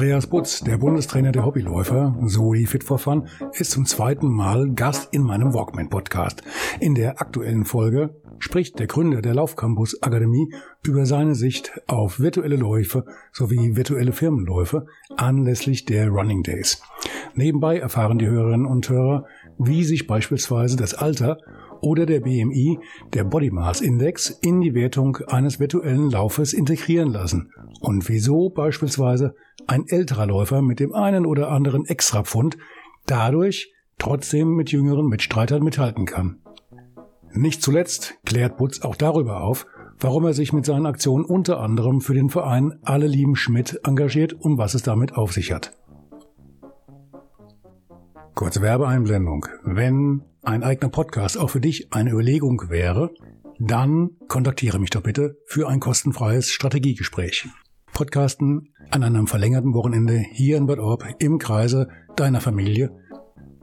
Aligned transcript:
Andreas 0.00 0.28
Butz, 0.28 0.60
der 0.60 0.78
Bundestrainer 0.78 1.30
der 1.30 1.44
Hobbyläufer, 1.44 2.16
sowie 2.24 2.64
Fit 2.64 2.84
for 2.84 2.98
Fun, 2.98 3.28
ist 3.52 3.72
zum 3.72 3.84
zweiten 3.84 4.28
Mal 4.28 4.70
Gast 4.70 5.12
in 5.12 5.20
meinem 5.20 5.52
Walkman-Podcast. 5.52 6.42
In 6.80 6.94
der 6.94 7.20
aktuellen 7.20 7.66
Folge 7.66 8.18
spricht 8.38 8.78
der 8.78 8.86
Gründer 8.86 9.20
der 9.20 9.34
Laufcampus 9.34 10.02
Akademie 10.02 10.54
über 10.86 11.04
seine 11.04 11.34
Sicht 11.34 11.82
auf 11.86 12.18
virtuelle 12.18 12.56
Läufe 12.56 13.04
sowie 13.30 13.76
virtuelle 13.76 14.12
Firmenläufe 14.12 14.86
anlässlich 15.18 15.84
der 15.84 16.08
Running 16.08 16.44
Days. 16.44 16.82
Nebenbei 17.34 17.78
erfahren 17.78 18.18
die 18.18 18.26
Hörerinnen 18.26 18.64
und 18.64 18.88
Hörer, 18.88 19.26
wie 19.58 19.84
sich 19.84 20.06
beispielsweise 20.06 20.78
das 20.78 20.94
Alter 20.94 21.36
oder 21.82 22.06
der 22.06 22.20
BMI, 22.20 22.78
der 23.12 23.24
Body 23.24 23.50
Mass 23.50 23.82
Index, 23.82 24.30
in 24.30 24.62
die 24.62 24.74
Wertung 24.74 25.18
eines 25.26 25.60
virtuellen 25.60 26.10
Laufes 26.10 26.54
integrieren 26.54 27.12
lassen 27.12 27.52
und 27.80 28.08
wieso 28.08 28.50
beispielsweise 28.50 29.34
ein 29.70 29.86
älterer 29.86 30.26
Läufer 30.26 30.62
mit 30.62 30.80
dem 30.80 30.94
einen 30.94 31.24
oder 31.24 31.50
anderen 31.50 31.86
Extrapfund 31.86 32.58
dadurch 33.06 33.72
trotzdem 33.98 34.54
mit 34.54 34.72
jüngeren 34.72 35.06
Mitstreitern 35.06 35.62
mithalten 35.62 36.06
kann. 36.06 36.40
Nicht 37.32 37.62
zuletzt 37.62 38.18
klärt 38.24 38.56
Butz 38.56 38.80
auch 38.80 38.96
darüber 38.96 39.42
auf, 39.42 39.66
warum 40.00 40.24
er 40.24 40.34
sich 40.34 40.52
mit 40.52 40.66
seinen 40.66 40.86
Aktionen 40.86 41.24
unter 41.24 41.60
anderem 41.60 42.00
für 42.00 42.14
den 42.14 42.30
Verein 42.30 42.80
Alle 42.82 43.06
lieben 43.06 43.36
Schmidt 43.36 43.80
engagiert 43.84 44.32
und 44.32 44.58
was 44.58 44.74
es 44.74 44.82
damit 44.82 45.14
auf 45.14 45.32
sich 45.32 45.52
hat. 45.52 45.72
Kurze 48.34 48.62
Werbeeinblendung. 48.62 49.46
Wenn 49.62 50.22
ein 50.42 50.64
eigener 50.64 50.90
Podcast 50.90 51.38
auch 51.38 51.50
für 51.50 51.60
dich 51.60 51.92
eine 51.92 52.10
Überlegung 52.10 52.70
wäre, 52.70 53.10
dann 53.60 54.16
kontaktiere 54.26 54.80
mich 54.80 54.90
doch 54.90 55.02
bitte 55.02 55.36
für 55.46 55.68
ein 55.68 55.78
kostenfreies 55.78 56.50
Strategiegespräch. 56.50 57.46
Podcasten 57.92 58.72
an 58.90 59.02
einem 59.02 59.26
verlängerten 59.26 59.74
Wochenende 59.74 60.18
hier 60.18 60.56
in 60.56 60.66
Bad 60.66 60.78
Orb 60.78 61.04
im 61.18 61.38
Kreise 61.38 61.88
deiner 62.16 62.40
Familie. 62.40 62.90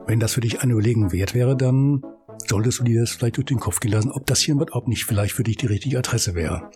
Wenn 0.06 0.20
das 0.20 0.32
für 0.32 0.40
dich 0.40 0.62
eine 0.62 0.72
Überlegung 0.72 1.12
wert 1.12 1.34
wäre, 1.34 1.56
dann 1.56 2.02
solltest 2.46 2.80
du 2.80 2.84
dir 2.84 3.00
das 3.00 3.10
vielleicht 3.10 3.36
durch 3.36 3.46
den 3.46 3.60
Kopf 3.60 3.80
gehen 3.80 3.92
lassen, 3.92 4.10
ob 4.10 4.26
das 4.26 4.40
hier 4.40 4.52
in 4.52 4.58
Bad 4.58 4.72
Orb 4.72 4.88
nicht 4.88 5.04
vielleicht 5.04 5.34
für 5.34 5.42
dich 5.42 5.56
die 5.56 5.66
richtige 5.66 5.98
Adresse 5.98 6.34
wäre. 6.34 6.70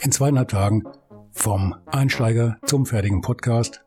In 0.00 0.12
zweieinhalb 0.12 0.48
Tagen 0.48 0.84
vom 1.32 1.74
Einsteiger 1.86 2.58
zum 2.64 2.86
fertigen 2.86 3.20
Podcast 3.20 3.84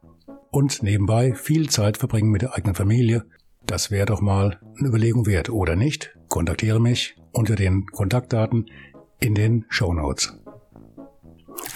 und 0.51 0.83
nebenbei 0.83 1.33
viel 1.33 1.69
Zeit 1.69 1.97
verbringen 1.97 2.29
mit 2.29 2.41
der 2.41 2.53
eigenen 2.53 2.75
Familie. 2.75 3.25
Das 3.65 3.91
wäre 3.91 4.05
doch 4.05 4.21
mal 4.21 4.59
eine 4.77 4.89
Überlegung 4.89 5.25
wert, 5.25 5.49
oder 5.49 5.75
nicht? 5.75 6.15
Kontaktiere 6.27 6.79
mich 6.79 7.15
unter 7.31 7.55
den 7.55 7.85
Kontaktdaten 7.87 8.67
in 9.19 9.35
den 9.35 9.65
Show 9.69 9.93
Notes. 9.93 10.37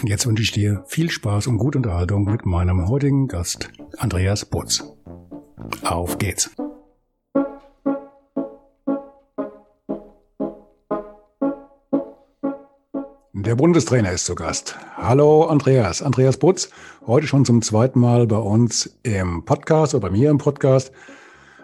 Jetzt 0.03 0.28
wünsche 0.28 0.44
ich 0.44 0.52
dir 0.52 0.84
viel 0.86 1.09
Spaß 1.09 1.48
und 1.48 1.58
gute 1.58 1.80
Unterhaltung 1.80 2.26
mit 2.26 2.45
meinem 2.45 2.88
heutigen 2.88 3.28
Gast 3.28 3.72
Andreas 3.98 4.45
Butz. 4.45 4.84
Auf 5.84 6.20
geht's! 6.20 6.52
Der 13.34 13.56
Bundestrainer 13.56 14.12
ist 14.12 14.25
zu 14.25 14.36
Gast. 14.36 14.75
Hallo 14.97 15.46
Andreas, 15.46 16.03
Andreas 16.03 16.38
Butz, 16.38 16.69
heute 17.07 17.25
schon 17.25 17.46
zum 17.46 17.63
zweiten 17.63 18.00
Mal 18.00 18.28
bei 18.28 18.38
uns 18.38 19.00
im 19.02 19.46
Podcast 19.46 19.96
oder 19.96 20.09
bei 20.09 20.12
mir 20.12 20.30
im 20.30 20.38
Podcast. 20.38 20.91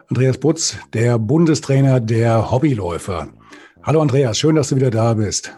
Andreas 0.08 0.40
Butz, 0.40 0.78
der 0.94 1.20
Bundestrainer 1.20 2.00
der 2.00 2.52
Hobbyläufer. 2.52 3.28
Hallo 3.84 4.02
Andreas, 4.02 4.40
schön, 4.40 4.56
dass 4.56 4.70
du 4.70 4.76
wieder 4.76 4.90
da 4.90 5.14
bist. 5.14 5.56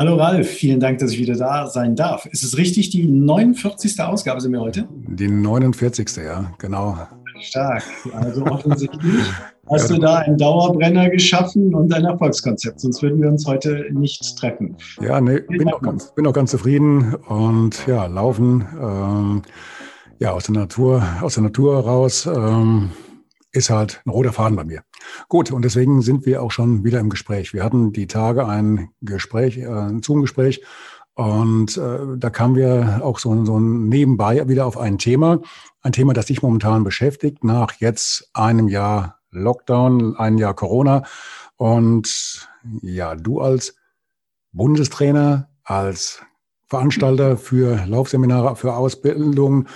Hallo 0.00 0.16
Ralf, 0.16 0.48
vielen 0.48 0.80
Dank, 0.80 0.96
dass 1.00 1.12
ich 1.12 1.18
wieder 1.18 1.34
da 1.34 1.66
sein 1.66 1.94
darf. 1.94 2.24
Ist 2.24 2.42
es 2.42 2.56
richtig, 2.56 2.88
die 2.88 3.06
49. 3.06 4.00
Ausgabe 4.00 4.40
sind 4.40 4.52
wir 4.52 4.60
heute? 4.62 4.88
Die 5.08 5.28
49. 5.28 6.16
ja, 6.24 6.50
genau. 6.56 6.96
Stark. 7.38 7.82
Also 8.14 8.46
offensichtlich 8.46 9.26
hast 9.70 9.90
du 9.90 9.98
da 9.98 10.20
einen 10.20 10.38
Dauerbrenner 10.38 11.10
geschaffen 11.10 11.74
und 11.74 11.92
ein 11.92 12.06
Erfolgskonzept, 12.06 12.80
sonst 12.80 13.02
würden 13.02 13.20
wir 13.20 13.28
uns 13.28 13.46
heute 13.46 13.88
nicht 13.92 14.38
treffen. 14.38 14.74
Ja, 15.02 15.20
nee, 15.20 15.40
bin 15.40 15.70
auch, 15.70 15.82
ganz, 15.82 16.14
bin 16.14 16.26
auch 16.26 16.32
ganz 16.32 16.52
zufrieden 16.52 17.14
und 17.28 17.86
ja, 17.86 18.06
laufen 18.06 18.66
ähm, 18.80 19.42
ja, 20.18 20.32
aus 20.32 20.44
der 20.44 20.54
Natur, 20.54 21.04
aus 21.20 21.34
der 21.34 21.42
Natur 21.42 21.78
raus. 21.78 22.24
Ähm, 22.24 22.88
ist 23.52 23.70
halt 23.70 24.02
ein 24.04 24.10
roter 24.10 24.32
Faden 24.32 24.56
bei 24.56 24.64
mir. 24.64 24.82
Gut, 25.28 25.50
und 25.50 25.62
deswegen 25.62 26.02
sind 26.02 26.26
wir 26.26 26.42
auch 26.42 26.50
schon 26.50 26.84
wieder 26.84 27.00
im 27.00 27.10
Gespräch. 27.10 27.52
Wir 27.52 27.64
hatten 27.64 27.92
die 27.92 28.06
Tage 28.06 28.46
ein 28.46 28.90
Gespräch, 29.00 29.58
äh, 29.58 29.66
ein 29.66 30.02
Zoom-Gespräch 30.02 30.62
und 31.14 31.76
äh, 31.76 32.16
da 32.16 32.30
kamen 32.30 32.56
wir 32.56 33.00
auch 33.02 33.18
so, 33.18 33.44
so 33.44 33.60
nebenbei 33.60 34.48
wieder 34.48 34.66
auf 34.66 34.78
ein 34.78 34.98
Thema, 34.98 35.40
ein 35.82 35.92
Thema, 35.92 36.14
das 36.14 36.26
dich 36.26 36.42
momentan 36.42 36.84
beschäftigt, 36.84 37.44
nach 37.44 37.74
jetzt 37.74 38.30
einem 38.32 38.68
Jahr 38.68 39.20
Lockdown, 39.30 40.16
ein 40.16 40.38
Jahr 40.38 40.54
Corona. 40.54 41.04
Und 41.56 42.48
ja, 42.80 43.14
du 43.14 43.40
als 43.40 43.76
Bundestrainer, 44.52 45.50
als 45.62 46.22
Veranstalter 46.70 47.36
für 47.36 47.84
Laufseminare, 47.86 48.54
für 48.54 48.74
Ausbildung, 48.74 49.66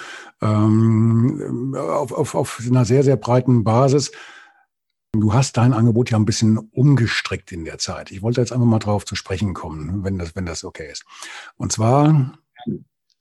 ähm, 0.41 1.75
auf, 1.77 2.13
auf, 2.13 2.35
auf 2.37 2.63
einer 2.65 2.85
sehr, 2.85 3.03
sehr 3.03 3.17
breiten 3.17 3.65
Basis. 3.65 4.13
Du 5.13 5.35
hast 5.35 5.57
dein 5.57 5.73
Angebot 5.73 6.11
ja 6.13 6.19
ein 6.19 6.25
bisschen 6.25 6.57
umgestrickt 6.57 7.51
in 7.51 7.65
der 7.65 7.79
Zeit. 7.79 8.13
Ich 8.13 8.23
wollte 8.23 8.41
jetzt 8.41 8.53
einfach 8.53 8.67
mal 8.67 8.79
drauf 8.79 9.05
zu 9.05 9.17
sprechen 9.17 9.55
kommen, 9.55 10.05
wenn 10.05 10.19
das, 10.19 10.37
wenn 10.37 10.47
das 10.47 10.65
okay 10.65 10.89
ist. 10.91 11.05
Und 11.57 11.73
zwar, 11.73 12.39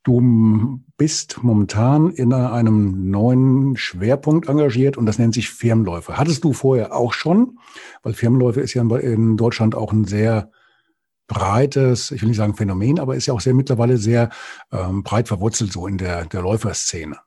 du 0.03 0.79
bist 0.97 1.43
momentan 1.43 2.11
in 2.11 2.31
einem 2.31 3.09
neuen 3.09 3.75
Schwerpunkt 3.75 4.49
engagiert 4.49 4.97
und 4.97 5.07
das 5.07 5.17
nennt 5.17 5.33
sich 5.33 5.49
Firmenläufe. 5.49 6.17
Hattest 6.17 6.43
du 6.43 6.53
vorher 6.53 6.95
auch 6.95 7.13
schon? 7.13 7.57
Weil 8.03 8.13
Firmenläufe 8.13 8.61
ist 8.61 8.75
ja 8.75 8.83
in 8.83 9.35
Deutschland 9.35 9.73
auch 9.73 9.91
ein 9.91 10.05
sehr 10.05 10.51
breites, 11.27 12.11
ich 12.11 12.21
will 12.21 12.29
nicht 12.29 12.37
sagen 12.37 12.55
Phänomen, 12.55 12.99
aber 12.99 13.15
ist 13.15 13.25
ja 13.25 13.33
auch 13.33 13.41
sehr 13.41 13.53
mittlerweile 13.53 13.97
sehr 13.97 14.29
ähm, 14.71 15.03
breit 15.03 15.27
verwurzelt 15.27 15.71
so 15.71 15.87
in 15.87 15.97
der, 15.97 16.25
der 16.25 16.41
Läuferszene. 16.41 17.17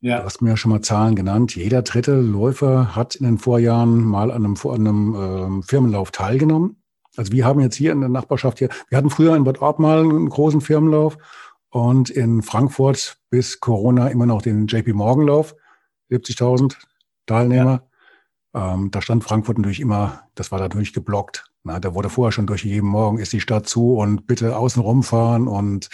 Ja. 0.00 0.18
Du 0.18 0.24
hast 0.24 0.42
mir 0.42 0.50
ja 0.50 0.56
schon 0.56 0.70
mal 0.70 0.82
Zahlen 0.82 1.14
genannt. 1.16 1.56
Jeder 1.56 1.80
dritte 1.82 2.20
Läufer 2.20 2.94
hat 2.94 3.14
in 3.14 3.24
den 3.24 3.38
Vorjahren 3.38 4.04
mal 4.04 4.30
an 4.30 4.44
einem, 4.44 4.56
an 4.62 4.86
einem 4.86 5.14
ähm, 5.14 5.62
Firmenlauf 5.62 6.10
teilgenommen. 6.10 6.82
Also 7.16 7.32
wir 7.32 7.46
haben 7.46 7.60
jetzt 7.60 7.76
hier 7.76 7.92
in 7.92 8.00
der 8.00 8.10
Nachbarschaft 8.10 8.58
hier, 8.58 8.68
wir 8.88 8.98
hatten 8.98 9.08
früher 9.08 9.36
in 9.36 9.44
Bad 9.44 9.62
Orb 9.62 9.78
mal 9.78 10.00
einen 10.00 10.28
großen 10.28 10.60
Firmenlauf 10.60 11.16
und 11.70 12.10
in 12.10 12.42
Frankfurt 12.42 13.16
bis 13.30 13.60
Corona 13.60 14.08
immer 14.08 14.26
noch 14.26 14.42
den 14.42 14.66
JP 14.66 14.92
Morgan 14.92 15.26
Lauf, 15.26 15.54
70.000 16.10 16.76
Teilnehmer. 17.26 17.84
Ja. 18.54 18.74
Ähm, 18.74 18.90
da 18.90 19.00
stand 19.00 19.24
Frankfurt 19.24 19.58
natürlich 19.58 19.80
immer, 19.80 20.28
das 20.34 20.52
war 20.52 20.60
natürlich 20.60 20.92
geblockt. 20.92 21.46
Na, 21.66 21.80
da 21.80 21.94
wurde 21.94 22.10
vorher 22.10 22.30
schon 22.30 22.46
durchgegeben, 22.46 22.88
morgen 22.88 23.18
ist 23.18 23.32
die 23.32 23.40
Stadt 23.40 23.66
zu 23.66 23.96
und 23.96 24.26
bitte 24.26 24.56
außen 24.56 24.82
rumfahren 24.82 25.48
und 25.48 25.88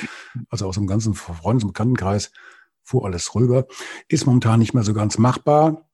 also 0.48 0.66
aus 0.66 0.75
dem 0.75 0.88
ganzen 0.88 1.14
Freundes- 1.14 1.62
und 1.62 1.72
Bekanntenkreis 1.72 2.33
fuhr 2.83 3.04
alles 3.04 3.36
rüber. 3.36 3.66
Ist 4.09 4.27
momentan 4.27 4.59
nicht 4.59 4.74
mehr 4.74 4.83
so 4.83 4.95
ganz 4.95 5.16
machbar. 5.16 5.89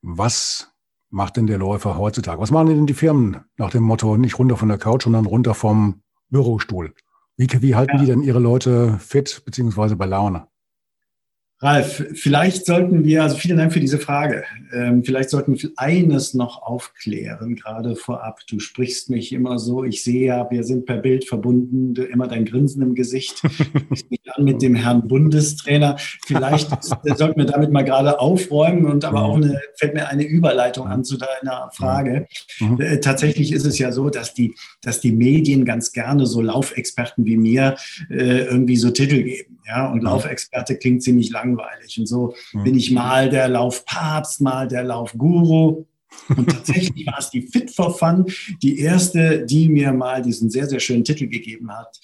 Was 0.00 0.72
macht 1.10 1.36
denn 1.36 1.48
der 1.48 1.58
Läufer 1.58 1.98
heutzutage? 1.98 2.40
Was 2.40 2.52
machen 2.52 2.68
denn 2.68 2.86
die 2.86 2.94
Firmen 2.94 3.40
nach 3.56 3.70
dem 3.70 3.82
Motto, 3.82 4.16
nicht 4.16 4.38
runter 4.38 4.56
von 4.56 4.68
der 4.68 4.78
Couch, 4.78 5.02
sondern 5.02 5.26
runter 5.26 5.54
vom 5.54 6.02
Bürostuhl? 6.28 6.94
Wie, 7.36 7.48
wie 7.62 7.74
halten 7.74 7.96
ja. 7.96 8.00
die 8.02 8.06
denn 8.06 8.22
ihre 8.22 8.38
Leute 8.38 8.96
fit 9.00 9.42
beziehungsweise 9.44 9.96
bei 9.96 10.06
Laune? 10.06 10.46
Ralf, 11.60 12.04
vielleicht 12.12 12.66
sollten 12.66 13.04
wir, 13.04 13.22
also 13.22 13.36
vielen 13.36 13.56
Dank 13.56 13.72
für 13.72 13.80
diese 13.80 13.98
Frage. 13.98 14.44
Ähm, 14.74 15.02
vielleicht 15.04 15.30
sollten 15.30 15.58
wir 15.58 15.70
eines 15.76 16.34
noch 16.34 16.60
aufklären, 16.60 17.56
gerade 17.56 17.96
vorab. 17.96 18.40
Du 18.46 18.58
sprichst 18.60 19.08
mich 19.08 19.32
immer 19.32 19.58
so, 19.58 19.82
ich 19.82 20.04
sehe 20.04 20.26
ja, 20.26 20.50
wir 20.50 20.64
sind 20.64 20.84
per 20.84 20.98
Bild 20.98 21.26
verbunden, 21.26 21.94
du, 21.94 22.02
immer 22.02 22.28
dein 22.28 22.44
Grinsen 22.44 22.82
im 22.82 22.94
Gesicht. 22.94 23.42
Ich 23.96 24.10
mich 24.10 24.20
an 24.34 24.44
mit 24.44 24.60
dem 24.62 24.74
Herrn 24.74 25.08
Bundestrainer. 25.08 25.96
Vielleicht 26.26 26.70
sollten 26.84 27.38
wir 27.38 27.46
damit 27.46 27.70
mal 27.72 27.82
gerade 27.82 28.20
aufräumen 28.20 28.84
und 28.84 29.04
aber 29.04 29.22
auch 29.22 29.36
eine, 29.36 29.60
fällt 29.76 29.94
mir 29.94 30.08
eine 30.08 30.24
Überleitung 30.24 30.86
an 30.86 31.04
zu 31.04 31.16
deiner 31.16 31.70
Frage. 31.72 32.26
Mhm. 32.60 32.80
Äh, 32.80 33.00
tatsächlich 33.00 33.52
ist 33.52 33.64
es 33.64 33.78
ja 33.78 33.92
so, 33.92 34.10
dass 34.10 34.34
die, 34.34 34.54
dass 34.82 35.00
die 35.00 35.12
Medien 35.12 35.64
ganz 35.64 35.92
gerne 35.92 36.26
so 36.26 36.42
Laufexperten 36.42 37.24
wie 37.24 37.36
mir 37.36 37.76
äh, 38.10 38.44
irgendwie 38.44 38.76
so 38.76 38.90
Titel 38.90 39.22
geben 39.22 39.58
Ja, 39.66 39.90
und 39.90 40.02
Laufexperte 40.02 40.76
klingt 40.76 41.02
ziemlich 41.02 41.30
langweilig. 41.46 41.98
Und 41.98 42.06
so 42.06 42.34
bin 42.52 42.76
ich 42.76 42.90
mal 42.90 43.28
der 43.30 43.48
Laufpapst, 43.48 44.40
mal 44.40 44.68
der 44.68 44.84
Laufguru. 44.84 45.86
Und 46.28 46.50
tatsächlich 46.50 47.06
war 47.06 47.18
es 47.18 47.30
die 47.30 47.42
Fit 47.42 47.70
for 47.70 47.96
Fun, 47.96 48.24
die 48.62 48.78
erste, 48.78 49.44
die 49.44 49.68
mir 49.68 49.92
mal 49.92 50.22
diesen 50.22 50.50
sehr, 50.50 50.66
sehr 50.66 50.80
schönen 50.80 51.04
Titel 51.04 51.26
gegeben 51.26 51.70
hat. 51.70 51.98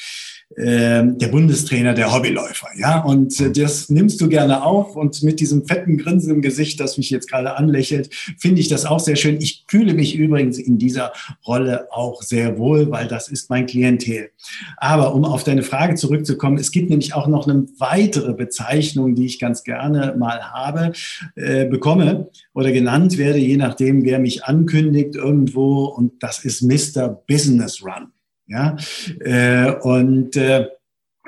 Ähm, 0.57 1.19
der 1.19 1.29
Bundestrainer 1.29 1.95
der 1.95 2.13
Hobbyläufer. 2.13 2.69
Ja, 2.77 3.01
und 3.01 3.41
äh, 3.41 3.51
das 3.51 3.89
nimmst 3.89 4.21
du 4.21 4.29
gerne 4.29 4.65
auf. 4.65 4.97
Und 4.97 5.23
mit 5.23 5.41
diesem 5.41 5.67
fetten 5.67 5.99
Grinsen 5.99 6.35
im 6.35 6.43
Gesicht, 6.43 6.81
das 6.81 6.99
mich 6.99 7.11
jetzt 7.11 7.31
gerade 7.31 7.57
anlächelt, 7.57 8.13
finde 8.39 8.61
ich 8.61 8.69
das 8.69 8.85
auch 8.85 9.01
sehr 9.01 9.17
schön. 9.17 9.39
Ich 9.39 9.65
fühle 9.69 9.95
mich 9.95 10.15
übrigens 10.17 10.59
in 10.59 10.79
dieser 10.79 11.13
Rolle 11.47 11.89
auch 11.91 12.23
sehr 12.23 12.59
wohl, 12.59 12.91
weil 12.91 13.09
das 13.09 13.29
ist 13.29 13.51
mein 13.51 13.67
Klientel. 13.67 14.31
Aber 14.77 15.15
um 15.15 15.25
auf 15.25 15.45
deine 15.45 15.63
Frage 15.63 15.95
zurückzukommen, 15.95 16.59
es 16.59 16.71
gibt 16.71 16.91
nämlich 16.91 17.15
auch 17.15 17.29
noch 17.29 17.49
eine 17.49 17.67
weitere 17.79 18.35
Bezeichnung, 18.35 19.15
die 19.15 19.27
ich 19.27 19.39
ganz 19.39 19.65
gerne 19.65 20.15
mal 20.19 20.53
habe, 20.53 20.93
äh, 21.37 21.67
bekomme 21.67 22.29
oder 22.53 22.73
genannt 22.73 23.17
werde, 23.17 23.39
je 23.39 23.57
nachdem, 23.57 24.05
wer 24.05 24.19
mich 24.19 24.45
ankündigt 24.45 25.17
irgendwo. 25.17 25.87
Und 25.87 26.23
das 26.23 26.45
ist 26.45 26.63
Mr. 26.63 27.09
Business 27.09 27.83
Run. 27.83 28.13
Ja, 28.47 28.77
äh, 29.21 29.73
und 29.73 30.37
äh, 30.37 30.67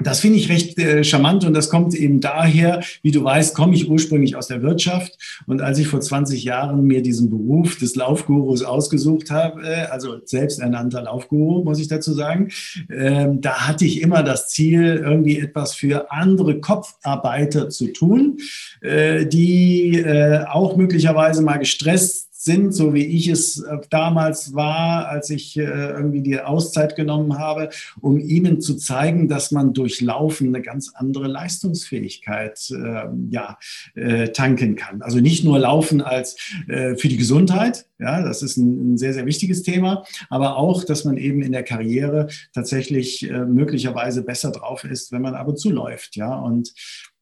das 0.03 0.21
finde 0.21 0.39
ich 0.39 0.49
recht 0.49 0.77
äh, 0.79 1.05
charmant 1.05 1.45
und 1.45 1.55
das 1.55 1.71
kommt 1.71 1.95
eben 1.95 2.21
daher, 2.21 2.83
wie 3.03 3.13
du 3.13 3.23
weißt, 3.23 3.55
komme 3.55 3.77
ich 3.77 3.89
ursprünglich 3.89 4.35
aus 4.35 4.49
der 4.49 4.61
Wirtschaft 4.61 5.17
und 5.47 5.63
als 5.63 5.79
ich 5.79 5.87
vor 5.87 6.01
20 6.01 6.43
Jahren 6.43 6.85
mir 6.85 7.01
diesen 7.01 7.31
Beruf 7.31 7.79
des 7.79 7.95
Laufgurus 7.95 8.65
ausgesucht 8.65 9.31
habe, 9.31 9.63
äh, 9.63 9.87
also 9.87 10.17
selbsternannter 10.25 11.03
Laufguru, 11.03 11.63
muss 11.63 11.79
ich 11.79 11.87
dazu 11.87 12.13
sagen, 12.13 12.51
äh, 12.89 13.29
da 13.35 13.69
hatte 13.69 13.85
ich 13.85 14.03
immer 14.03 14.25
das 14.25 14.49
Ziel, 14.49 15.01
irgendwie 15.05 15.39
etwas 15.39 15.75
für 15.75 16.11
andere 16.11 16.59
Kopfarbeiter 16.59 17.71
zu 17.71 17.93
tun, 17.93 18.39
äh, 18.81 19.27
die 19.27 19.99
äh, 19.99 20.45
auch 20.47 20.77
möglicherweise 20.77 21.41
mal 21.43 21.59
gestresst 21.59 22.24
sind, 22.45 22.75
so 22.75 22.93
wie 22.93 23.05
ich 23.05 23.29
es 23.29 23.59
äh, 23.61 23.79
damals 23.89 24.55
war, 24.55 25.09
als 25.09 25.31
ich 25.31 25.57
äh, 25.57 25.63
irgendwie 25.63 26.21
die 26.21 26.41
Auszeit 26.41 26.95
genommen 26.95 27.39
habe, 27.39 27.71
um 28.01 28.19
ihnen 28.19 28.61
zu 28.61 28.77
zeigen, 28.77 29.29
dass 29.29 29.51
man 29.51 29.73
durch 29.73 30.01
Laufen 30.03 30.49
eine 30.49 30.63
ganz 30.63 30.93
andere 30.95 31.27
Leistungsfähigkeit 31.27 32.71
ähm, 32.71 33.29
ja, 33.31 33.59
äh, 33.95 34.29
tanken 34.29 34.77
kann. 34.77 35.01
Also 35.01 35.21
nicht 35.21 35.45
nur 35.45 35.59
Laufen 35.59 36.01
als 36.01 36.37
für 36.67 37.09
die 37.09 37.17
Gesundheit, 37.17 37.87
ja, 37.99 38.23
das 38.23 38.43
ist 38.43 38.57
ein, 38.57 38.99
sehr, 38.99 39.15
sehr 39.15 39.27
wichtiges 39.27 39.63
Thema, 39.63 40.05
aber 40.29 40.57
auch, 40.57 40.85
dass 40.85 41.05
man 41.05 41.17
eben 41.17 41.43
in 41.43 41.53
der 41.53 41.63
Karriere 41.63 42.29
tatsächlich 42.53 43.29
möglicherweise 43.47 44.23
besser 44.23 44.51
drauf 44.51 44.85
ist, 44.85 45.13
wenn 45.13 45.23
man 45.23 45.35
ab 45.35 45.49
und 45.49 45.59
zu 45.59 45.71
läuft. 45.71 46.17
Ja, 46.17 46.35
und 46.35 46.73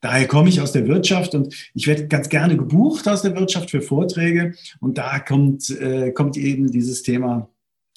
Daher 0.03 0.27
komme 0.27 0.49
ich 0.49 0.61
aus 0.61 0.73
der 0.73 0.87
Wirtschaft 0.89 1.35
und 1.35 1.55
ich 1.75 1.87
werde 1.87 2.09
ganz 2.09 2.29
gerne 2.29 2.57
gebucht 2.57 3.09
aus 3.09 3.23
der 3.23 3.35
Wirtschaft 3.37 3.71
für 3.71 3.81
Vorträge. 3.81 4.55
Und 4.81 4.99
da 4.99 5.21
kommt, 5.21 5.71
äh, 5.71 6.11
kommt 6.11 6.37
eben 6.37 6.71
dieses 6.71 7.03
Thema 7.03 7.49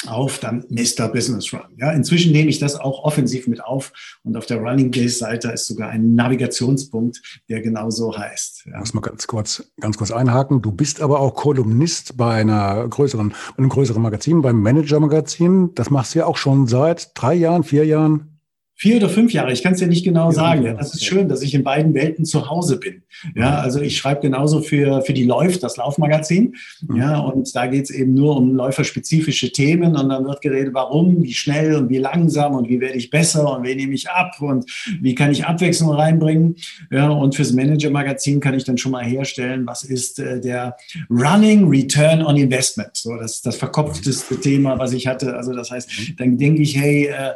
auf 0.08 0.38
dann 0.38 0.64
Mr. 0.70 1.08
Business 1.08 1.52
Run. 1.52 1.62
Ja, 1.78 1.92
inzwischen 1.92 2.32
nehme 2.32 2.50
ich 2.50 2.60
das 2.60 2.76
auch 2.76 3.04
offensiv 3.04 3.48
mit 3.48 3.64
auf 3.64 3.92
und 4.24 4.38
auf 4.38 4.46
der 4.46 4.58
Running 4.58 4.92
Days 4.92 5.18
Seite 5.18 5.50
ist 5.50 5.66
sogar 5.66 5.90
ein 5.90 6.14
Navigationspunkt, 6.14 7.42
der 7.50 7.62
genau 7.62 7.90
so 7.90 8.16
heißt. 8.16 8.68
Ja. 8.72 8.80
Muss 8.80 8.94
mal 8.94 9.02
ganz 9.02 9.26
kurz, 9.26 9.64
ganz 9.80 9.98
kurz 9.98 10.12
einhaken. 10.12 10.62
Du 10.62 10.72
bist 10.72 11.02
aber 11.02 11.20
auch 11.20 11.34
Kolumnist 11.34 12.18
bei 12.18 12.36
einer 12.36 12.88
größeren, 12.88 13.34
einem 13.58 13.70
größeren 13.70 14.02
Magazin, 14.02 14.44
beim 14.44 14.62
Manager 14.62 15.00
Magazin. 15.00 15.74
Das 15.74 15.90
machst 15.90 16.14
du 16.14 16.20
ja 16.20 16.26
auch 16.28 16.38
schon 16.38 16.68
seit 16.68 17.12
drei 17.16 17.34
Jahren, 17.34 17.64
vier 17.64 17.86
Jahren. 17.86 18.35
Vier 18.78 18.98
oder 18.98 19.08
fünf 19.08 19.32
Jahre, 19.32 19.54
ich 19.54 19.64
kann 19.64 19.72
es 19.72 19.80
ja 19.80 19.88
nicht 19.88 20.04
genau 20.04 20.32
sagen. 20.32 20.64
Ja, 20.64 20.74
das 20.74 20.94
ist 20.94 21.06
schön, 21.06 21.30
dass 21.30 21.42
ich 21.42 21.54
in 21.54 21.64
beiden 21.64 21.94
Welten 21.94 22.26
zu 22.26 22.50
Hause 22.50 22.78
bin. 22.78 23.04
Ja, 23.34 23.60
also 23.60 23.80
ich 23.80 23.96
schreibe 23.96 24.20
genauso 24.20 24.60
für, 24.60 25.02
für 25.02 25.14
die 25.14 25.24
Läuft, 25.24 25.64
das 25.64 25.78
Laufmagazin. 25.78 26.56
Mhm. 26.86 26.96
Ja, 26.98 27.20
und 27.20 27.56
da 27.56 27.68
geht 27.68 27.86
es 27.86 27.90
eben 27.90 28.14
nur 28.14 28.36
um 28.36 28.54
läuferspezifische 28.54 29.54
Themen 29.54 29.96
und 29.96 30.10
dann 30.10 30.26
wird 30.26 30.42
geredet, 30.42 30.74
warum, 30.74 31.24
wie 31.24 31.34
schnell 31.34 31.76
und 31.76 31.90
wie 31.90 32.00
langsam 32.00 32.54
und 32.56 32.68
wie 32.68 32.82
werde 32.82 32.98
ich 32.98 33.10
besser 33.10 33.56
und 33.56 33.64
wen 33.64 33.78
nehme 33.78 33.94
ich 33.94 34.10
ab 34.10 34.42
und 34.42 34.70
wie 35.00 35.16
kann 35.16 35.32
ich 35.32 35.46
Abwechslung 35.46 35.92
reinbringen. 35.92 36.58
Ja, 36.92 37.08
und 37.08 37.34
fürs 37.34 37.54
Manager-Magazin 37.54 38.42
kann 38.42 38.56
ich 38.56 38.66
dann 38.66 38.78
schon 38.78 38.92
mal 38.92 39.06
herstellen, 39.06 39.66
was 39.66 39.84
ist 39.84 40.20
äh, 40.20 40.42
der 40.42 40.76
Running 41.10 41.70
Return 41.70 42.22
on 42.22 42.36
Investment. 42.36 42.90
So, 42.94 43.16
das 43.16 43.36
ist 43.36 43.46
das 43.46 43.56
verkopfteste 43.56 44.38
Thema, 44.38 44.78
was 44.78 44.92
ich 44.92 45.08
hatte. 45.08 45.38
Also 45.38 45.54
das 45.54 45.72
heißt, 45.72 45.90
mhm. 45.90 46.16
dann 46.18 46.38
denke 46.38 46.62
ich, 46.62 46.76
hey, 46.78 47.06
äh, 47.06 47.32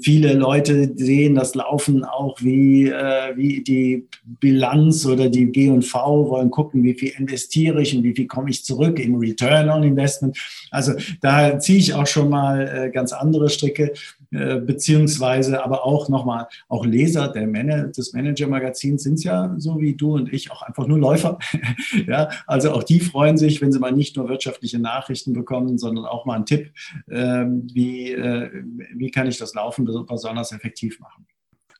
viele 0.00 0.32
Leute 0.32 0.92
sehen 0.96 1.34
das 1.34 1.54
Laufen 1.54 2.04
auch 2.04 2.40
wie, 2.40 2.88
äh, 2.88 3.36
wie 3.36 3.62
die 3.62 4.08
Bilanz 4.24 5.04
oder 5.04 5.28
die 5.28 5.46
G&V, 5.46 6.30
wollen 6.30 6.50
gucken, 6.50 6.82
wie 6.82 6.94
viel 6.94 7.12
investiere 7.18 7.82
ich 7.82 7.94
und 7.94 8.02
wie 8.02 8.14
viel 8.14 8.26
komme 8.26 8.50
ich 8.50 8.64
zurück 8.64 8.98
im 8.98 9.16
Return 9.16 9.68
on 9.68 9.82
Investment. 9.82 10.38
Also 10.70 10.92
da 11.20 11.58
ziehe 11.58 11.78
ich 11.78 11.92
auch 11.94 12.06
schon 12.06 12.30
mal 12.30 12.66
äh, 12.66 12.90
ganz 12.90 13.12
andere 13.12 13.50
Stricke. 13.50 13.92
Äh, 14.34 14.60
beziehungsweise 14.60 15.62
aber 15.62 15.84
auch 15.84 16.08
nochmal, 16.08 16.48
auch 16.68 16.84
Leser 16.84 17.28
der 17.28 17.46
Man 17.46 17.92
des 17.92 18.12
Manager-Magazins 18.12 19.04
sind 19.04 19.22
ja 19.22 19.54
so 19.58 19.80
wie 19.80 19.94
du 19.94 20.14
und 20.14 20.32
ich 20.32 20.50
auch 20.50 20.62
einfach 20.62 20.86
nur 20.88 20.98
Läufer. 20.98 21.38
ja, 22.06 22.28
also 22.46 22.72
auch 22.72 22.82
die 22.82 22.98
freuen 22.98 23.36
sich, 23.36 23.62
wenn 23.62 23.70
sie 23.70 23.78
mal 23.78 23.92
nicht 23.92 24.16
nur 24.16 24.28
wirtschaftliche 24.28 24.80
Nachrichten 24.80 25.34
bekommen, 25.34 25.78
sondern 25.78 26.04
auch 26.04 26.24
mal 26.24 26.34
einen 26.34 26.46
Tipp, 26.46 26.72
äh, 27.08 27.44
wie, 27.46 28.12
äh, 28.12 28.50
wie 28.94 29.10
kann 29.10 29.28
ich 29.28 29.38
das 29.38 29.54
Laufen 29.54 29.84
besonders 29.84 30.50
effektiv 30.50 30.98
machen. 30.98 31.26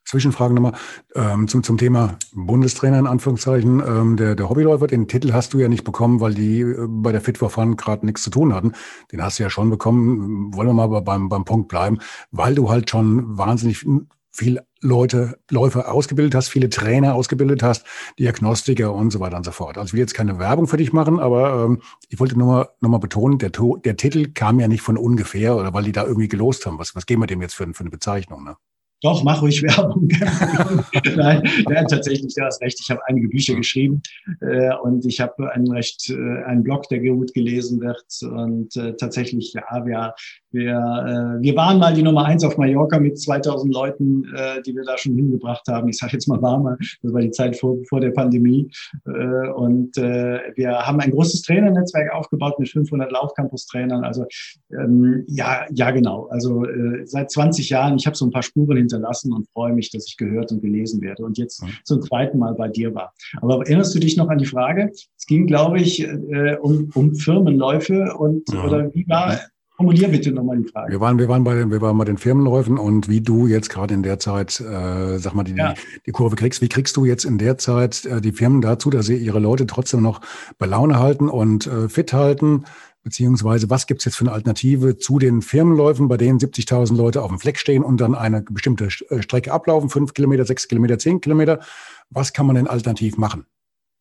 Zwischenfrage 0.04 0.54
nochmal 0.54 0.74
ähm, 1.14 1.48
zum, 1.48 1.62
zum 1.62 1.78
Thema 1.78 2.18
Bundestrainer 2.32 2.98
in 2.98 3.06
Anführungszeichen. 3.06 3.80
Ähm, 3.80 4.16
der, 4.16 4.34
der 4.34 4.48
Hobbyläufer, 4.48 4.86
den 4.86 5.08
Titel 5.08 5.32
hast 5.32 5.54
du 5.54 5.58
ja 5.58 5.68
nicht 5.68 5.84
bekommen, 5.84 6.20
weil 6.20 6.34
die 6.34 6.60
äh, 6.60 6.86
bei 6.88 7.12
der 7.12 7.20
Fit 7.20 7.38
for 7.38 7.50
Fun 7.50 7.76
gerade 7.76 8.04
nichts 8.04 8.22
zu 8.22 8.30
tun 8.30 8.54
hatten. 8.54 8.72
Den 9.12 9.22
hast 9.22 9.38
du 9.38 9.42
ja 9.42 9.50
schon 9.50 9.70
bekommen. 9.70 10.54
Wollen 10.54 10.68
wir 10.68 10.74
mal 10.74 11.00
beim, 11.00 11.28
beim 11.28 11.44
Punkt 11.44 11.68
bleiben, 11.68 11.98
weil 12.30 12.54
du 12.54 12.70
halt 12.70 12.90
schon 12.90 13.38
wahnsinnig 13.38 13.86
viel 14.34 14.60
Leute, 14.80 15.38
Läufer 15.50 15.90
ausgebildet 15.90 16.34
hast, 16.34 16.48
viele 16.48 16.68
Trainer 16.68 17.14
ausgebildet 17.14 17.62
hast, 17.62 17.86
Diagnostiker 18.18 18.92
und 18.92 19.10
so 19.10 19.20
weiter 19.20 19.36
und 19.36 19.44
so 19.44 19.52
fort. 19.52 19.78
Also 19.78 19.88
ich 19.88 19.92
will 19.94 20.00
jetzt 20.00 20.14
keine 20.14 20.38
Werbung 20.38 20.66
für 20.66 20.76
dich 20.76 20.92
machen, 20.92 21.20
aber 21.20 21.64
ähm, 21.64 21.80
ich 22.08 22.18
wollte 22.18 22.36
nur 22.36 22.48
mal, 22.48 22.68
noch 22.80 22.90
mal 22.90 22.98
betonen, 22.98 23.38
der, 23.38 23.50
der 23.50 23.96
Titel 23.96 24.32
kam 24.32 24.58
ja 24.60 24.68
nicht 24.68 24.82
von 24.82 24.98
ungefähr 24.98 25.56
oder 25.56 25.72
weil 25.72 25.84
die 25.84 25.92
da 25.92 26.04
irgendwie 26.04 26.28
gelost 26.28 26.66
haben. 26.66 26.78
Was, 26.78 26.94
was 26.96 27.06
geben 27.06 27.22
wir 27.22 27.28
dem 27.28 27.40
jetzt 27.40 27.54
für, 27.54 27.72
für 27.72 27.80
eine 27.80 27.90
Bezeichnung? 27.90 28.44
Ne? 28.44 28.56
Doch, 29.04 29.22
mach 29.22 29.42
ruhig 29.42 29.62
Werbung. 29.62 30.08
Nein, 31.16 31.42
ja, 31.68 31.84
tatsächlich, 31.84 32.34
du 32.34 32.42
hast 32.42 32.62
recht. 32.62 32.80
Ich 32.80 32.90
habe 32.90 33.02
einige 33.06 33.28
Bücher 33.28 33.54
geschrieben 33.54 34.00
äh, 34.40 34.74
und 34.82 35.04
ich 35.04 35.20
habe 35.20 35.52
einen 35.52 35.70
recht 35.70 36.08
äh, 36.08 36.44
einen 36.44 36.62
Blog, 36.62 36.88
der 36.88 37.00
gut 37.00 37.34
gelesen 37.34 37.82
wird. 37.82 38.02
Und 38.22 38.74
äh, 38.76 38.94
tatsächlich, 38.96 39.52
ja, 39.52 39.84
wir, 39.84 40.14
wir, 40.52 40.70
äh, 40.70 41.42
wir 41.42 41.54
waren 41.54 41.78
mal 41.78 41.92
die 41.92 42.02
Nummer 42.02 42.24
eins 42.24 42.44
auf 42.44 42.56
Mallorca 42.56 42.98
mit 42.98 43.20
2000 43.20 43.74
Leuten, 43.74 44.24
äh, 44.34 44.62
die 44.62 44.74
wir 44.74 44.84
da 44.84 44.96
schon 44.96 45.14
hingebracht 45.14 45.68
haben. 45.68 45.90
Ich 45.90 45.98
sage 45.98 46.14
jetzt 46.14 46.26
mal 46.26 46.40
war 46.40 46.58
mal, 46.58 46.78
das 47.02 47.12
war 47.12 47.20
die 47.20 47.30
Zeit 47.30 47.58
vor, 47.58 47.76
vor 47.86 48.00
der 48.00 48.10
Pandemie. 48.10 48.70
Äh, 49.04 49.50
und 49.50 49.98
äh, 49.98 50.40
wir 50.54 50.78
haben 50.78 51.00
ein 51.00 51.10
großes 51.10 51.42
Trainernetzwerk 51.42 52.10
aufgebaut 52.14 52.58
mit 52.58 52.70
500 52.70 53.12
Laufcampus-Trainern. 53.12 54.02
Also 54.02 54.24
ähm, 54.72 55.24
ja, 55.28 55.66
ja, 55.74 55.90
genau. 55.90 56.26
Also 56.30 56.64
äh, 56.64 57.04
seit 57.04 57.30
20 57.30 57.68
Jahren. 57.68 57.96
Ich 57.96 58.06
habe 58.06 58.16
so 58.16 58.24
ein 58.24 58.30
paar 58.30 58.42
Spuren 58.42 58.78
hinter 58.78 58.93
hinterlassen 58.94 59.32
und 59.32 59.48
freue 59.50 59.72
mich, 59.72 59.90
dass 59.90 60.06
ich 60.06 60.16
gehört 60.16 60.52
und 60.52 60.62
gelesen 60.62 61.00
werde 61.00 61.24
und 61.24 61.38
jetzt 61.38 61.62
zum 61.84 62.02
zweiten 62.02 62.38
Mal 62.38 62.54
bei 62.54 62.68
dir 62.68 62.94
war. 62.94 63.12
Aber 63.40 63.58
erinnerst 63.66 63.94
du 63.94 63.98
dich 63.98 64.16
noch 64.16 64.28
an 64.28 64.38
die 64.38 64.46
Frage? 64.46 64.90
Es 64.92 65.26
ging, 65.26 65.46
glaube 65.46 65.80
ich, 65.80 66.02
äh, 66.02 66.56
um, 66.60 66.90
um 66.94 67.14
Firmenläufe 67.14 68.14
und 68.16 68.50
ja. 68.52 68.64
oder 68.64 68.94
wie 68.94 69.06
war 69.08 69.38
Formulier 69.76 70.06
bitte 70.06 70.30
nochmal 70.30 70.58
die 70.58 70.68
Frage. 70.68 70.92
Wir 70.92 71.00
waren, 71.00 71.18
wir 71.18 71.28
waren 71.28 71.42
bei, 71.42 71.68
wir 71.68 71.80
waren 71.80 71.98
bei 71.98 72.04
den 72.04 72.16
Firmenläufen 72.16 72.78
und 72.78 73.08
wie 73.08 73.20
du 73.20 73.48
jetzt 73.48 73.70
gerade 73.70 73.92
in 73.92 74.04
der 74.04 74.20
Zeit, 74.20 74.60
äh, 74.60 75.18
sag 75.18 75.34
mal, 75.34 75.42
die, 75.42 75.56
ja. 75.56 75.74
die 76.06 76.12
Kurve 76.12 76.36
kriegst. 76.36 76.62
Wie 76.62 76.68
kriegst 76.68 76.96
du 76.96 77.04
jetzt 77.04 77.24
in 77.24 77.38
der 77.38 77.58
Zeit 77.58 78.04
äh, 78.04 78.20
die 78.20 78.30
Firmen 78.30 78.60
dazu, 78.60 78.90
dass 78.90 79.06
sie 79.06 79.16
ihre 79.16 79.40
Leute 79.40 79.66
trotzdem 79.66 80.00
noch 80.00 80.20
bei 80.58 80.66
Laune 80.66 81.00
halten 81.00 81.28
und 81.28 81.66
äh, 81.66 81.88
fit 81.88 82.12
halten? 82.12 82.64
Beziehungsweise, 83.04 83.68
was 83.68 83.86
gibt 83.86 84.00
es 84.00 84.06
jetzt 84.06 84.16
für 84.16 84.24
eine 84.24 84.32
Alternative 84.32 84.96
zu 84.96 85.18
den 85.18 85.42
Firmenläufen, 85.42 86.08
bei 86.08 86.16
denen 86.16 86.38
70.000 86.38 86.96
Leute 86.96 87.22
auf 87.22 87.28
dem 87.28 87.38
Fleck 87.38 87.58
stehen 87.58 87.84
und 87.84 88.00
dann 88.00 88.14
eine 88.14 88.40
bestimmte 88.40 88.86
äh, 88.86 89.20
Strecke 89.22 89.52
ablaufen, 89.52 89.90
fünf 89.90 90.14
Kilometer, 90.14 90.46
sechs 90.46 90.68
Kilometer, 90.68 90.98
zehn 90.98 91.20
Kilometer? 91.20 91.60
Was 92.08 92.32
kann 92.32 92.46
man 92.46 92.56
denn 92.56 92.66
alternativ 92.66 93.18
machen? 93.18 93.44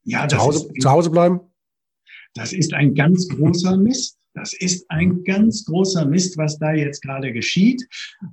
Ja, 0.05 0.25
zu 0.29 0.37
Hause, 0.37 0.69
ist, 0.73 0.81
zu 0.81 0.89
Hause 0.89 1.09
bleiben? 1.09 1.41
Das 2.33 2.53
ist 2.53 2.73
ein 2.73 2.95
ganz 2.95 3.27
großer 3.27 3.75
Mist. 3.75 4.17
Das 4.33 4.53
ist 4.53 4.85
ein 4.89 5.23
ganz 5.23 5.65
großer 5.65 6.05
Mist, 6.05 6.37
was 6.37 6.57
da 6.57 6.73
jetzt 6.73 7.01
gerade 7.01 7.31
geschieht. 7.31 7.87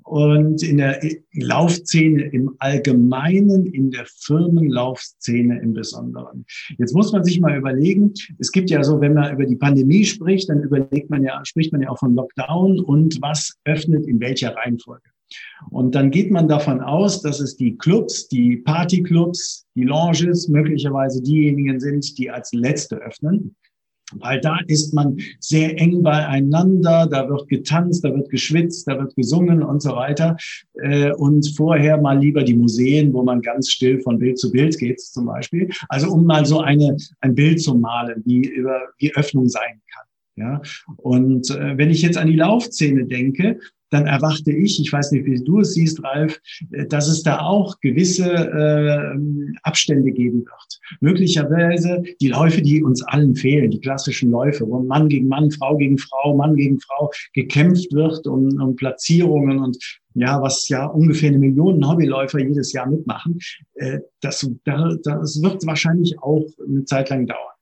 Und 0.05 0.63
in 0.63 0.79
der 0.79 1.01
Laufszene 1.35 2.23
im 2.33 2.55
Allgemeinen, 2.59 3.67
in 3.67 3.91
der 3.91 4.07
Firmenlaufszene 4.07 5.61
im 5.61 5.75
Besonderen. 5.75 6.47
Jetzt 6.79 6.95
muss 6.95 7.13
man 7.13 7.23
sich 7.23 7.41
mal 7.41 7.57
überlegen, 7.57 8.15
es 8.39 8.51
gibt 8.51 8.71
ja 8.71 8.83
so, 8.83 9.01
wenn 9.01 9.15
man 9.15 9.33
über 9.33 9.45
die 9.45 9.57
Pandemie 9.57 10.05
spricht, 10.05 10.49
dann 10.49 10.63
überlegt 10.63 11.11
man 11.11 11.23
ja, 11.23 11.45
spricht 11.45 11.73
man 11.73 11.83
ja 11.83 11.91
auch 11.91 11.99
von 11.99 12.15
Lockdown 12.15 12.81
und 12.81 13.21
was 13.21 13.59
öffnet 13.65 14.07
in 14.07 14.21
welcher 14.21 14.57
Reihenfolge. 14.57 15.11
Und 15.71 15.95
dann 15.95 16.11
geht 16.11 16.31
man 16.31 16.49
davon 16.49 16.81
aus, 16.81 17.23
dass 17.23 17.41
es 17.41 17.57
die 17.57 17.77
Clubs, 17.77 18.29
die 18.29 18.57
Partyclubs, 18.57 19.67
die 19.77 19.85
Lounges 19.85 20.49
möglicherweise 20.49 21.23
diejenigen 21.23 21.79
sind, 21.79 22.19
die 22.19 22.31
als 22.31 22.53
letzte 22.53 22.97
öffnen 22.97 23.55
weil 24.19 24.41
da 24.41 24.59
ist 24.67 24.95
man 24.95 25.19
sehr 25.39 25.79
eng 25.81 26.03
beieinander, 26.03 27.07
da 27.11 27.29
wird 27.29 27.49
getanzt, 27.49 28.05
da 28.05 28.15
wird 28.15 28.31
geschwitzt, 28.31 28.89
da 28.89 28.99
wird 28.99 29.15
gesungen 29.17 29.63
und 29.63 29.83
so 29.83 29.91
weiter. 29.97 30.37
Äh, 30.75 31.13
und 31.13 31.47
vorher 31.57 32.01
mal 32.01 32.19
lieber 32.19 32.43
die 32.43 32.55
Museen, 32.55 33.13
wo 33.13 33.23
man 33.23 33.41
ganz 33.43 33.71
still 33.71 34.01
von 34.01 34.19
Bild 34.19 34.39
zu 34.39 34.51
Bild 34.51 34.79
geht 34.79 35.01
zum 35.01 35.27
Beispiel. 35.27 35.71
Also 35.89 36.11
um 36.11 36.25
mal 36.25 36.45
so 36.47 36.61
eine, 36.61 36.97
ein 37.21 37.35
Bild 37.35 37.61
zu 37.61 37.75
malen, 37.75 38.23
wie 38.25 38.47
über 38.47 38.81
wie 38.99 39.15
Öffnung 39.15 39.49
sein 39.49 39.81
kann. 39.93 40.07
Ja, 40.37 40.63
und 40.97 41.51
äh, 41.51 41.77
wenn 41.77 41.91
ich 41.91 42.01
jetzt 42.01 42.17
an 42.17 42.29
die 42.29 42.37
Laufszene 42.37 43.05
denke, 43.05 43.59
dann 43.91 44.07
erwarte 44.07 44.53
ich, 44.53 44.81
ich 44.81 44.93
weiß 44.93 45.13
nicht, 45.13 45.27
wie 45.27 45.43
du 45.43 45.61
es 45.61 45.75
siehst, 45.75 46.03
Ralf, 46.03 46.41
äh, 46.73 46.87
dass 46.87 47.09
es 47.09 47.23
da 47.23 47.41
auch 47.41 47.79
gewisse 47.81 48.31
äh, 48.33 49.59
Abstände 49.63 50.11
geben 50.13 50.45
wird. 50.45 50.81
Möglicherweise 51.01 52.03
die 52.21 52.29
Läufe, 52.29 52.63
die 52.63 52.83
uns 52.83 53.03
allen 53.03 53.35
fehlen, 53.35 53.71
die 53.71 53.81
klassischen 53.81 54.31
Läufe, 54.31 54.67
wo 54.67 54.81
Mann 54.81 55.09
gegen 55.09 55.29
Mann, 55.29 55.51
Frau 55.51 55.77
gegen 55.77 55.99
Frau, 55.99 56.37
Mann 56.37 56.57
gegen 56.57 56.81
Frau 56.81 57.11
gekämpft 57.35 57.93
wird 57.93 58.27
um, 58.27 58.61
um 58.61 58.77
Platzierungen 58.77 59.59
und 59.59 59.79
ja, 60.15 60.41
was 60.43 60.69
ja 60.69 60.87
ungefähr 60.87 61.29
eine 61.29 61.39
Million 61.39 61.87
Hobbyläufer 61.89 62.41
jedes 62.41 62.73
Jahr 62.73 62.89
mitmachen, 62.89 63.39
äh, 63.75 64.01
das, 64.21 64.49
das 64.65 65.43
wird 65.43 65.65
wahrscheinlich 65.67 66.19
auch 66.21 66.45
eine 66.67 66.85
Zeit 66.85 67.11
lang 67.11 67.27
dauern. 67.27 67.60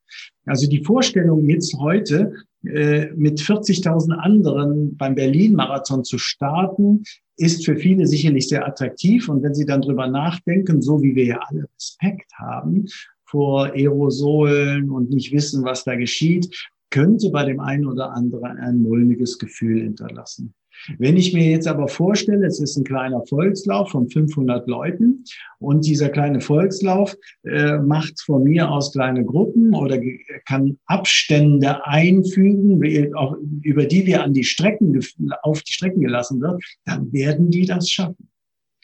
Also 0.48 0.68
die 0.68 0.84
Vorstellung 0.84 1.48
jetzt 1.48 1.74
heute, 1.78 2.32
äh, 2.64 3.06
mit 3.14 3.40
40.000 3.40 4.12
anderen 4.12 4.96
beim 4.96 5.14
Berlin-Marathon 5.14 6.04
zu 6.04 6.18
starten, 6.18 7.04
ist 7.36 7.64
für 7.64 7.76
viele 7.76 8.06
sicherlich 8.06 8.48
sehr 8.48 8.66
attraktiv. 8.66 9.28
Und 9.28 9.42
wenn 9.42 9.54
Sie 9.54 9.64
dann 9.64 9.82
drüber 9.82 10.08
nachdenken, 10.08 10.82
so 10.82 11.00
wie 11.02 11.14
wir 11.14 11.24
ja 11.24 11.40
alle 11.48 11.68
Respekt 11.76 12.32
haben 12.34 12.86
vor 13.24 13.66
Aerosolen 13.74 14.90
und 14.90 15.10
nicht 15.10 15.32
wissen, 15.32 15.64
was 15.64 15.84
da 15.84 15.94
geschieht, 15.94 16.48
könnte 16.90 17.30
bei 17.30 17.44
dem 17.44 17.60
einen 17.60 17.86
oder 17.86 18.12
anderen 18.12 18.56
ein 18.58 18.78
mulmiges 18.78 19.38
Gefühl 19.38 19.82
hinterlassen. 19.82 20.54
Wenn 20.98 21.16
ich 21.16 21.32
mir 21.32 21.50
jetzt 21.50 21.66
aber 21.66 21.88
vorstelle, 21.88 22.46
es 22.46 22.60
ist 22.60 22.76
ein 22.76 22.84
kleiner 22.84 23.24
Volkslauf 23.26 23.90
von 23.90 24.08
500 24.08 24.66
Leuten 24.68 25.24
und 25.58 25.86
dieser 25.86 26.08
kleine 26.08 26.40
Volkslauf 26.40 27.16
äh, 27.44 27.78
macht 27.78 28.20
von 28.20 28.44
mir 28.44 28.70
aus 28.70 28.92
kleine 28.92 29.24
Gruppen 29.24 29.74
oder 29.74 30.00
kann 30.46 30.78
Abstände 30.86 31.84
einfügen, 31.86 33.14
auch, 33.14 33.36
über 33.62 33.86
die 33.86 34.06
wir 34.06 34.22
an 34.22 34.32
die 34.32 34.44
Strecken, 34.44 34.98
auf 35.42 35.62
die 35.62 35.72
Strecken 35.72 36.00
gelassen 36.00 36.40
wird, 36.40 36.62
dann 36.84 37.12
werden 37.12 37.50
die 37.50 37.66
das 37.66 37.90
schaffen. 37.90 38.28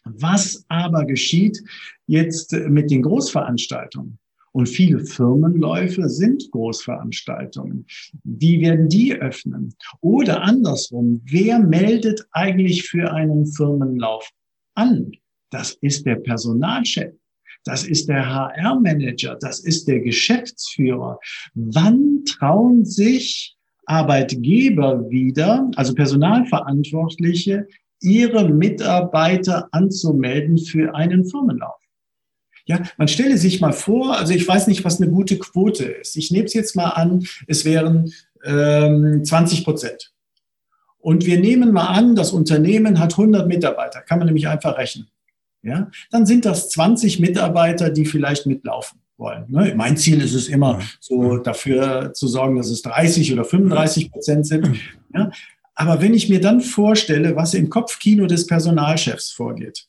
Was 0.04 0.64
aber 0.68 1.06
geschieht 1.06 1.62
jetzt 2.06 2.52
mit 2.52 2.90
den 2.90 3.02
Großveranstaltungen? 3.02 4.18
Und 4.54 4.68
viele 4.68 5.00
Firmenläufe 5.00 6.08
sind 6.08 6.48
Großveranstaltungen. 6.52 7.86
Wie 8.22 8.60
werden 8.60 8.88
die 8.88 9.12
öffnen? 9.12 9.74
Oder 10.00 10.42
andersrum, 10.42 11.20
wer 11.24 11.58
meldet 11.58 12.24
eigentlich 12.30 12.84
für 12.84 13.12
einen 13.12 13.46
Firmenlauf 13.46 14.30
an? 14.76 15.10
Das 15.50 15.76
ist 15.80 16.06
der 16.06 16.16
Personalchef. 16.16 17.12
Das 17.64 17.84
ist 17.84 18.08
der 18.08 18.32
HR-Manager. 18.32 19.36
Das 19.40 19.58
ist 19.58 19.88
der 19.88 19.98
Geschäftsführer. 20.00 21.18
Wann 21.54 22.24
trauen 22.24 22.84
sich 22.84 23.56
Arbeitgeber 23.86 25.10
wieder, 25.10 25.68
also 25.74 25.94
Personalverantwortliche, 25.94 27.66
ihre 28.00 28.48
Mitarbeiter 28.48 29.68
anzumelden 29.72 30.58
für 30.58 30.94
einen 30.94 31.24
Firmenlauf? 31.24 31.83
Ja, 32.66 32.82
man 32.96 33.08
stelle 33.08 33.36
sich 33.36 33.60
mal 33.60 33.72
vor, 33.72 34.16
also 34.16 34.32
ich 34.32 34.46
weiß 34.46 34.68
nicht, 34.68 34.84
was 34.84 35.00
eine 35.00 35.10
gute 35.10 35.38
Quote 35.38 35.84
ist. 35.84 36.16
Ich 36.16 36.30
nehme 36.30 36.46
es 36.46 36.54
jetzt 36.54 36.74
mal 36.74 36.90
an, 36.90 37.26
es 37.46 37.64
wären 37.64 38.12
ähm, 38.44 39.22
20 39.24 39.64
Prozent. 39.64 40.12
Und 40.98 41.26
wir 41.26 41.38
nehmen 41.38 41.72
mal 41.72 41.88
an, 41.88 42.16
das 42.16 42.32
Unternehmen 42.32 42.98
hat 42.98 43.12
100 43.12 43.46
Mitarbeiter, 43.46 44.00
kann 44.00 44.18
man 44.18 44.26
nämlich 44.26 44.48
einfach 44.48 44.78
rechnen. 44.78 45.08
Ja, 45.62 45.90
dann 46.10 46.26
sind 46.26 46.44
das 46.44 46.70
20 46.70 47.20
Mitarbeiter, 47.20 47.90
die 47.90 48.04
vielleicht 48.04 48.46
mitlaufen 48.46 49.00
wollen. 49.16 49.44
Ne? 49.48 49.72
Mein 49.76 49.96
Ziel 49.96 50.20
ist 50.22 50.34
es 50.34 50.48
immer, 50.48 50.80
so 51.00 51.38
dafür 51.38 52.12
zu 52.12 52.28
sorgen, 52.28 52.56
dass 52.56 52.68
es 52.68 52.82
30 52.82 53.32
oder 53.32 53.44
35 53.44 54.10
Prozent 54.10 54.46
sind. 54.46 54.76
Ja? 55.14 55.30
Aber 55.74 56.00
wenn 56.00 56.14
ich 56.14 56.28
mir 56.28 56.40
dann 56.40 56.60
vorstelle, 56.60 57.34
was 57.34 57.54
im 57.54 57.70
Kopfkino 57.70 58.26
des 58.26 58.46
Personalchefs 58.46 59.30
vorgeht, 59.30 59.88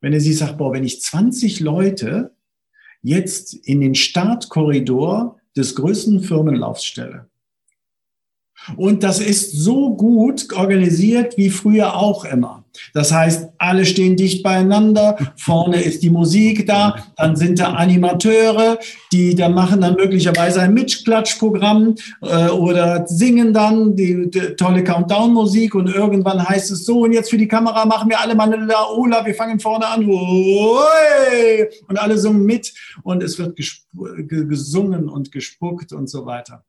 wenn 0.00 0.12
er 0.12 0.20
sich 0.20 0.38
sagt, 0.38 0.58
boah, 0.58 0.72
wenn 0.72 0.84
ich 0.84 1.00
20 1.00 1.60
Leute 1.60 2.34
jetzt 3.02 3.54
in 3.54 3.80
den 3.80 3.94
Startkorridor 3.94 5.40
des 5.56 5.74
größten 5.74 6.20
Firmenlaufs 6.20 6.84
stelle, 6.84 7.28
und 8.76 9.02
das 9.02 9.20
ist 9.20 9.52
so 9.52 9.94
gut 9.94 10.52
organisiert 10.52 11.36
wie 11.36 11.50
früher 11.50 11.96
auch 11.96 12.24
immer. 12.24 12.64
Das 12.94 13.12
heißt, 13.12 13.50
alle 13.58 13.84
stehen 13.86 14.16
dicht 14.16 14.42
beieinander, 14.42 15.16
vorne 15.36 15.82
ist 15.82 16.02
die 16.02 16.10
Musik 16.10 16.66
da, 16.66 16.96
dann 17.16 17.36
sind 17.36 17.58
da 17.58 17.72
Animateure, 17.72 18.78
die 19.12 19.34
da 19.34 19.48
machen 19.48 19.80
dann 19.80 19.94
möglicherweise 19.94 20.60
ein 20.60 20.74
Mitklatschprogramm 20.74 21.94
äh, 22.22 22.48
oder 22.48 23.06
singen 23.06 23.52
dann 23.52 23.96
die, 23.96 24.30
die 24.30 24.56
tolle 24.56 24.84
Countdown-Musik 24.84 25.74
und 25.74 25.88
irgendwann 25.88 26.46
heißt 26.46 26.70
es 26.70 26.84
so 26.84 27.00
und 27.00 27.12
jetzt 27.12 27.30
für 27.30 27.38
die 27.38 27.48
Kamera 27.48 27.84
machen 27.84 28.08
wir 28.08 28.20
alle 28.20 28.34
mal 28.34 28.52
eine 28.52 28.64
Laola, 28.64 29.24
wir 29.24 29.34
fangen 29.34 29.60
vorne 29.60 29.86
an. 29.86 30.06
Und 30.06 31.98
alle 31.98 32.18
singen 32.18 32.44
mit 32.44 32.72
und 33.02 33.22
es 33.22 33.38
wird 33.38 33.56
gesungen 33.56 35.08
und 35.08 35.32
gespuckt 35.32 35.92
und 35.92 36.08
so 36.08 36.26
weiter. 36.26 36.64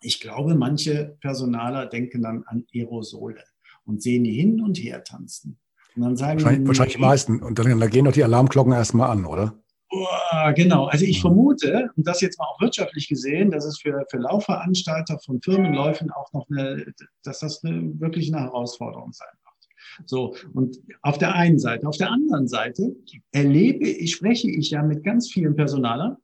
Ich 0.00 0.20
glaube, 0.20 0.54
manche 0.54 1.16
Personaler 1.20 1.86
denken 1.86 2.22
dann 2.22 2.44
an 2.46 2.64
Aerosole 2.72 3.42
und 3.86 4.02
sehen 4.02 4.24
die 4.24 4.32
hin 4.32 4.60
und 4.60 4.78
her 4.78 5.02
tanzen. 5.04 5.58
Und 5.94 6.02
dann 6.02 6.16
sagen 6.16 6.40
wahrscheinlich, 6.40 6.62
die, 6.62 6.68
wahrscheinlich 6.68 6.96
die 6.96 7.00
meisten. 7.00 7.42
Und 7.42 7.58
dann, 7.58 7.80
dann 7.80 7.90
gehen 7.90 8.04
doch 8.04 8.12
die 8.12 8.24
Alarmglocken 8.24 8.72
erstmal 8.72 9.10
an, 9.10 9.24
oder? 9.24 9.58
Oh, 9.90 10.52
genau. 10.54 10.86
Also 10.86 11.04
ich 11.04 11.20
vermute, 11.20 11.90
und 11.96 12.06
das 12.06 12.20
jetzt 12.20 12.38
mal 12.38 12.46
auch 12.46 12.60
wirtschaftlich 12.60 13.08
gesehen, 13.08 13.50
dass 13.50 13.64
es 13.64 13.80
für, 13.80 14.04
für 14.10 14.18
Laufveranstalter 14.18 15.18
von 15.20 15.40
Firmenläufen 15.40 16.10
auch 16.10 16.32
noch 16.32 16.46
eine, 16.50 16.92
dass 17.22 17.40
das 17.40 17.64
eine, 17.64 17.98
wirklich 18.00 18.32
eine 18.34 18.42
Herausforderung 18.44 19.12
sein 19.12 19.28
wird. 19.32 20.08
So, 20.08 20.34
und 20.52 20.76
auf 21.02 21.18
der 21.18 21.34
einen 21.34 21.58
Seite. 21.58 21.86
Auf 21.86 21.96
der 21.96 22.10
anderen 22.10 22.48
Seite 22.48 22.94
erlebe 23.32 23.88
ich, 23.88 24.12
spreche 24.12 24.50
ich 24.50 24.70
ja 24.70 24.82
mit 24.82 25.04
ganz 25.04 25.30
vielen 25.30 25.54
Personalern 25.54 26.16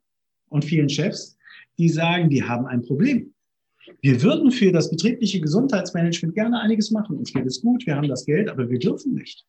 und 0.49 0.65
vielen 0.65 0.89
Chefs, 0.89 1.37
die 1.79 1.89
sagen, 1.89 2.29
die 2.29 2.43
haben 2.43 2.67
ein 2.67 2.83
Problem. 2.83 3.32
Wir 4.03 4.21
würden 4.21 4.51
für 4.51 4.73
das 4.73 4.89
betriebliche 4.89 5.39
Gesundheitsmanagement 5.39 6.35
gerne 6.35 6.59
einiges 6.59 6.91
machen. 6.91 7.17
Uns 7.17 7.31
geht 7.31 7.45
es 7.45 7.61
gut, 7.61 7.85
wir 7.85 7.95
haben 7.95 8.09
das 8.09 8.25
Geld, 8.25 8.49
aber 8.49 8.69
wir 8.69 8.77
dürfen 8.77 9.13
nicht. 9.13 9.45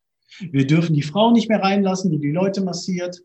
Wir 0.52 0.64
dürfen 0.64 0.94
die 0.94 1.02
Frau 1.02 1.32
nicht 1.32 1.48
mehr 1.48 1.60
reinlassen, 1.60 2.12
die 2.12 2.20
die 2.20 2.30
Leute 2.30 2.62
massiert. 2.62 3.20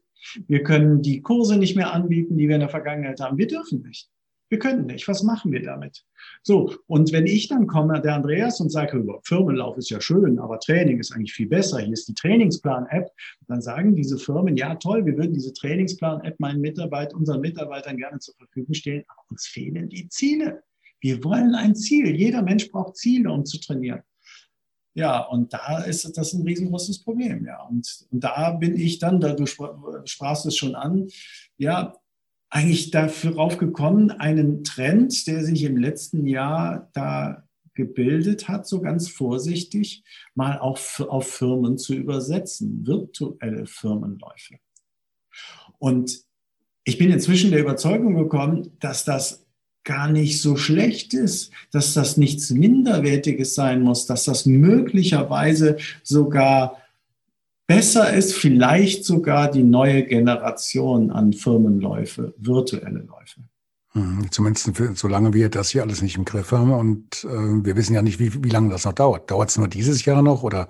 Wir 0.47 0.63
können 0.63 1.03
die 1.03 1.21
Kurse 1.21 1.57
nicht 1.57 1.75
mehr 1.75 1.93
anbieten, 1.93 2.35
die 2.35 2.47
wir 2.47 2.55
in 2.55 2.61
der 2.61 2.69
Vergangenheit 2.69 3.19
haben. 3.19 3.37
Wir 3.37 3.45
dürfen 3.45 3.83
nicht. 3.83 4.09
Wir 4.49 4.57
können 4.57 4.87
nicht. 4.87 5.07
Was 5.07 5.21
machen 5.21 5.51
wir 5.51 5.61
damit? 5.61 6.03
So, 6.41 6.73
und 6.87 7.11
wenn 7.11 7.27
ich 7.27 7.47
dann 7.47 7.67
komme, 7.67 8.01
der 8.01 8.15
Andreas, 8.15 8.59
und 8.59 8.71
sage, 8.71 9.05
Firmenlauf 9.21 9.77
ist 9.77 9.91
ja 9.91 10.01
schön, 10.01 10.39
aber 10.39 10.59
Training 10.59 10.99
ist 10.99 11.11
eigentlich 11.11 11.33
viel 11.33 11.47
besser, 11.47 11.77
hier 11.77 11.93
ist 11.93 12.07
die 12.07 12.15
Trainingsplan-App, 12.15 13.07
dann 13.47 13.61
sagen 13.61 13.95
diese 13.95 14.17
Firmen, 14.17 14.57
ja 14.57 14.73
toll, 14.73 15.05
wir 15.05 15.15
würden 15.15 15.35
diese 15.35 15.53
Trainingsplan-App 15.53 16.39
meinen 16.39 16.59
Mitarbeitern, 16.59 17.19
unseren 17.19 17.41
Mitarbeitern 17.41 17.97
gerne 17.97 18.17
zur 18.17 18.33
Verfügung 18.33 18.73
stellen, 18.73 19.03
aber 19.09 19.29
uns 19.29 19.45
fehlen 19.45 19.89
die 19.89 20.09
Ziele. 20.09 20.63
Wir 20.99 21.23
wollen 21.23 21.55
ein 21.55 21.75
Ziel. 21.75 22.15
Jeder 22.15 22.41
Mensch 22.41 22.69
braucht 22.71 22.97
Ziele, 22.97 23.31
um 23.31 23.45
zu 23.45 23.59
trainieren. 23.59 24.01
Ja, 24.93 25.19
und 25.19 25.53
da 25.53 25.83
ist 25.83 26.17
das 26.17 26.33
ein 26.33 26.43
riesengroßes 26.43 27.03
Problem. 27.03 27.45
Ja, 27.45 27.63
und, 27.63 28.07
und 28.11 28.23
da 28.23 28.51
bin 28.51 28.75
ich 28.75 28.99
dann, 28.99 29.21
da 29.21 29.33
du 29.33 29.45
sprachst 29.45 30.45
es 30.45 30.57
schon 30.57 30.75
an, 30.75 31.07
ja, 31.57 31.93
eigentlich 32.49 32.89
dafür 32.91 33.35
raufgekommen, 33.35 34.11
einen 34.11 34.63
Trend, 34.63 35.27
der 35.27 35.43
sich 35.43 35.63
im 35.63 35.77
letzten 35.77 36.25
Jahr 36.25 36.89
da 36.93 37.43
gebildet 37.75 38.49
hat, 38.49 38.67
so 38.67 38.81
ganz 38.81 39.07
vorsichtig, 39.07 40.03
mal 40.33 40.59
auch 40.59 40.79
auf 40.99 41.29
Firmen 41.29 41.77
zu 41.77 41.93
übersetzen, 41.93 42.85
virtuelle 42.85 43.67
Firmenläufe. 43.67 44.55
Und 45.77 46.23
ich 46.83 46.97
bin 46.97 47.11
inzwischen 47.11 47.51
der 47.51 47.61
Überzeugung 47.61 48.15
gekommen, 48.15 48.75
dass 48.79 49.05
das 49.05 49.45
gar 49.89 50.07
nicht 50.07 50.39
so 50.39 50.55
schlecht 50.55 51.15
ist, 51.15 51.51
dass 51.71 51.95
das 51.95 52.15
nichts 52.15 52.51
Minderwertiges 52.51 53.55
sein 53.55 53.81
muss, 53.81 54.05
dass 54.05 54.25
das 54.25 54.45
möglicherweise 54.45 55.77
sogar 56.03 56.77
besser 57.65 58.13
ist, 58.13 58.35
vielleicht 58.35 59.03
sogar 59.03 59.49
die 59.49 59.63
neue 59.63 60.03
Generation 60.03 61.09
an 61.09 61.33
Firmenläufe, 61.33 62.35
virtuelle 62.37 62.99
Läufe. 62.99 63.41
Mhm, 63.95 64.27
zumindest 64.29 64.77
für, 64.77 64.95
solange 64.95 65.33
wir 65.33 65.49
das 65.49 65.71
hier 65.71 65.81
alles 65.81 66.03
nicht 66.03 66.17
im 66.17 66.25
Griff 66.25 66.51
haben 66.51 66.71
und 66.71 67.23
äh, 67.23 67.65
wir 67.65 67.75
wissen 67.75 67.95
ja 67.95 68.03
nicht, 68.03 68.19
wie, 68.19 68.43
wie 68.43 68.49
lange 68.49 68.69
das 68.69 68.85
noch 68.85 68.93
dauert. 68.93 69.31
Dauert 69.31 69.49
es 69.49 69.57
nur 69.57 69.67
dieses 69.67 70.05
Jahr 70.05 70.21
noch 70.21 70.43
oder 70.43 70.67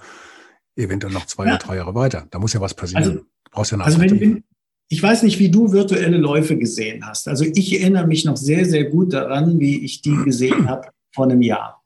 eventuell 0.77 1.11
noch 1.11 1.25
zwei 1.25 1.43
ja. 1.43 1.55
oder 1.55 1.59
drei 1.59 1.75
Jahre 1.75 1.93
weiter. 1.93 2.25
Da 2.31 2.39
muss 2.39 2.53
ja 2.53 2.61
was 2.61 2.73
passieren. 2.73 3.03
Also, 3.03 3.15
du 3.15 3.25
brauchst 3.51 3.71
ja 3.71 3.75
eine 3.75 3.83
also 3.83 3.99
wenn, 3.99 4.17
wenn, 4.21 4.43
ich 4.89 5.01
weiß 5.01 5.23
nicht, 5.23 5.37
wie 5.39 5.51
du 5.51 5.71
virtuelle 5.71 6.17
Läufe 6.17 6.57
gesehen 6.57 7.05
hast. 7.05 7.27
Also 7.27 7.45
ich 7.45 7.79
erinnere 7.79 8.07
mich 8.07 8.25
noch 8.25 8.37
sehr, 8.37 8.65
sehr 8.65 8.85
gut 8.85 9.13
daran, 9.13 9.59
wie 9.59 9.85
ich 9.85 10.01
die 10.01 10.15
gesehen 10.25 10.67
habe 10.67 10.89
vor 11.13 11.25
einem 11.25 11.43
Jahr. 11.43 11.78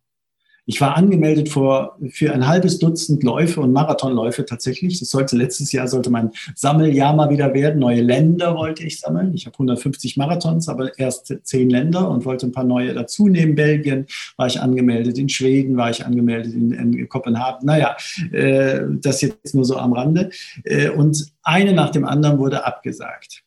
Ich 0.65 0.79
war 0.79 0.95
angemeldet 0.95 1.49
vor, 1.49 1.97
für 2.11 2.33
ein 2.33 2.47
halbes 2.47 2.79
Dutzend 2.79 3.21
Läufe 3.23 3.59
und 3.59 3.73
Marathonläufe 3.73 4.45
tatsächlich. 4.45 4.97
Das 4.97 5.09
sollte 5.09 5.35
letztes 5.35 5.73
Jahr 5.73 5.89
sollte 5.89 6.09
mein 6.09 6.31
Sammeljahr 6.55 7.13
mal 7.13 7.29
wieder 7.29 7.53
werden. 7.53 7.79
Neue 7.79 8.01
Länder 8.01 8.55
wollte 8.55 8.83
ich 8.83 9.01
sammeln. 9.01 9.33
Ich 9.33 9.45
habe 9.45 9.55
150 9.55 10.15
Marathons, 10.15 10.69
aber 10.69 10.97
erst 10.97 11.35
zehn 11.43 11.69
Länder 11.69 12.09
und 12.09 12.23
wollte 12.23 12.47
ein 12.47 12.53
paar 12.53 12.63
neue 12.63 12.93
dazu 12.93 13.27
nehmen. 13.27 13.55
Belgien 13.55 14.05
war 14.37 14.47
ich 14.47 14.61
angemeldet, 14.61 15.17
in 15.17 15.27
Schweden 15.27 15.75
war 15.75 15.89
ich 15.89 16.05
angemeldet, 16.05 16.53
in, 16.53 16.71
in 16.71 17.09
Kopenhagen. 17.09 17.65
Naja, 17.65 17.97
äh, 18.31 18.83
das 18.89 19.19
jetzt 19.19 19.53
nur 19.53 19.65
so 19.65 19.75
am 19.75 19.91
Rande. 19.91 20.29
Äh, 20.63 20.89
und 20.91 21.25
eine 21.43 21.73
nach 21.73 21.89
dem 21.89 22.05
anderen 22.05 22.39
wurde 22.39 22.65
abgesagt 22.65 23.42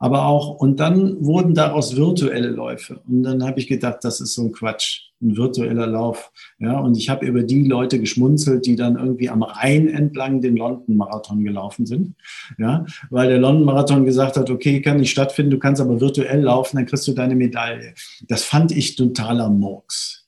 aber 0.00 0.24
auch, 0.24 0.56
und 0.56 0.80
dann 0.80 1.22
wurden 1.22 1.54
daraus 1.54 1.94
virtuelle 1.94 2.48
Läufe. 2.48 3.00
Und 3.06 3.22
dann 3.22 3.44
habe 3.44 3.60
ich 3.60 3.68
gedacht, 3.68 3.98
das 4.00 4.22
ist 4.22 4.32
so 4.32 4.42
ein 4.44 4.52
Quatsch, 4.52 5.10
ein 5.20 5.36
virtueller 5.36 5.86
Lauf. 5.86 6.32
Ja, 6.58 6.80
und 6.80 6.96
ich 6.96 7.10
habe 7.10 7.26
über 7.26 7.42
die 7.42 7.64
Leute 7.64 8.00
geschmunzelt, 8.00 8.64
die 8.64 8.76
dann 8.76 8.96
irgendwie 8.96 9.28
am 9.28 9.42
Rhein 9.42 9.88
entlang 9.88 10.40
den 10.40 10.56
London 10.56 10.96
Marathon 10.96 11.44
gelaufen 11.44 11.84
sind. 11.84 12.14
Ja, 12.56 12.86
weil 13.10 13.28
der 13.28 13.38
London 13.38 13.66
Marathon 13.66 14.06
gesagt 14.06 14.38
hat, 14.38 14.48
okay, 14.48 14.80
kann 14.80 14.96
nicht 14.96 15.10
stattfinden, 15.10 15.50
du 15.50 15.58
kannst 15.58 15.82
aber 15.82 16.00
virtuell 16.00 16.40
laufen, 16.40 16.78
dann 16.78 16.86
kriegst 16.86 17.06
du 17.06 17.12
deine 17.12 17.36
Medaille. 17.36 17.92
Das 18.26 18.42
fand 18.42 18.72
ich 18.72 18.96
totaler 18.96 19.50
Murks. 19.50 20.19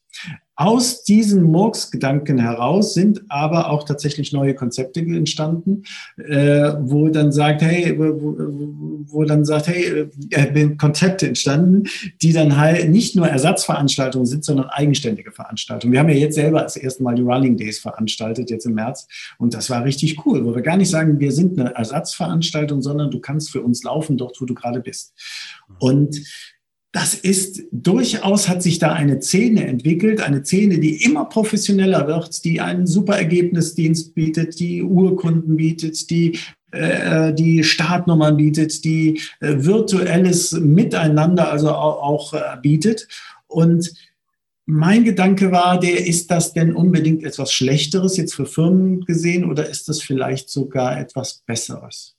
Aus 0.63 1.03
diesen 1.03 1.43
Murks-Gedanken 1.43 2.39
heraus 2.39 2.93
sind 2.93 3.23
aber 3.27 3.69
auch 3.69 3.83
tatsächlich 3.83 4.31
neue 4.31 4.55
Konzepte 4.55 5.01
entstanden, 5.01 5.83
äh, 6.15 6.71
wo 6.79 7.09
dann 7.09 7.33
sagt, 7.33 7.61
hey, 7.61 7.99
wo, 7.99 8.13
wo 9.11 9.25
dann 9.25 9.43
sagt, 9.43 9.67
hey, 9.67 10.07
äh, 10.29 10.69
Konzepte 10.77 11.27
entstanden, 11.27 11.83
die 12.21 12.31
dann 12.31 12.55
halt 12.55 12.89
nicht 12.89 13.13
nur 13.13 13.27
Ersatzveranstaltungen 13.27 14.25
sind, 14.25 14.45
sondern 14.45 14.67
eigenständige 14.67 15.33
Veranstaltungen. 15.33 15.91
Wir 15.91 15.99
haben 15.99 16.07
ja 16.07 16.15
jetzt 16.15 16.35
selber 16.35 16.61
das 16.61 16.77
erste 16.77 17.03
Mal 17.03 17.15
die 17.15 17.23
Running 17.23 17.57
Days 17.57 17.79
veranstaltet, 17.79 18.49
jetzt 18.49 18.65
im 18.65 18.75
März, 18.75 19.05
und 19.39 19.53
das 19.53 19.69
war 19.69 19.83
richtig 19.83 20.25
cool, 20.25 20.45
wo 20.45 20.55
wir 20.55 20.61
gar 20.61 20.77
nicht 20.77 20.89
sagen, 20.89 21.19
wir 21.19 21.33
sind 21.33 21.59
eine 21.59 21.75
Ersatzveranstaltung, 21.75 22.81
sondern 22.81 23.11
du 23.11 23.19
kannst 23.19 23.51
für 23.51 23.61
uns 23.61 23.83
laufen, 23.83 24.15
dort, 24.15 24.39
wo 24.39 24.45
du 24.45 24.53
gerade 24.53 24.79
bist. 24.79 25.13
Und 25.79 26.21
das 26.93 27.15
ist 27.15 27.63
durchaus 27.71 28.47
hat 28.47 28.61
sich 28.61 28.77
da 28.77 28.93
eine 28.93 29.19
Szene 29.19 29.65
entwickelt, 29.65 30.21
eine 30.21 30.45
Szene, 30.45 30.79
die 30.79 31.03
immer 31.03 31.25
professioneller 31.25 32.07
wird, 32.07 32.45
die 32.45 32.61
einen 32.61 32.85
super 32.85 33.17
Ergebnisdienst 33.17 34.13
bietet, 34.13 34.59
die 34.59 34.83
Urkunden 34.83 35.57
bietet, 35.57 36.11
die 36.11 36.37
äh, 36.71 37.33
die 37.33 37.63
Startnummern 37.63 38.37
bietet, 38.37 38.85
die 38.85 39.19
äh, 39.39 39.55
virtuelles 39.57 40.51
Miteinander 40.53 41.51
also 41.51 41.71
auch, 41.71 42.33
äh, 42.35 42.57
bietet. 42.61 43.07
Und 43.47 43.91
mein 44.67 45.03
Gedanke 45.03 45.51
war, 45.51 45.79
der 45.79 46.05
ist 46.05 46.29
das 46.29 46.53
denn 46.53 46.75
unbedingt 46.75 47.23
etwas 47.23 47.51
Schlechteres 47.51 48.17
jetzt 48.17 48.35
für 48.35 48.45
Firmen 48.45 49.01
gesehen 49.01 49.49
oder 49.49 49.67
ist 49.67 49.89
das 49.89 49.99
vielleicht 50.01 50.49
sogar 50.49 50.99
etwas 50.99 51.41
Besseres? 51.45 52.15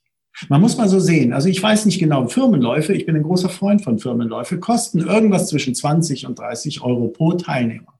Man 0.49 0.61
muss 0.61 0.77
mal 0.77 0.89
so 0.89 0.99
sehen. 0.99 1.33
Also 1.33 1.47
ich 1.47 1.61
weiß 1.61 1.85
nicht 1.85 1.99
genau, 1.99 2.27
Firmenläufe, 2.27 2.93
ich 2.93 3.05
bin 3.05 3.15
ein 3.15 3.23
großer 3.23 3.49
Freund 3.49 3.83
von 3.83 3.99
Firmenläufe, 3.99 4.59
kosten 4.59 4.99
irgendwas 4.99 5.47
zwischen 5.47 5.75
20 5.75 6.27
und 6.27 6.39
30 6.39 6.81
Euro 6.81 7.07
pro 7.07 7.33
Teilnehmer. 7.33 7.93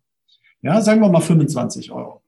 Ja, 0.61 0.81
sagen 0.81 1.01
wir 1.01 1.09
mal 1.09 1.21
25 1.21 1.91
Euro. 1.91 2.21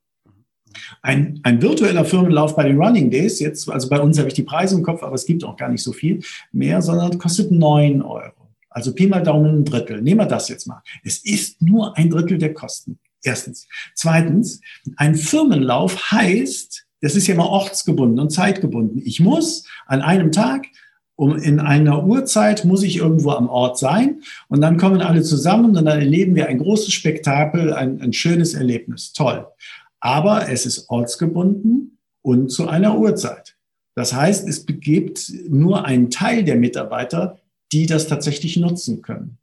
Ein, 1.02 1.40
ein 1.44 1.62
virtueller 1.62 2.06
Firmenlauf 2.06 2.56
bei 2.56 2.64
den 2.64 2.80
Running 2.80 3.10
Days, 3.10 3.40
jetzt, 3.40 3.70
also 3.70 3.90
bei 3.90 4.00
uns 4.00 4.18
habe 4.18 4.28
ich 4.28 4.34
die 4.34 4.44
Preise 4.44 4.76
im 4.76 4.84
Kopf, 4.84 5.04
aber 5.04 5.16
es 5.16 5.26
gibt 5.26 5.44
auch 5.44 5.58
gar 5.58 5.70
nicht 5.70 5.84
so 5.84 5.92
viel 5.92 6.22
mehr, 6.52 6.82
sondern 6.82 7.18
kostet 7.18 7.52
9 7.52 8.02
Euro. 8.02 8.34
Also 8.70 8.94
Pi 8.94 9.08
mal 9.08 9.24
Daumen 9.24 9.62
ein 9.62 9.66
Drittel. 9.66 10.02
Nehmen 10.02 10.22
wir 10.22 10.28
das 10.28 10.50
jetzt 10.50 10.68
mal. 10.68 10.84
Es 11.04 11.26
ist 11.26 11.62
nur 11.62 11.98
ein 11.98 12.10
Drittel 12.10 12.38
der 12.38 12.54
Kosten. 12.54 13.00
Erstens. 13.24 13.68
Zweitens, 13.96 14.62
ein 14.98 15.16
Firmenlauf 15.16 16.12
heißt, 16.12 16.87
das 17.02 17.16
ist 17.16 17.28
ja 17.28 17.34
immer 17.34 17.50
ortsgebunden 17.50 18.20
und 18.20 18.32
zeitgebunden. 18.32 19.02
Ich 19.04 19.20
muss 19.20 19.66
an 19.86 20.02
einem 20.02 20.32
Tag 20.32 20.68
um 21.18 21.36
in 21.36 21.60
einer 21.60 22.06
Uhrzeit 22.06 22.64
muss 22.64 22.84
ich 22.84 22.98
irgendwo 22.98 23.32
am 23.32 23.50
Ort 23.50 23.80
sein 23.80 24.22
und 24.50 24.62
dann 24.62 24.78
kommen 24.78 25.02
alle 25.02 25.24
zusammen 25.24 25.76
und 25.76 25.86
dann 25.86 25.88
erleben 25.88 26.36
wir 26.36 26.48
ein 26.48 26.60
großes 26.60 26.94
Spektakel, 26.94 27.74
ein, 27.74 28.00
ein 28.02 28.14
schönes 28.14 28.54
Erlebnis. 28.54 29.14
Toll. 29.14 29.48
Aber 30.00 30.48
es 30.48 30.68
ist 30.68 30.90
ortsgebunden 30.90 31.98
und 32.22 32.52
zu 32.52 32.68
einer 32.68 33.00
Uhrzeit. 33.00 33.56
Das 33.96 34.14
heißt, 34.14 34.48
es 34.48 34.68
gibt 34.68 35.34
nur 35.50 35.86
einen 35.86 36.12
Teil 36.12 36.44
der 36.44 36.56
Mitarbeiter, 36.56 37.40
die 37.72 37.88
das 37.88 38.08
tatsächlich 38.08 38.56
nutzen 38.58 39.02
können. 39.02 39.40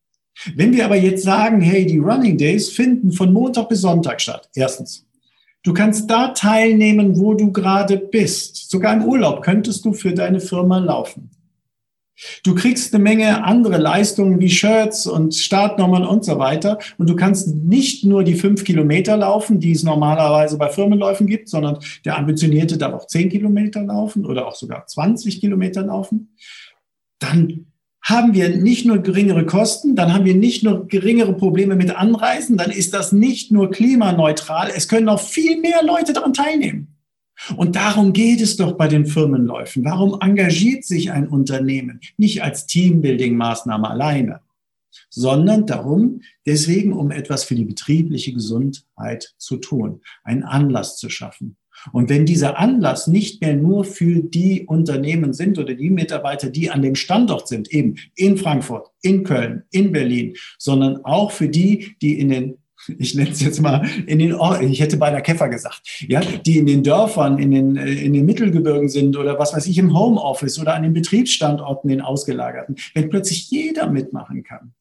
Wenn 0.54 0.72
wir 0.72 0.84
aber 0.84 0.96
jetzt 0.96 1.24
sagen, 1.24 1.60
hey, 1.60 1.86
die 1.86 1.98
Running 1.98 2.38
Days 2.38 2.70
finden 2.70 3.10
von 3.10 3.32
Montag 3.32 3.68
bis 3.68 3.80
Sonntag 3.80 4.20
statt. 4.20 4.48
Erstens. 4.54 5.06
Du 5.64 5.72
kannst 5.72 6.10
da 6.10 6.28
teilnehmen, 6.28 7.18
wo 7.18 7.32
du 7.34 7.50
gerade 7.50 7.96
bist. 7.96 8.70
Sogar 8.70 8.94
im 8.94 9.04
Urlaub 9.04 9.42
könntest 9.42 9.84
du 9.84 9.94
für 9.94 10.12
deine 10.12 10.40
Firma 10.40 10.78
laufen. 10.78 11.30
Du 12.44 12.54
kriegst 12.54 12.94
eine 12.94 13.02
Menge 13.02 13.44
andere 13.44 13.78
Leistungen 13.78 14.38
wie 14.38 14.50
Shirts 14.50 15.06
und 15.06 15.34
Startnummern 15.34 16.06
und 16.06 16.24
so 16.24 16.38
weiter. 16.38 16.78
Und 16.98 17.08
du 17.08 17.16
kannst 17.16 17.48
nicht 17.48 18.04
nur 18.04 18.24
die 18.24 18.34
fünf 18.34 18.62
Kilometer 18.62 19.16
laufen, 19.16 19.58
die 19.58 19.72
es 19.72 19.82
normalerweise 19.82 20.58
bei 20.58 20.68
Firmenläufen 20.68 21.26
gibt, 21.26 21.48
sondern 21.48 21.78
der 22.04 22.18
Ambitionierte 22.18 22.78
darf 22.78 22.92
auch 22.92 23.06
zehn 23.06 23.30
Kilometer 23.30 23.82
laufen 23.82 24.26
oder 24.26 24.46
auch 24.46 24.54
sogar 24.54 24.86
20 24.86 25.40
Kilometer 25.40 25.82
laufen. 25.82 26.36
Dann 27.18 27.66
haben 28.04 28.34
wir 28.34 28.50
nicht 28.50 28.84
nur 28.84 28.98
geringere 28.98 29.46
Kosten, 29.46 29.96
dann 29.96 30.12
haben 30.12 30.26
wir 30.26 30.34
nicht 30.34 30.62
nur 30.62 30.86
geringere 30.86 31.34
Probleme 31.34 31.74
mit 31.74 31.90
Anreisen, 31.96 32.58
dann 32.58 32.70
ist 32.70 32.92
das 32.92 33.12
nicht 33.12 33.50
nur 33.50 33.70
klimaneutral, 33.70 34.70
es 34.74 34.88
können 34.88 35.06
noch 35.06 35.20
viel 35.20 35.60
mehr 35.60 35.82
Leute 35.82 36.12
daran 36.12 36.34
teilnehmen. 36.34 36.94
Und 37.56 37.76
darum 37.76 38.12
geht 38.12 38.40
es 38.40 38.56
doch 38.56 38.72
bei 38.72 38.86
den 38.88 39.06
Firmenläufen. 39.06 39.84
Warum 39.84 40.18
engagiert 40.20 40.84
sich 40.84 41.10
ein 41.10 41.26
Unternehmen? 41.26 42.00
Nicht 42.16 42.42
als 42.42 42.66
Teambuilding-Maßnahme 42.68 43.88
alleine, 43.88 44.40
sondern 45.10 45.66
darum, 45.66 46.20
deswegen, 46.46 46.92
um 46.92 47.10
etwas 47.10 47.44
für 47.44 47.54
die 47.54 47.64
betriebliche 47.64 48.32
Gesundheit 48.32 49.34
zu 49.38 49.56
tun, 49.56 50.02
einen 50.22 50.44
Anlass 50.44 50.96
zu 50.98 51.08
schaffen. 51.08 51.56
Und 51.92 52.08
wenn 52.08 52.26
dieser 52.26 52.58
Anlass 52.58 53.06
nicht 53.06 53.40
mehr 53.40 53.54
nur 53.54 53.84
für 53.84 54.20
die 54.20 54.66
Unternehmen 54.66 55.32
sind 55.32 55.58
oder 55.58 55.74
die 55.74 55.90
Mitarbeiter, 55.90 56.50
die 56.50 56.70
an 56.70 56.82
dem 56.82 56.94
Standort 56.94 57.48
sind, 57.48 57.72
eben 57.72 57.96
in 58.14 58.36
Frankfurt, 58.36 58.88
in 59.02 59.24
Köln, 59.24 59.64
in 59.70 59.92
Berlin, 59.92 60.34
sondern 60.58 61.04
auch 61.04 61.30
für 61.30 61.48
die, 61.48 61.96
die 62.00 62.18
in 62.18 62.28
den 62.28 62.58
ich 62.98 63.14
nenne 63.14 63.30
es 63.30 63.40
jetzt 63.40 63.60
mal 63.60 63.86
in 64.06 64.18
den 64.18 64.34
Orten, 64.34 64.68
ich 64.68 64.80
hätte 64.80 64.96
bei 64.96 65.10
der 65.10 65.20
Käfer 65.20 65.48
gesagt, 65.48 65.82
ja, 66.06 66.20
die 66.20 66.58
in 66.58 66.66
den 66.66 66.82
Dörfern, 66.82 67.38
in 67.38 67.50
den, 67.50 67.76
äh, 67.76 67.90
in 67.92 68.12
den 68.12 68.26
Mittelgebirgen 68.26 68.88
sind 68.88 69.16
oder 69.16 69.38
was 69.38 69.54
weiß 69.54 69.66
ich, 69.66 69.78
im 69.78 69.96
Homeoffice 69.96 70.58
oder 70.58 70.74
an 70.74 70.82
den 70.82 70.92
Betriebsstandorten, 70.92 71.88
den 71.88 72.00
ausgelagerten, 72.00 72.76
wenn 72.94 73.08
plötzlich 73.08 73.50
jeder 73.50 73.90
mitmachen 73.90 74.42
kann, 74.42 74.74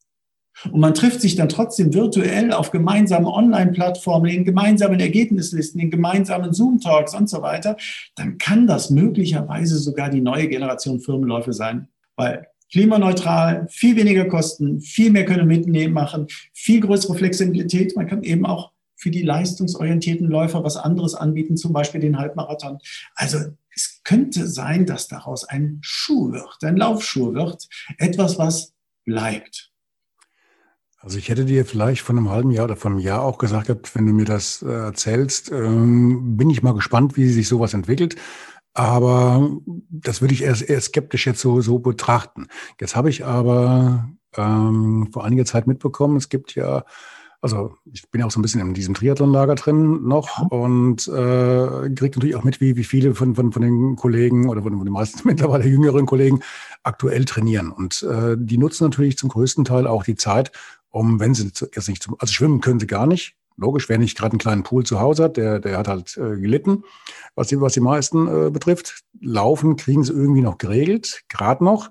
und 0.71 0.79
man 0.79 0.93
trifft 0.93 1.21
sich 1.21 1.35
dann 1.35 1.49
trotzdem 1.49 1.93
virtuell 1.93 2.53
auf 2.53 2.71
gemeinsamen 2.71 3.27
Online-Plattformen, 3.27 4.29
in 4.29 4.45
gemeinsamen 4.45 4.99
Ergebnislisten, 4.99 5.79
in 5.81 5.91
gemeinsamen 5.91 6.53
Zoom-Talks 6.53 7.13
und 7.13 7.29
so 7.29 7.41
weiter, 7.41 7.77
dann 8.15 8.37
kann 8.37 8.67
das 8.67 8.89
möglicherweise 8.89 9.77
sogar 9.77 10.09
die 10.09 10.21
neue 10.21 10.47
Generation 10.47 10.99
Firmenläufe 10.99 11.53
sein, 11.53 11.87
weil 12.15 12.47
klimaneutral, 12.71 13.67
viel 13.69 13.95
weniger 13.95 14.25
Kosten, 14.25 14.81
viel 14.81 15.11
mehr 15.11 15.25
können 15.25 15.47
mitnehmen 15.47 15.93
machen, 15.93 16.27
viel 16.53 16.79
größere 16.79 17.15
Flexibilität. 17.15 17.95
Man 17.95 18.07
kann 18.07 18.23
eben 18.23 18.45
auch 18.45 18.71
für 18.95 19.11
die 19.11 19.21
leistungsorientierten 19.21 20.27
Läufer 20.27 20.63
was 20.63 20.77
anderes 20.77 21.13
anbieten, 21.13 21.57
zum 21.57 21.73
Beispiel 21.73 22.01
den 22.01 22.17
Halbmarathon. 22.17 22.79
Also 23.15 23.37
es 23.75 24.01
könnte 24.03 24.47
sein, 24.47 24.85
dass 24.85 25.07
daraus 25.07 25.43
ein 25.43 25.79
Schuh 25.81 26.31
wird, 26.31 26.63
ein 26.63 26.77
Laufschuh 26.77 27.33
wird, 27.33 27.67
etwas, 27.97 28.39
was 28.39 28.73
bleibt. 29.05 29.72
Also 31.03 31.17
ich 31.17 31.27
hätte 31.27 31.43
dir 31.43 31.65
vielleicht 31.65 32.01
von 32.01 32.17
einem 32.17 32.29
halben 32.29 32.49
Jahr 32.49 32.63
oder 32.63 32.77
von 32.77 32.93
einem 32.93 33.01
Jahr 33.01 33.23
auch 33.23 33.37
gesagt, 33.37 33.93
wenn 33.93 34.05
du 34.05 34.13
mir 34.13 34.23
das 34.23 34.61
äh, 34.61 34.71
erzählst, 34.71 35.51
ähm, 35.51 36.37
bin 36.37 36.49
ich 36.49 36.63
mal 36.63 36.73
gespannt, 36.73 37.17
wie 37.17 37.27
sich 37.27 37.49
sowas 37.49 37.73
entwickelt. 37.73 38.15
Aber 38.73 39.51
das 39.89 40.21
würde 40.21 40.33
ich 40.33 40.43
eher, 40.43 40.55
eher 40.67 40.79
skeptisch 40.79 41.27
jetzt 41.27 41.41
so, 41.41 41.59
so 41.59 41.79
betrachten. 41.79 42.47
Jetzt 42.79 42.95
habe 42.95 43.09
ich 43.09 43.25
aber 43.25 44.09
ähm, 44.37 45.09
vor 45.11 45.25
einiger 45.25 45.43
Zeit 45.43 45.67
mitbekommen, 45.67 46.15
es 46.15 46.29
gibt 46.29 46.55
ja, 46.55 46.85
also 47.41 47.75
ich 47.91 48.09
bin 48.09 48.21
ja 48.21 48.27
auch 48.27 48.31
so 48.31 48.39
ein 48.39 48.41
bisschen 48.41 48.61
in 48.61 48.73
diesem 48.73 48.95
Triathlon-Lager 48.95 49.55
drin 49.55 50.07
noch 50.07 50.39
ja. 50.39 50.47
und 50.57 51.05
äh, 51.09 51.89
kriege 51.93 52.17
natürlich 52.17 52.35
auch 52.37 52.45
mit, 52.45 52.61
wie, 52.61 52.77
wie 52.77 52.85
viele 52.85 53.13
von, 53.13 53.35
von, 53.35 53.51
von 53.51 53.61
den 53.61 53.97
Kollegen 53.97 54.47
oder 54.47 54.63
von, 54.63 54.77
von 54.77 54.85
den 54.85 54.93
meisten 54.93 55.19
mittlerweile 55.27 55.67
jüngeren 55.67 56.05
Kollegen 56.05 56.39
aktuell 56.83 57.25
trainieren. 57.25 57.71
Und 57.71 58.03
äh, 58.03 58.37
die 58.39 58.57
nutzen 58.57 58.85
natürlich 58.85 59.17
zum 59.17 59.27
größten 59.27 59.65
Teil 59.65 59.85
auch 59.85 60.03
die 60.05 60.15
Zeit, 60.15 60.53
um, 60.93 61.19
wenn 61.19 61.33
sie 61.33 61.45
jetzt 61.45 61.89
nicht 61.89 62.03
zum, 62.03 62.15
also 62.19 62.31
schwimmen 62.31 62.61
können 62.61 62.79
sie 62.79 62.87
gar 62.87 63.07
nicht, 63.07 63.35
logisch, 63.57 63.89
wer 63.89 63.97
nicht 63.97 64.17
gerade 64.17 64.33
einen 64.33 64.39
kleinen 64.39 64.63
Pool 64.63 64.85
zu 64.85 64.99
Hause 64.99 65.23
hat, 65.23 65.37
der, 65.37 65.59
der 65.59 65.77
hat 65.77 65.87
halt 65.87 66.15
äh, 66.17 66.37
gelitten, 66.37 66.83
was 67.35 67.47
die, 67.47 67.59
was 67.59 67.73
die 67.73 67.79
meisten 67.79 68.27
äh, 68.27 68.49
betrifft. 68.51 69.03
Laufen 69.19 69.75
kriegen 69.75 70.03
sie 70.03 70.13
irgendwie 70.13 70.41
noch 70.41 70.57
geregelt, 70.57 71.23
gerade 71.29 71.63
noch. 71.63 71.89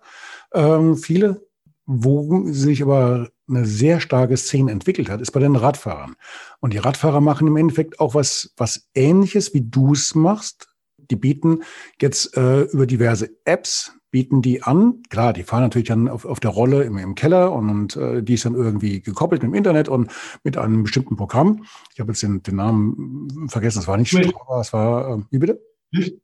Ähm, 0.54 0.96
viele, 0.96 1.46
wo 1.84 2.46
sich 2.46 2.82
aber 2.82 3.30
eine 3.48 3.64
sehr 3.64 4.00
starke 4.00 4.36
Szene 4.36 4.70
entwickelt 4.70 5.10
hat, 5.10 5.20
ist 5.20 5.32
bei 5.32 5.40
den 5.40 5.56
Radfahrern. 5.56 6.14
Und 6.60 6.72
die 6.72 6.78
Radfahrer 6.78 7.20
machen 7.20 7.48
im 7.48 7.56
Endeffekt 7.56 7.98
auch 7.98 8.14
was, 8.14 8.52
was 8.56 8.88
Ähnliches, 8.94 9.52
wie 9.52 9.62
du 9.62 9.92
es 9.92 10.14
machst. 10.14 10.68
Die 10.96 11.16
bieten 11.16 11.62
jetzt 12.00 12.36
äh, 12.36 12.62
über 12.62 12.86
diverse 12.86 13.30
Apps, 13.44 13.92
bieten 14.12 14.42
die 14.42 14.62
an. 14.62 15.02
Klar, 15.08 15.32
die 15.32 15.42
fahren 15.42 15.62
natürlich 15.62 15.88
dann 15.88 16.06
auf, 16.06 16.24
auf 16.24 16.38
der 16.38 16.52
Rolle 16.52 16.84
im, 16.84 16.96
im 16.98 17.16
Keller 17.16 17.50
und, 17.50 17.68
und 17.68 17.96
äh, 17.96 18.22
die 18.22 18.34
ist 18.34 18.44
dann 18.44 18.54
irgendwie 18.54 19.00
gekoppelt 19.00 19.42
mit 19.42 19.50
dem 19.50 19.54
Internet 19.54 19.88
und 19.88 20.12
mit 20.44 20.56
einem 20.56 20.84
bestimmten 20.84 21.16
Programm. 21.16 21.64
Ich 21.92 21.98
habe 21.98 22.12
jetzt 22.12 22.22
den, 22.22 22.42
den 22.42 22.56
Namen 22.56 23.48
vergessen, 23.48 23.80
es 23.80 23.88
war 23.88 23.96
nicht 23.96 24.10
Strava, 24.10 24.60
es 24.60 24.72
war, 24.72 25.18
äh, 25.18 25.22
wie 25.30 25.38
bitte? 25.38 25.71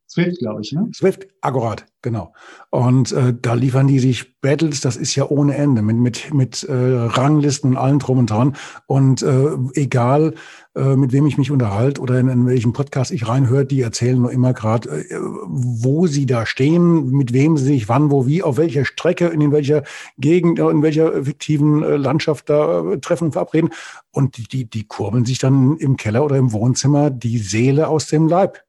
Swift, 0.09 0.39
glaube 0.39 0.63
ich, 0.63 0.73
ne? 0.73 0.89
Swift, 0.95 1.27
akkurat, 1.43 1.85
genau. 2.01 2.33
Und 2.71 3.13
äh, 3.13 3.35
da 3.41 3.53
liefern 3.53 3.87
die 3.87 3.99
sich 3.99 4.41
Battles, 4.41 4.81
das 4.81 4.97
ist 4.97 5.15
ja 5.15 5.29
ohne 5.29 5.55
Ende, 5.55 5.83
mit, 5.83 5.97
mit, 5.97 6.33
mit 6.33 6.63
äh, 6.65 6.73
Ranglisten 6.73 7.71
und 7.71 7.77
allem 7.77 7.99
drum 7.99 8.19
und 8.19 8.31
dran. 8.31 8.57
Und 8.87 9.23
äh, 9.23 9.51
egal, 9.75 10.35
äh, 10.75 10.97
mit 10.97 11.13
wem 11.13 11.27
ich 11.27 11.37
mich 11.37 11.51
unterhalte 11.51 12.01
oder 12.01 12.19
in, 12.19 12.29
in 12.29 12.47
welchem 12.47 12.73
Podcast 12.73 13.11
ich 13.11 13.29
reinhöre, 13.29 13.67
die 13.67 13.83
erzählen 13.83 14.19
nur 14.19 14.33
immer 14.33 14.55
gerade, 14.55 14.89
äh, 14.89 15.19
wo 15.21 16.07
sie 16.07 16.25
da 16.25 16.47
stehen, 16.47 17.11
mit 17.11 17.35
wem 17.35 17.59
sie 17.59 17.65
sich 17.65 17.91
wann, 17.91 18.11
wo, 18.11 18.27
wie, 18.27 18.43
auf 18.43 18.57
welcher 18.57 18.87
Strecke, 18.87 19.27
in 19.27 19.53
welcher 19.53 19.83
Gegend, 20.17 20.59
in 20.59 20.83
welcher 20.83 21.25
fiktiven 21.25 21.83
äh, 21.83 21.97
Landschaft 21.97 22.49
da 22.49 22.93
äh, 22.93 22.99
treffen 23.01 23.25
und 23.25 23.33
verabreden. 23.33 23.71
Und 24.11 24.39
die, 24.39 24.49
die, 24.49 24.65
die 24.71 24.87
kurbeln 24.87 25.27
sich 25.27 25.39
dann 25.39 25.77
im 25.77 25.99
Keller 25.99 26.25
oder 26.25 26.37
im 26.37 26.53
Wohnzimmer 26.53 27.11
die 27.11 27.37
Seele 27.39 27.89
aus 27.89 28.07
dem 28.07 28.27
Leib. 28.27 28.63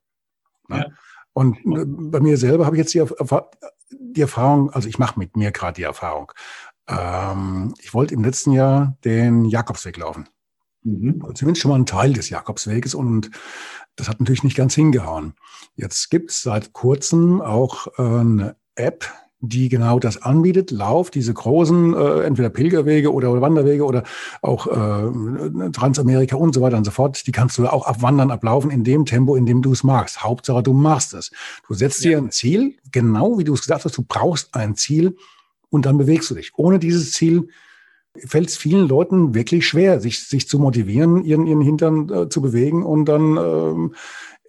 Ne? 0.69 0.77
Ja. 0.77 0.87
Und 1.33 1.57
äh, 1.57 1.85
bei 1.85 2.19
mir 2.19 2.37
selber 2.37 2.65
habe 2.65 2.75
ich 2.75 2.79
jetzt 2.79 2.93
die, 2.93 3.03
die 3.91 4.21
Erfahrung, 4.21 4.69
also 4.71 4.87
ich 4.87 4.99
mache 4.99 5.19
mit 5.19 5.35
mir 5.35 5.51
gerade 5.51 5.75
die 5.75 5.83
Erfahrung. 5.83 6.31
Ähm, 6.87 7.73
ich 7.79 7.93
wollte 7.93 8.13
im 8.13 8.23
letzten 8.23 8.51
Jahr 8.51 8.97
den 9.03 9.45
Jakobsweg 9.45 9.97
laufen. 9.97 10.27
Mhm. 10.83 11.19
Also 11.21 11.33
zumindest 11.33 11.61
schon 11.61 11.69
mal 11.69 11.75
einen 11.75 11.85
Teil 11.85 12.13
des 12.13 12.29
Jakobsweges 12.29 12.95
und 12.95 13.29
das 13.95 14.07
hat 14.07 14.19
natürlich 14.19 14.43
nicht 14.43 14.57
ganz 14.57 14.75
hingehauen. 14.75 15.33
Jetzt 15.75 16.09
gibt 16.09 16.31
es 16.31 16.41
seit 16.41 16.73
kurzem 16.73 17.41
auch 17.41 17.87
äh, 17.97 18.01
eine 18.01 18.55
App, 18.75 19.05
die 19.41 19.69
genau 19.69 19.99
das 19.99 20.21
anbietet. 20.21 20.71
Lauf, 20.71 21.11
diese 21.11 21.33
großen, 21.33 21.93
äh, 21.93 22.21
entweder 22.23 22.49
Pilgerwege 22.49 23.13
oder 23.13 23.41
Wanderwege 23.41 23.85
oder 23.85 24.03
auch 24.41 24.67
äh, 24.67 25.71
Transamerika 25.71 26.35
und 26.35 26.53
so 26.53 26.61
weiter 26.61 26.77
und 26.77 26.85
so 26.85 26.91
fort, 26.91 27.25
die 27.25 27.31
kannst 27.31 27.57
du 27.57 27.67
auch 27.67 27.85
abwandern, 27.85 28.31
ablaufen 28.31 28.69
in 28.69 28.83
dem 28.83 29.05
Tempo, 29.05 29.35
in 29.35 29.45
dem 29.45 29.61
du 29.61 29.71
es 29.71 29.83
magst. 29.83 30.23
Hauptsache, 30.23 30.63
du 30.63 30.73
machst 30.73 31.13
es. 31.13 31.31
Du 31.67 31.73
setzt 31.73 32.03
ja. 32.03 32.11
dir 32.11 32.17
ein 32.17 32.31
Ziel, 32.31 32.75
genau 32.91 33.37
wie 33.37 33.43
du 33.43 33.53
es 33.53 33.61
gesagt 33.61 33.85
hast, 33.85 33.97
du 33.97 34.03
brauchst 34.03 34.55
ein 34.55 34.75
Ziel 34.75 35.15
und 35.69 35.85
dann 35.85 35.97
bewegst 35.97 36.29
du 36.29 36.35
dich. 36.35 36.51
Ohne 36.55 36.79
dieses 36.79 37.13
Ziel 37.13 37.47
fällt 38.17 38.49
es 38.49 38.57
vielen 38.57 38.87
Leuten 38.87 39.33
wirklich 39.33 39.67
schwer, 39.67 39.99
sich, 40.01 40.27
sich 40.27 40.47
zu 40.49 40.59
motivieren, 40.59 41.23
ihren, 41.23 41.47
ihren 41.47 41.61
Hintern 41.61 42.09
äh, 42.09 42.29
zu 42.29 42.41
bewegen 42.41 42.83
und 42.83 43.05
dann 43.05 43.37
ähm, 43.37 43.95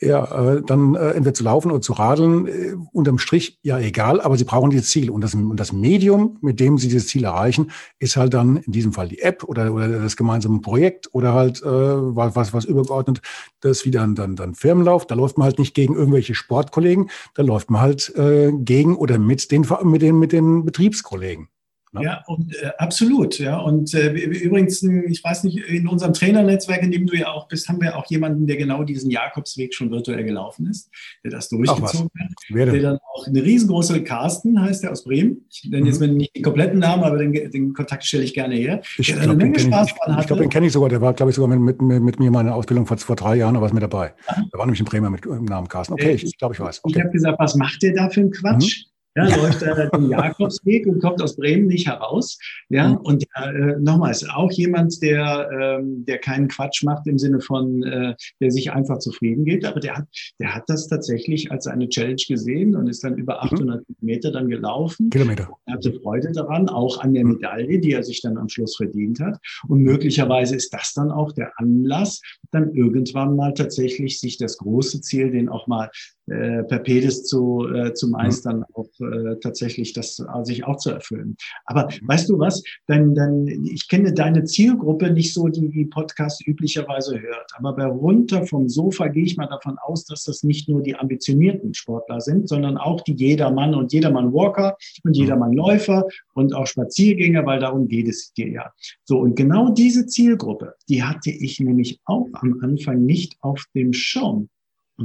ja, 0.00 0.54
äh, 0.54 0.62
dann 0.62 0.94
äh, 0.94 1.10
entweder 1.10 1.34
zu 1.34 1.44
laufen 1.44 1.70
oder 1.70 1.80
zu 1.80 1.92
radeln, 1.92 2.46
äh, 2.46 2.74
unterm 2.92 3.18
Strich 3.18 3.58
ja 3.62 3.78
egal, 3.78 4.20
aber 4.20 4.36
sie 4.36 4.44
brauchen 4.44 4.70
dieses 4.70 4.90
Ziel. 4.90 5.10
Und 5.10 5.20
das, 5.20 5.34
und 5.34 5.56
das 5.56 5.72
Medium, 5.72 6.38
mit 6.40 6.58
dem 6.58 6.78
sie 6.78 6.88
dieses 6.88 7.08
Ziel 7.08 7.24
erreichen, 7.24 7.70
ist 7.98 8.16
halt 8.16 8.32
dann 8.34 8.56
in 8.56 8.72
diesem 8.72 8.92
Fall 8.92 9.08
die 9.08 9.20
App 9.20 9.44
oder, 9.44 9.72
oder 9.72 9.88
das 9.88 10.16
gemeinsame 10.16 10.60
Projekt 10.60 11.08
oder 11.12 11.34
halt 11.34 11.62
äh, 11.62 11.66
was, 11.66 12.52
was 12.52 12.64
übergeordnet, 12.64 13.20
das 13.60 13.84
wieder 13.84 14.00
dann, 14.00 14.14
dann, 14.14 14.36
dann 14.36 14.54
Firmenlauf. 14.54 15.06
Da 15.06 15.14
läuft 15.14 15.36
man 15.36 15.44
halt 15.44 15.58
nicht 15.58 15.74
gegen 15.74 15.94
irgendwelche 15.94 16.34
Sportkollegen, 16.34 17.10
da 17.34 17.42
läuft 17.42 17.70
man 17.70 17.82
halt 17.82 18.14
äh, 18.16 18.52
gegen 18.52 18.96
oder 18.96 19.18
mit 19.18 19.50
den, 19.50 19.66
mit 19.84 20.02
den, 20.02 20.18
mit 20.18 20.32
den 20.32 20.64
Betriebskollegen. 20.64 21.48
Ne? 21.92 22.04
Ja, 22.04 22.22
und 22.28 22.54
äh, 22.54 22.70
absolut. 22.78 23.38
Ja, 23.40 23.58
und 23.58 23.92
äh, 23.94 24.12
übrigens, 24.12 24.80
ich 24.82 25.24
weiß 25.24 25.42
nicht, 25.42 25.58
in 25.58 25.88
unserem 25.88 26.12
Trainernetzwerk, 26.12 26.82
in 26.82 26.92
dem 26.92 27.06
du 27.06 27.16
ja 27.16 27.32
auch 27.32 27.48
bist, 27.48 27.68
haben 27.68 27.80
wir 27.80 27.96
auch 27.96 28.06
jemanden, 28.06 28.46
der 28.46 28.56
genau 28.56 28.84
diesen 28.84 29.10
Jakobsweg 29.10 29.74
schon 29.74 29.90
virtuell 29.90 30.22
gelaufen 30.22 30.68
ist, 30.68 30.88
der 31.24 31.32
das 31.32 31.48
durchgezogen 31.48 32.10
hat. 32.20 32.30
Der 32.72 32.80
dann 32.80 32.98
auch 33.14 33.26
eine 33.26 33.42
riesengroße 33.42 34.04
Carsten 34.04 34.60
heißt 34.60 34.84
der 34.84 34.92
aus 34.92 35.02
Bremen. 35.02 35.46
Ich 35.50 35.68
nenne 35.68 35.88
jetzt 35.88 36.00
mhm. 36.00 36.16
nicht 36.16 36.36
den 36.36 36.44
kompletten 36.44 36.78
Namen, 36.78 37.02
aber 37.02 37.18
den, 37.18 37.32
den 37.32 37.72
Kontakt 37.72 38.04
stelle 38.04 38.22
ich 38.22 38.34
gerne 38.34 38.54
her. 38.54 38.82
Ich 38.96 39.12
glaube, 39.12 39.36
den 39.36 39.52
kenne 39.52 39.82
ich, 39.84 39.92
ich, 40.20 40.26
glaub, 40.26 40.38
den 40.38 40.48
kenn 40.48 40.62
ich 40.62 40.72
sogar. 40.72 40.90
Der 40.90 41.00
war, 41.00 41.12
glaube 41.12 41.30
ich, 41.30 41.36
sogar 41.36 41.56
mit, 41.56 41.80
mit, 41.80 42.02
mit 42.02 42.20
mir 42.20 42.30
meine 42.30 42.54
Ausbildung 42.54 42.86
vor, 42.86 42.98
vor 42.98 43.16
drei 43.16 43.34
Jahren, 43.34 43.56
aber 43.56 43.66
ist 43.66 43.72
mit 43.72 43.82
dabei. 43.82 44.12
Da 44.28 44.58
war 44.58 44.64
nämlich 44.64 44.80
ein 44.80 44.86
Bremer 44.86 45.10
mit 45.10 45.24
dem 45.24 45.44
Namen 45.44 45.66
Carsten. 45.66 45.94
Okay, 45.94 46.12
ich, 46.12 46.24
ich 46.24 46.38
glaube, 46.38 46.54
ich 46.54 46.60
weiß. 46.60 46.84
Okay. 46.84 46.94
Ich 46.96 47.02
habe 47.02 47.12
gesagt, 47.12 47.40
was 47.40 47.56
macht 47.56 47.82
der 47.82 47.94
da 47.94 48.08
für 48.08 48.20
einen 48.20 48.30
Quatsch? 48.30 48.84
Mhm. 48.84 48.89
Ja, 49.16 49.24
läuft 49.24 49.62
er 49.62 49.88
den 49.88 50.08
Jakobsweg 50.08 50.86
und 50.86 51.00
kommt 51.00 51.20
aus 51.20 51.34
Bremen 51.34 51.66
nicht 51.66 51.88
heraus. 51.88 52.38
Ja, 52.68 52.90
mhm. 52.90 52.96
und 52.98 53.24
äh, 53.34 53.76
nochmals, 53.80 54.28
auch 54.28 54.52
jemand, 54.52 55.02
der, 55.02 55.50
ähm, 55.52 56.04
der 56.04 56.18
keinen 56.18 56.46
Quatsch 56.46 56.84
macht 56.84 57.08
im 57.08 57.18
Sinne 57.18 57.40
von, 57.40 57.82
äh, 57.82 58.14
der 58.40 58.50
sich 58.52 58.70
einfach 58.70 58.98
zufrieden 58.98 59.44
gibt, 59.44 59.64
aber 59.64 59.80
der 59.80 59.98
hat, 59.98 60.06
der 60.38 60.54
hat 60.54 60.64
das 60.68 60.86
tatsächlich 60.86 61.50
als 61.50 61.66
eine 61.66 61.88
Challenge 61.88 62.22
gesehen 62.28 62.76
und 62.76 62.86
ist 62.86 63.02
dann 63.02 63.16
über 63.16 63.42
800 63.42 63.80
mhm. 63.80 63.94
Meter 64.00 64.30
dann 64.30 64.48
gelaufen. 64.48 65.10
Kilometer. 65.10 65.50
Er 65.66 65.74
hatte 65.74 65.92
Freude 65.92 66.30
daran, 66.30 66.68
auch 66.68 67.00
an 67.00 67.12
der 67.12 67.24
mhm. 67.24 67.32
Medaille, 67.32 67.80
die 67.80 67.92
er 67.92 68.04
sich 68.04 68.22
dann 68.22 68.38
am 68.38 68.48
Schluss 68.48 68.76
verdient 68.76 69.18
hat. 69.18 69.38
Und 69.66 69.80
möglicherweise 69.82 70.54
ist 70.54 70.72
das 70.72 70.92
dann 70.94 71.10
auch 71.10 71.32
der 71.32 71.52
Anlass, 71.56 72.20
dann 72.52 72.72
irgendwann 72.74 73.34
mal 73.34 73.54
tatsächlich 73.54 74.20
sich 74.20 74.38
das 74.38 74.56
große 74.58 75.00
Ziel, 75.00 75.32
den 75.32 75.48
auch 75.48 75.66
mal 75.66 75.90
äh, 76.30 76.62
per 76.64 76.78
Pedis 76.78 77.24
zu, 77.24 77.66
äh, 77.74 77.92
zu 77.92 78.08
meistern, 78.08 78.64
auch 78.74 78.88
äh, 79.00 79.36
tatsächlich 79.42 79.92
das 79.92 80.18
äh, 80.20 80.44
sich 80.44 80.64
auch 80.64 80.76
zu 80.76 80.90
erfüllen. 80.90 81.36
Aber 81.64 81.88
weißt 82.02 82.28
du 82.28 82.38
was? 82.38 82.62
Denn, 82.88 83.14
denn 83.14 83.48
ich 83.64 83.88
kenne 83.88 84.12
deine 84.12 84.44
Zielgruppe 84.44 85.10
nicht 85.10 85.34
so, 85.34 85.48
die 85.48 85.68
die 85.68 85.86
Podcast 85.86 86.46
üblicherweise 86.46 87.20
hört. 87.20 87.50
Aber 87.56 87.74
bei 87.74 87.84
runter 87.84 88.46
vom 88.46 88.68
Sofa 88.68 89.08
gehe 89.08 89.24
ich 89.24 89.36
mal 89.36 89.48
davon 89.48 89.76
aus, 89.82 90.04
dass 90.04 90.24
das 90.24 90.44
nicht 90.44 90.68
nur 90.68 90.82
die 90.82 90.94
ambitionierten 90.94 91.74
Sportler 91.74 92.20
sind, 92.20 92.48
sondern 92.48 92.76
auch 92.76 93.00
die 93.00 93.14
Jedermann 93.14 93.74
und 93.74 93.92
Jedermann 93.92 94.32
Walker 94.32 94.76
und 95.04 95.16
Jedermann 95.16 95.52
Läufer 95.52 96.06
und 96.34 96.54
auch 96.54 96.66
Spaziergänger, 96.66 97.44
weil 97.44 97.60
darum 97.60 97.88
geht 97.88 98.08
es 98.08 98.32
dir 98.32 98.48
ja. 98.48 98.72
So, 99.04 99.18
und 99.18 99.34
genau 99.34 99.70
diese 99.70 100.06
Zielgruppe, 100.06 100.74
die 100.88 101.02
hatte 101.02 101.30
ich 101.30 101.58
nämlich 101.58 101.98
auch 102.04 102.28
am 102.34 102.60
Anfang 102.62 103.04
nicht 103.04 103.36
auf 103.40 103.64
dem 103.74 103.92
Schirm 103.92 104.48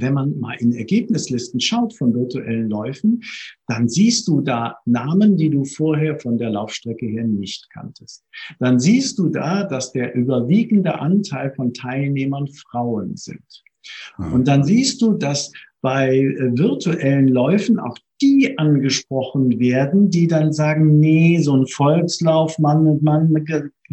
wenn 0.01 0.13
man 0.13 0.39
mal 0.39 0.55
in 0.59 0.73
Ergebnislisten 0.73 1.59
schaut 1.59 1.93
von 1.93 2.13
virtuellen 2.13 2.69
Läufen, 2.69 3.21
dann 3.67 3.89
siehst 3.89 4.27
du 4.27 4.41
da 4.41 4.77
Namen, 4.85 5.37
die 5.37 5.49
du 5.49 5.63
vorher 5.63 6.19
von 6.19 6.37
der 6.37 6.49
Laufstrecke 6.51 7.05
her 7.05 7.25
nicht 7.25 7.69
kanntest. 7.71 8.23
Dann 8.59 8.79
siehst 8.79 9.17
du 9.19 9.29
da, 9.29 9.63
dass 9.63 9.91
der 9.91 10.13
überwiegende 10.15 10.99
Anteil 10.99 11.53
von 11.53 11.73
Teilnehmern 11.73 12.47
Frauen 12.47 13.15
sind. 13.15 13.63
Mhm. 14.17 14.33
Und 14.33 14.47
dann 14.47 14.63
siehst 14.63 15.01
du, 15.01 15.13
dass 15.13 15.51
bei 15.81 16.17
äh, 16.17 16.57
virtuellen 16.57 17.27
Läufen 17.27 17.79
auch 17.79 17.97
die 18.21 18.57
angesprochen 18.57 19.59
werden, 19.59 20.09
die 20.09 20.27
dann 20.27 20.53
sagen, 20.53 20.99
nee, 20.99 21.39
so 21.39 21.55
ein 21.55 21.67
Volkslauf, 21.67 22.57
Mann 22.59 22.87
und 22.87 23.03
Mann, 23.03 23.33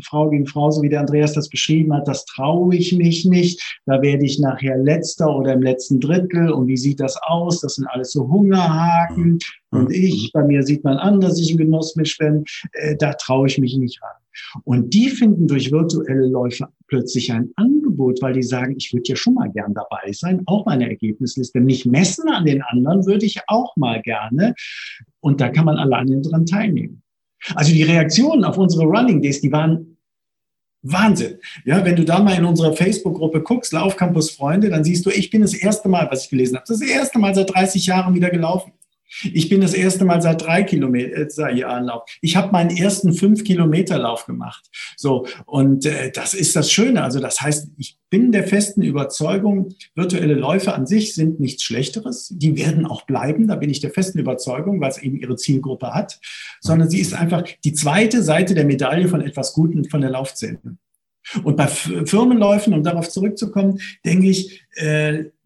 Frau 0.02 0.30
gegen 0.30 0.46
Frau, 0.46 0.70
so 0.70 0.82
wie 0.82 0.88
der 0.88 1.00
Andreas 1.00 1.34
das 1.34 1.48
beschrieben 1.48 1.92
hat, 1.92 2.08
das 2.08 2.24
traue 2.24 2.74
ich 2.74 2.92
mich 2.92 3.24
nicht. 3.24 3.80
Da 3.84 4.00
werde 4.00 4.24
ich 4.24 4.38
nachher 4.38 4.78
letzter 4.78 5.36
oder 5.36 5.52
im 5.52 5.62
letzten 5.62 6.00
Drittel. 6.00 6.50
Und 6.50 6.66
wie 6.66 6.76
sieht 6.76 7.00
das 7.00 7.16
aus? 7.22 7.60
Das 7.60 7.74
sind 7.74 7.86
alles 7.88 8.12
so 8.12 8.28
Hungerhaken. 8.28 9.38
Und 9.70 9.92
ich, 9.92 10.30
bei 10.32 10.44
mir 10.44 10.62
sieht 10.62 10.84
man 10.84 10.96
an, 10.96 11.20
dass 11.20 11.38
ich 11.38 11.50
einen 11.50 11.58
Genuss 11.58 11.96
mitschwemme. 11.96 12.44
Äh, 12.72 12.96
da 12.96 13.12
traue 13.14 13.48
ich 13.48 13.58
mich 13.58 13.76
nicht 13.76 14.02
ran. 14.02 14.21
Und 14.64 14.94
die 14.94 15.08
finden 15.08 15.46
durch 15.46 15.70
virtuelle 15.70 16.26
Läufe 16.26 16.68
plötzlich 16.86 17.32
ein 17.32 17.50
Angebot, 17.56 18.20
weil 18.22 18.34
die 18.34 18.42
sagen, 18.42 18.74
ich 18.76 18.92
würde 18.92 19.08
ja 19.08 19.16
schon 19.16 19.34
mal 19.34 19.50
gern 19.50 19.74
dabei 19.74 20.12
sein, 20.12 20.42
auch 20.46 20.66
meine 20.66 20.88
Ergebnisliste. 20.88 21.60
Nicht 21.60 21.86
messen 21.86 22.28
an 22.28 22.44
den 22.44 22.62
anderen 22.62 23.06
würde 23.06 23.26
ich 23.26 23.40
auch 23.46 23.76
mal 23.76 24.00
gerne. 24.02 24.54
Und 25.20 25.40
da 25.40 25.48
kann 25.48 25.64
man 25.64 25.76
alleine 25.76 26.20
dran 26.20 26.46
teilnehmen. 26.46 27.02
Also 27.54 27.72
die 27.72 27.82
Reaktionen 27.82 28.44
auf 28.44 28.58
unsere 28.58 28.84
Running 28.84 29.20
Days, 29.20 29.40
die 29.40 29.50
waren 29.50 29.96
Wahnsinn. 30.82 31.38
Ja, 31.64 31.84
wenn 31.84 31.96
du 31.96 32.04
da 32.04 32.20
mal 32.20 32.36
in 32.36 32.44
unserer 32.44 32.72
Facebook-Gruppe 32.72 33.42
guckst, 33.42 33.72
Laufcampus 33.72 34.30
Freunde, 34.30 34.68
dann 34.68 34.84
siehst 34.84 35.06
du, 35.06 35.10
ich 35.10 35.30
bin 35.30 35.42
das 35.42 35.54
erste 35.54 35.88
Mal, 35.88 36.08
was 36.10 36.24
ich 36.24 36.30
gelesen 36.30 36.56
habe, 36.56 36.64
das 36.66 36.82
erste 36.82 37.18
Mal 37.18 37.34
seit 37.34 37.54
30 37.54 37.86
Jahren 37.86 38.14
wieder 38.14 38.30
gelaufen. 38.30 38.72
Ich 39.32 39.48
bin 39.48 39.60
das 39.60 39.74
erste 39.74 40.04
Mal 40.04 40.22
seit 40.22 40.42
drei 40.42 40.62
Kilometer 40.62 41.48
äh, 41.48 41.58
Jahren 41.58 41.84
Lauf. 41.84 42.02
Ich 42.20 42.36
habe 42.36 42.52
meinen 42.52 42.76
ersten 42.76 43.12
fünf 43.12 43.44
Kilometer 43.44 43.98
Lauf 43.98 44.26
gemacht. 44.26 44.68
So 44.96 45.26
und 45.46 45.86
äh, 45.86 46.10
das 46.12 46.34
ist 46.34 46.56
das 46.56 46.70
Schöne. 46.70 47.02
Also 47.02 47.20
das 47.20 47.40
heißt, 47.40 47.68
ich 47.76 47.98
bin 48.10 48.32
der 48.32 48.44
festen 48.44 48.82
Überzeugung, 48.82 49.74
virtuelle 49.94 50.34
Läufe 50.34 50.74
an 50.74 50.86
sich 50.86 51.14
sind 51.14 51.40
nichts 51.40 51.62
Schlechteres. 51.62 52.28
Die 52.30 52.56
werden 52.56 52.86
auch 52.86 53.02
bleiben. 53.02 53.48
Da 53.48 53.56
bin 53.56 53.70
ich 53.70 53.80
der 53.80 53.90
festen 53.90 54.18
Überzeugung, 54.18 54.80
weil 54.80 54.90
es 54.90 54.98
eben 54.98 55.16
ihre 55.16 55.36
Zielgruppe 55.36 55.94
hat. 55.94 56.20
Sondern 56.60 56.90
sie 56.90 57.00
ist 57.00 57.14
einfach 57.14 57.44
die 57.64 57.72
zweite 57.72 58.22
Seite 58.22 58.54
der 58.54 58.64
Medaille 58.64 59.08
von 59.08 59.20
etwas 59.20 59.52
Guten 59.52 59.88
von 59.88 60.00
der 60.00 60.10
Laufszene. 60.10 60.78
Und 61.44 61.56
bei 61.56 61.68
Firmenläufen, 61.68 62.74
um 62.74 62.82
darauf 62.82 63.08
zurückzukommen, 63.08 63.78
denke 64.04 64.28
ich, 64.28 64.61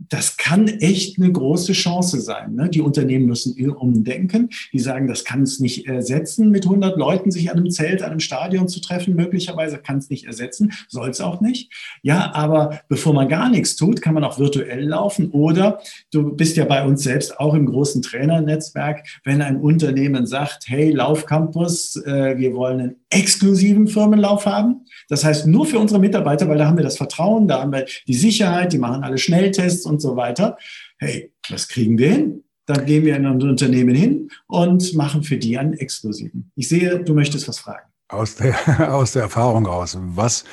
das 0.08 0.36
kann 0.36 0.68
echt 0.68 1.18
eine 1.18 1.32
große 1.32 1.72
Chance 1.72 2.20
sein. 2.20 2.54
Ne? 2.54 2.68
Die 2.68 2.80
Unternehmen 2.80 3.26
müssen 3.26 3.54
umdenken. 3.70 4.50
Die 4.72 4.78
sagen, 4.78 5.08
das 5.08 5.24
kann 5.24 5.42
es 5.42 5.58
nicht 5.58 5.86
ersetzen, 5.86 6.50
mit 6.50 6.64
100 6.64 6.96
Leuten 6.96 7.30
sich 7.30 7.50
an 7.50 7.56
einem 7.56 7.70
Zelt, 7.70 8.02
an 8.02 8.10
einem 8.10 8.20
Stadion 8.20 8.68
zu 8.68 8.80
treffen. 8.80 9.16
Möglicherweise 9.16 9.78
kann 9.78 9.98
es 9.98 10.10
nicht 10.10 10.26
ersetzen, 10.26 10.72
soll 10.88 11.10
es 11.10 11.20
auch 11.20 11.40
nicht. 11.40 11.72
Ja, 12.02 12.32
aber 12.34 12.80
bevor 12.88 13.14
man 13.14 13.28
gar 13.28 13.48
nichts 13.48 13.76
tut, 13.76 14.02
kann 14.02 14.14
man 14.14 14.24
auch 14.24 14.38
virtuell 14.38 14.84
laufen. 14.84 15.30
Oder 15.30 15.80
du 16.12 16.34
bist 16.34 16.56
ja 16.56 16.64
bei 16.64 16.84
uns 16.84 17.02
selbst 17.02 17.38
auch 17.40 17.54
im 17.54 17.66
großen 17.66 18.02
Trainernetzwerk, 18.02 19.06
wenn 19.24 19.42
ein 19.42 19.56
Unternehmen 19.56 20.26
sagt, 20.26 20.64
hey, 20.66 20.90
Laufcampus, 20.92 21.96
äh, 21.96 22.36
wir 22.38 22.54
wollen 22.54 22.80
einen 22.80 22.96
exklusiven 23.10 23.88
Firmenlauf 23.88 24.46
haben. 24.46 24.84
Das 25.08 25.24
heißt 25.24 25.46
nur 25.46 25.66
für 25.66 25.78
unsere 25.78 26.00
Mitarbeiter, 26.00 26.48
weil 26.48 26.58
da 26.58 26.66
haben 26.66 26.76
wir 26.76 26.84
das 26.84 26.96
Vertrauen, 26.96 27.48
da 27.48 27.62
haben 27.62 27.72
wir 27.72 27.86
die 28.06 28.14
Sicherheit, 28.14 28.72
die 28.72 28.78
machen 28.78 29.04
alle 29.04 29.15
Schnelltests 29.18 29.87
und 29.87 30.00
so 30.00 30.16
weiter. 30.16 30.59
Hey, 30.98 31.33
das 31.48 31.68
kriegen 31.68 31.98
wir 31.98 32.11
hin. 32.11 32.44
Dann 32.66 32.85
gehen 32.85 33.05
wir 33.05 33.16
in 33.16 33.26
ein 33.26 33.40
Unternehmen 33.40 33.94
hin 33.94 34.31
und 34.48 34.94
machen 34.94 35.22
für 35.22 35.37
die 35.37 35.57
einen 35.57 35.74
exklusiven. 35.74 36.50
Ich 36.57 36.68
sehe, 36.68 37.02
du 37.02 37.14
möchtest 37.14 37.46
was 37.46 37.61
fragen. 37.61 37.88
Aus 38.09 38.35
der, 38.35 38.94
aus 38.94 39.12
der 39.12 39.22
Erfahrung 39.22 39.66
raus. 39.66 39.96
Was, 40.00 40.44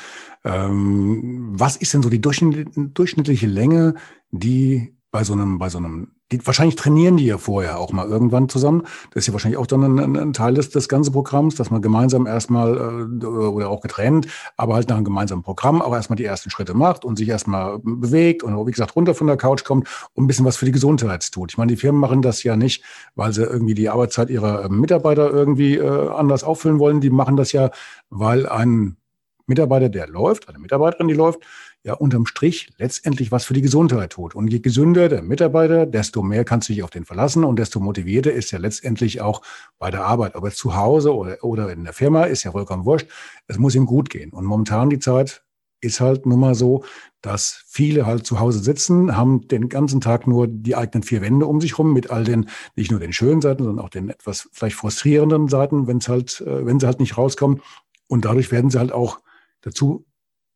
ähm, 0.43 1.53
was 1.53 1.75
ist 1.77 1.93
denn 1.93 2.03
so 2.03 2.09
die 2.09 2.21
durchschnittliche 2.21 3.47
Länge, 3.47 3.95
die 4.29 4.95
bei 5.11 5.23
so 5.23 5.33
einem, 5.33 5.57
bei 5.57 5.69
so 5.69 5.79
einem 5.79 6.11
die, 6.33 6.45
wahrscheinlich 6.45 6.75
trainieren 6.75 7.17
die 7.17 7.25
ja 7.25 7.37
vorher 7.37 7.79
auch 7.79 7.91
mal 7.93 8.07
irgendwann 8.07 8.49
zusammen. 8.49 8.83
Das 9.11 9.23
ist 9.23 9.27
ja 9.27 9.33
wahrscheinlich 9.33 9.57
auch 9.57 9.67
dann 9.67 9.99
ein, 9.99 10.17
ein 10.17 10.33
Teil 10.33 10.55
des, 10.55 10.69
des 10.69 10.89
ganzen 10.89 11.13
Programms, 11.13 11.55
dass 11.55 11.69
man 11.71 11.81
gemeinsam 11.81 12.25
erstmal 12.25 13.09
äh, 13.21 13.25
oder 13.25 13.69
auch 13.69 13.81
getrennt, 13.81 14.27
aber 14.57 14.75
halt 14.75 14.89
nach 14.89 14.95
einem 14.95 15.05
gemeinsamen 15.05 15.43
Programm 15.43 15.81
auch 15.81 15.93
erstmal 15.93 16.17
die 16.17 16.25
ersten 16.25 16.49
Schritte 16.49 16.73
macht 16.73 17.05
und 17.05 17.17
sich 17.17 17.29
erstmal 17.29 17.79
bewegt 17.79 18.43
und 18.43 18.53
wie 18.67 18.71
gesagt 18.71 18.95
runter 18.95 19.13
von 19.13 19.27
der 19.27 19.37
Couch 19.37 19.63
kommt 19.63 19.87
und 20.13 20.23
ein 20.23 20.27
bisschen 20.27 20.45
was 20.45 20.57
für 20.57 20.65
die 20.65 20.71
Gesundheit 20.71 21.31
tut. 21.31 21.51
Ich 21.51 21.57
meine, 21.57 21.71
die 21.71 21.77
Firmen 21.77 22.01
machen 22.01 22.21
das 22.21 22.43
ja 22.43 22.55
nicht, 22.55 22.83
weil 23.15 23.31
sie 23.33 23.43
irgendwie 23.43 23.75
die 23.75 23.89
Arbeitszeit 23.89 24.29
ihrer 24.29 24.67
Mitarbeiter 24.69 25.29
irgendwie 25.31 25.77
äh, 25.77 26.09
anders 26.09 26.43
auffüllen 26.43 26.79
wollen. 26.79 27.01
Die 27.01 27.09
machen 27.09 27.37
das 27.37 27.51
ja, 27.51 27.71
weil 28.09 28.47
ein 28.47 28.97
Mitarbeiter, 29.45 29.89
der 29.89 30.07
läuft, 30.07 30.49
eine 30.49 30.59
Mitarbeiterin, 30.59 31.07
die 31.07 31.13
läuft, 31.13 31.41
ja 31.83 31.93
unterm 31.93 32.25
Strich 32.25 32.69
letztendlich 32.77 33.31
was 33.31 33.45
für 33.45 33.53
die 33.53 33.61
Gesundheit 33.61 34.11
tut. 34.11 34.35
Und 34.35 34.47
je 34.47 34.59
gesünder 34.59 35.09
der 35.09 35.21
Mitarbeiter, 35.21 35.85
desto 35.85 36.23
mehr 36.23 36.45
kannst 36.45 36.69
du 36.69 36.73
dich 36.73 36.83
auf 36.83 36.89
den 36.89 37.05
verlassen 37.05 37.43
und 37.43 37.59
desto 37.59 37.79
motivierter 37.79 38.31
ist 38.31 38.53
er 38.53 38.59
letztendlich 38.59 39.21
auch 39.21 39.41
bei 39.79 39.91
der 39.91 40.05
Arbeit. 40.05 40.35
Aber 40.35 40.51
zu 40.51 40.75
Hause 40.75 41.13
oder, 41.13 41.43
oder 41.43 41.71
in 41.71 41.83
der 41.83 41.93
Firma 41.93 42.23
ist 42.23 42.43
ja 42.43 42.51
vollkommen 42.51 42.85
wurscht. 42.85 43.07
Es 43.47 43.57
muss 43.57 43.75
ihm 43.75 43.85
gut 43.85 44.09
gehen. 44.09 44.31
Und 44.31 44.45
momentan 44.45 44.89
die 44.89 44.99
Zeit 44.99 45.43
ist 45.81 45.99
halt 45.99 46.25
nun 46.25 46.39
mal 46.39 46.55
so, 46.55 46.85
dass 47.21 47.63
viele 47.67 48.05
halt 48.05 48.25
zu 48.25 48.39
Hause 48.39 48.59
sitzen, 48.59 49.17
haben 49.17 49.47
den 49.49 49.67
ganzen 49.67 49.99
Tag 49.99 50.27
nur 50.27 50.47
die 50.47 50.75
eigenen 50.75 51.03
vier 51.03 51.21
Wände 51.21 51.45
um 51.45 51.59
sich 51.59 51.77
rum 51.77 51.91
mit 51.91 52.09
all 52.09 52.23
den, 52.23 52.49
nicht 52.77 52.91
nur 52.91 53.01
den 53.01 53.11
schönen 53.11 53.41
Seiten, 53.41 53.63
sondern 53.63 53.83
auch 53.83 53.89
den 53.89 54.09
etwas 54.09 54.49
vielleicht 54.53 54.77
frustrierenden 54.77 55.49
Seiten, 55.49 55.87
wenn 55.87 55.97
es 55.97 56.07
halt, 56.07 56.41
äh, 56.41 56.65
wenn 56.65 56.79
sie 56.79 56.85
halt 56.85 57.01
nicht 57.01 57.17
rauskommen. 57.17 57.61
Und 58.07 58.23
dadurch 58.23 58.51
werden 58.51 58.69
sie 58.69 58.79
halt 58.79 58.93
auch 58.93 59.19
dazu 59.61 60.05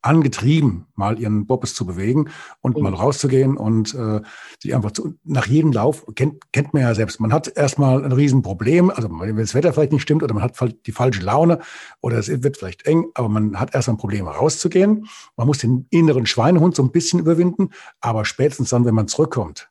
angetrieben, 0.07 0.85
mal 0.95 1.19
ihren 1.19 1.45
Bobbes 1.45 1.75
zu 1.75 1.85
bewegen 1.85 2.29
und 2.61 2.77
mhm. 2.77 2.83
mal 2.83 2.93
rauszugehen 2.93 3.57
und 3.57 3.93
äh, 3.93 4.21
sich 4.59 4.73
einfach 4.73 4.91
zu, 4.91 5.15
nach 5.25 5.47
jedem 5.47 5.73
Lauf, 5.73 6.05
kennt, 6.15 6.51
kennt 6.53 6.73
man 6.73 6.83
ja 6.83 6.95
selbst, 6.95 7.19
man 7.19 7.33
hat 7.33 7.55
erstmal 7.55 8.05
ein 8.05 8.13
Riesenproblem, 8.13 8.89
also 8.89 9.09
wenn 9.09 9.35
das 9.35 9.53
Wetter 9.53 9.73
vielleicht 9.73 9.91
nicht 9.91 10.01
stimmt 10.01 10.23
oder 10.23 10.33
man 10.33 10.43
hat 10.43 10.55
die 10.85 10.91
falsche 10.93 11.21
Laune 11.21 11.59
oder 11.99 12.17
es 12.17 12.29
wird 12.29 12.55
vielleicht 12.55 12.85
eng, 12.85 13.07
aber 13.15 13.27
man 13.27 13.59
hat 13.59 13.75
erstmal 13.75 13.95
ein 13.95 13.99
Problem 13.99 14.27
rauszugehen. 14.27 15.07
Man 15.35 15.47
muss 15.47 15.57
den 15.57 15.87
inneren 15.89 16.25
Schweinehund 16.25 16.75
so 16.75 16.83
ein 16.83 16.91
bisschen 16.91 17.19
überwinden, 17.19 17.71
aber 17.99 18.23
spätestens 18.23 18.69
dann, 18.69 18.85
wenn 18.85 18.95
man 18.95 19.09
zurückkommt, 19.09 19.69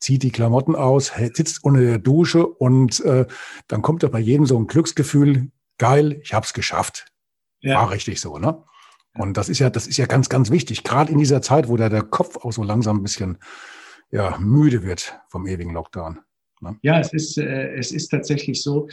zieht 0.00 0.24
die 0.24 0.32
Klamotten 0.32 0.74
aus, 0.74 1.12
sitzt 1.34 1.62
unter 1.62 1.80
der 1.80 1.98
Dusche 1.98 2.46
und 2.46 3.00
äh, 3.04 3.26
dann 3.68 3.82
kommt 3.82 4.02
da 4.02 4.08
bei 4.08 4.20
jedem 4.20 4.46
so 4.46 4.58
ein 4.58 4.66
Glücksgefühl, 4.66 5.50
geil, 5.78 6.20
ich 6.22 6.34
hab's 6.34 6.52
geschafft. 6.52 7.06
Ja. 7.60 7.76
War 7.76 7.90
richtig 7.90 8.20
so, 8.20 8.38
ne? 8.38 8.62
Und 9.18 9.36
das 9.36 9.48
ist 9.48 9.58
ja, 9.58 9.68
das 9.68 9.86
ist 9.86 9.96
ja 9.96 10.06
ganz, 10.06 10.28
ganz 10.28 10.50
wichtig, 10.50 10.84
gerade 10.84 11.12
in 11.12 11.18
dieser 11.18 11.42
Zeit, 11.42 11.68
wo 11.68 11.76
da 11.76 11.88
der 11.88 12.02
Kopf 12.02 12.36
auch 12.36 12.52
so 12.52 12.62
langsam 12.62 12.98
ein 12.98 13.02
bisschen 13.02 13.38
ja, 14.10 14.38
müde 14.38 14.84
wird 14.84 15.20
vom 15.28 15.46
ewigen 15.46 15.72
Lockdown. 15.72 16.20
Ne? 16.60 16.76
Ja, 16.82 17.00
es 17.00 17.12
ist, 17.12 17.38
äh, 17.38 17.74
es 17.74 17.92
ist 17.92 18.08
tatsächlich 18.08 18.62
so, 18.62 18.88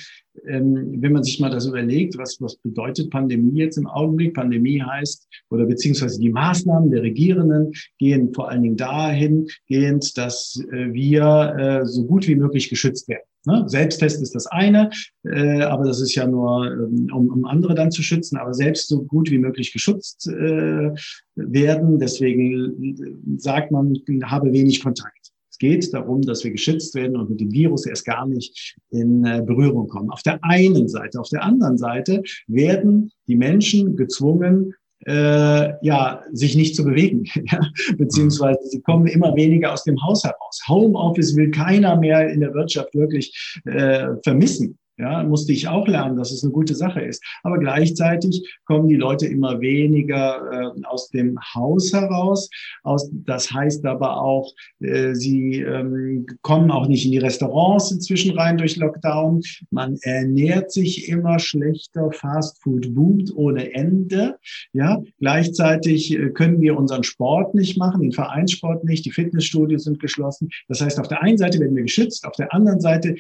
ähm, 0.48 1.02
wenn 1.02 1.14
man 1.14 1.24
sich 1.24 1.40
mal 1.40 1.50
das 1.50 1.66
überlegt, 1.66 2.18
was, 2.18 2.40
was 2.42 2.58
bedeutet 2.58 3.10
Pandemie 3.10 3.60
jetzt 3.60 3.78
im 3.78 3.88
Augenblick? 3.88 4.34
Pandemie 4.34 4.82
heißt, 4.82 5.28
oder 5.50 5.66
beziehungsweise 5.66 6.20
die 6.20 6.30
Maßnahmen 6.30 6.92
der 6.92 7.02
Regierenden 7.02 7.72
gehen 7.98 8.34
vor 8.34 8.50
allen 8.50 8.64
Dingen 8.64 8.78
dahingehend, 8.78 10.18
dass 10.18 10.62
äh, 10.72 10.94
wir 10.94 11.56
äh, 11.58 11.86
so 11.86 12.06
gut 12.06 12.28
wie 12.28 12.36
möglich 12.36 12.70
geschützt 12.70 13.08
werden. 13.08 13.24
Ne? 13.46 13.64
Selbsttest 13.68 14.22
ist 14.22 14.34
das 14.36 14.48
eine, 14.48 14.90
äh, 15.24 15.62
aber 15.62 15.86
das 15.86 16.02
ist 16.02 16.16
ja 16.16 16.28
nur, 16.28 16.66
ähm, 16.72 17.08
um, 17.14 17.30
um 17.30 17.46
andere 17.46 17.76
dann 17.76 17.92
zu 17.92 18.02
schützen, 18.02 18.38
aber 18.38 18.54
selbst 18.54 18.88
so 18.88 19.04
gut 19.04 19.30
wie 19.30 19.38
möglich 19.38 19.72
geschützt 19.72 20.28
äh, 20.28 20.92
werden. 21.36 22.00
Deswegen 22.00 22.96
äh, 22.98 23.38
sagt 23.38 23.72
man, 23.72 23.94
habe 24.24 24.52
wenig 24.52 24.82
Kontakt. 24.82 25.25
Es 25.56 25.60
geht 25.60 25.94
darum, 25.94 26.22
dass 26.22 26.44
wir 26.44 26.52
geschützt 26.52 26.96
werden 26.96 27.16
und 27.16 27.30
mit 27.30 27.40
dem 27.40 27.50
Virus 27.50 27.86
erst 27.86 28.04
gar 28.04 28.28
nicht 28.28 28.76
in 28.90 29.24
äh, 29.24 29.42
Berührung 29.42 29.88
kommen. 29.88 30.10
Auf 30.10 30.22
der 30.22 30.44
einen 30.44 30.90
Seite. 30.90 31.18
Auf 31.18 31.30
der 31.30 31.44
anderen 31.44 31.78
Seite 31.78 32.22
werden 32.48 33.10
die 33.30 33.38
Menschen 33.38 33.96
gezwungen, 33.96 34.74
äh, 35.06 35.72
ja, 35.82 36.24
sich 36.34 36.58
nicht 36.58 36.76
zu 36.76 36.84
bewegen, 36.84 37.24
ja? 37.50 37.62
beziehungsweise 37.98 38.60
sie 38.66 38.82
kommen 38.82 39.08
immer 39.08 39.34
weniger 39.38 39.72
aus 39.72 39.86
dem 39.86 39.96
Haus 40.04 40.26
heraus. 40.26 40.62
Homeoffice 40.68 41.38
will 41.38 41.52
keiner 41.52 41.96
mehr 41.96 42.28
in 42.28 42.42
der 42.42 42.54
Wirtschaft 42.54 42.94
wirklich 42.94 43.62
äh, 43.64 44.08
vermissen. 44.26 44.78
Ja, 44.98 45.24
musste 45.24 45.52
ich 45.52 45.68
auch 45.68 45.88
lernen, 45.88 46.16
dass 46.16 46.32
es 46.32 46.44
eine 46.44 46.54
gute 46.54 46.74
Sache 46.74 47.02
ist. 47.02 47.22
Aber 47.44 47.58
gleichzeitig 47.58 48.58
kommen 48.64 48.88
die 48.88 48.96
Leute 48.96 49.26
immer 49.26 49.60
weniger 49.60 50.74
äh, 50.78 50.86
aus 50.86 51.10
dem 51.10 51.38
Haus 51.54 51.92
heraus. 51.92 52.50
Aus, 52.84 53.10
das 53.12 53.52
heißt 53.52 53.86
aber 53.86 54.22
auch, 54.22 54.54
äh, 54.80 55.14
sie 55.14 55.60
ähm, 55.60 56.26
kommen 56.42 56.72
auch 56.72 56.88
nicht 56.88 57.04
in 57.06 57.12
die 57.12 57.18
Restaurants 57.18 57.92
inzwischen 57.92 58.38
rein 58.38 58.58
durch 58.58 58.78
Lockdown. 58.78 59.42
Man 59.70 59.98
ernährt 60.02 60.72
sich 60.72 61.10
immer 61.10 61.40
schlechter. 61.40 62.10
Fast 62.14 62.64
Food 62.64 62.96
boomt 62.96 63.36
ohne 63.36 63.74
Ende. 63.74 64.38
Ja, 64.72 65.02
gleichzeitig 65.20 66.14
äh, 66.14 66.30
können 66.30 66.62
wir 66.62 66.78
unseren 66.78 67.04
Sport 67.04 67.54
nicht 67.54 67.78
machen, 67.78 68.02
den 68.02 68.14
Vereinssport 68.14 68.86
nicht. 68.86 69.06
Die 69.06 69.12
Fitnessstudios 69.12 69.84
sind 69.84 70.00
geschlossen. 70.00 70.50
Das 70.70 70.80
heißt, 70.80 71.02
auf 71.02 71.10
der 71.10 71.22
einen 71.22 71.38
Seite 71.38 71.60
werden 71.60 71.76
wir 71.76 71.84
geschützt, 71.84 72.26
auf 72.26 72.36
der 72.38 72.54
anderen 72.54 72.80
Seite 72.80 73.16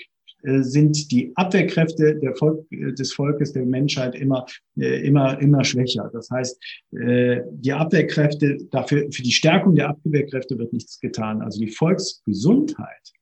sind 0.63 1.11
die 1.11 1.31
Abwehrkräfte 1.35 2.19
Volk, 2.35 2.65
des 2.69 3.13
Volkes, 3.13 3.53
der 3.53 3.65
Menschheit 3.65 4.15
immer, 4.15 4.45
äh, 4.77 5.05
immer, 5.05 5.39
immer 5.41 5.63
schwächer. 5.63 6.09
Das 6.13 6.29
heißt, 6.29 6.61
äh, 6.91 7.41
die 7.51 7.73
Abwehrkräfte, 7.73 8.57
dafür, 8.71 9.07
für 9.11 9.23
die 9.23 9.31
Stärkung 9.31 9.75
der 9.75 9.89
Abwehrkräfte 9.89 10.57
wird 10.57 10.73
nichts 10.73 10.99
getan. 10.99 11.41
Also 11.41 11.59
die 11.59 11.71
Volksgesundheit 11.71 13.13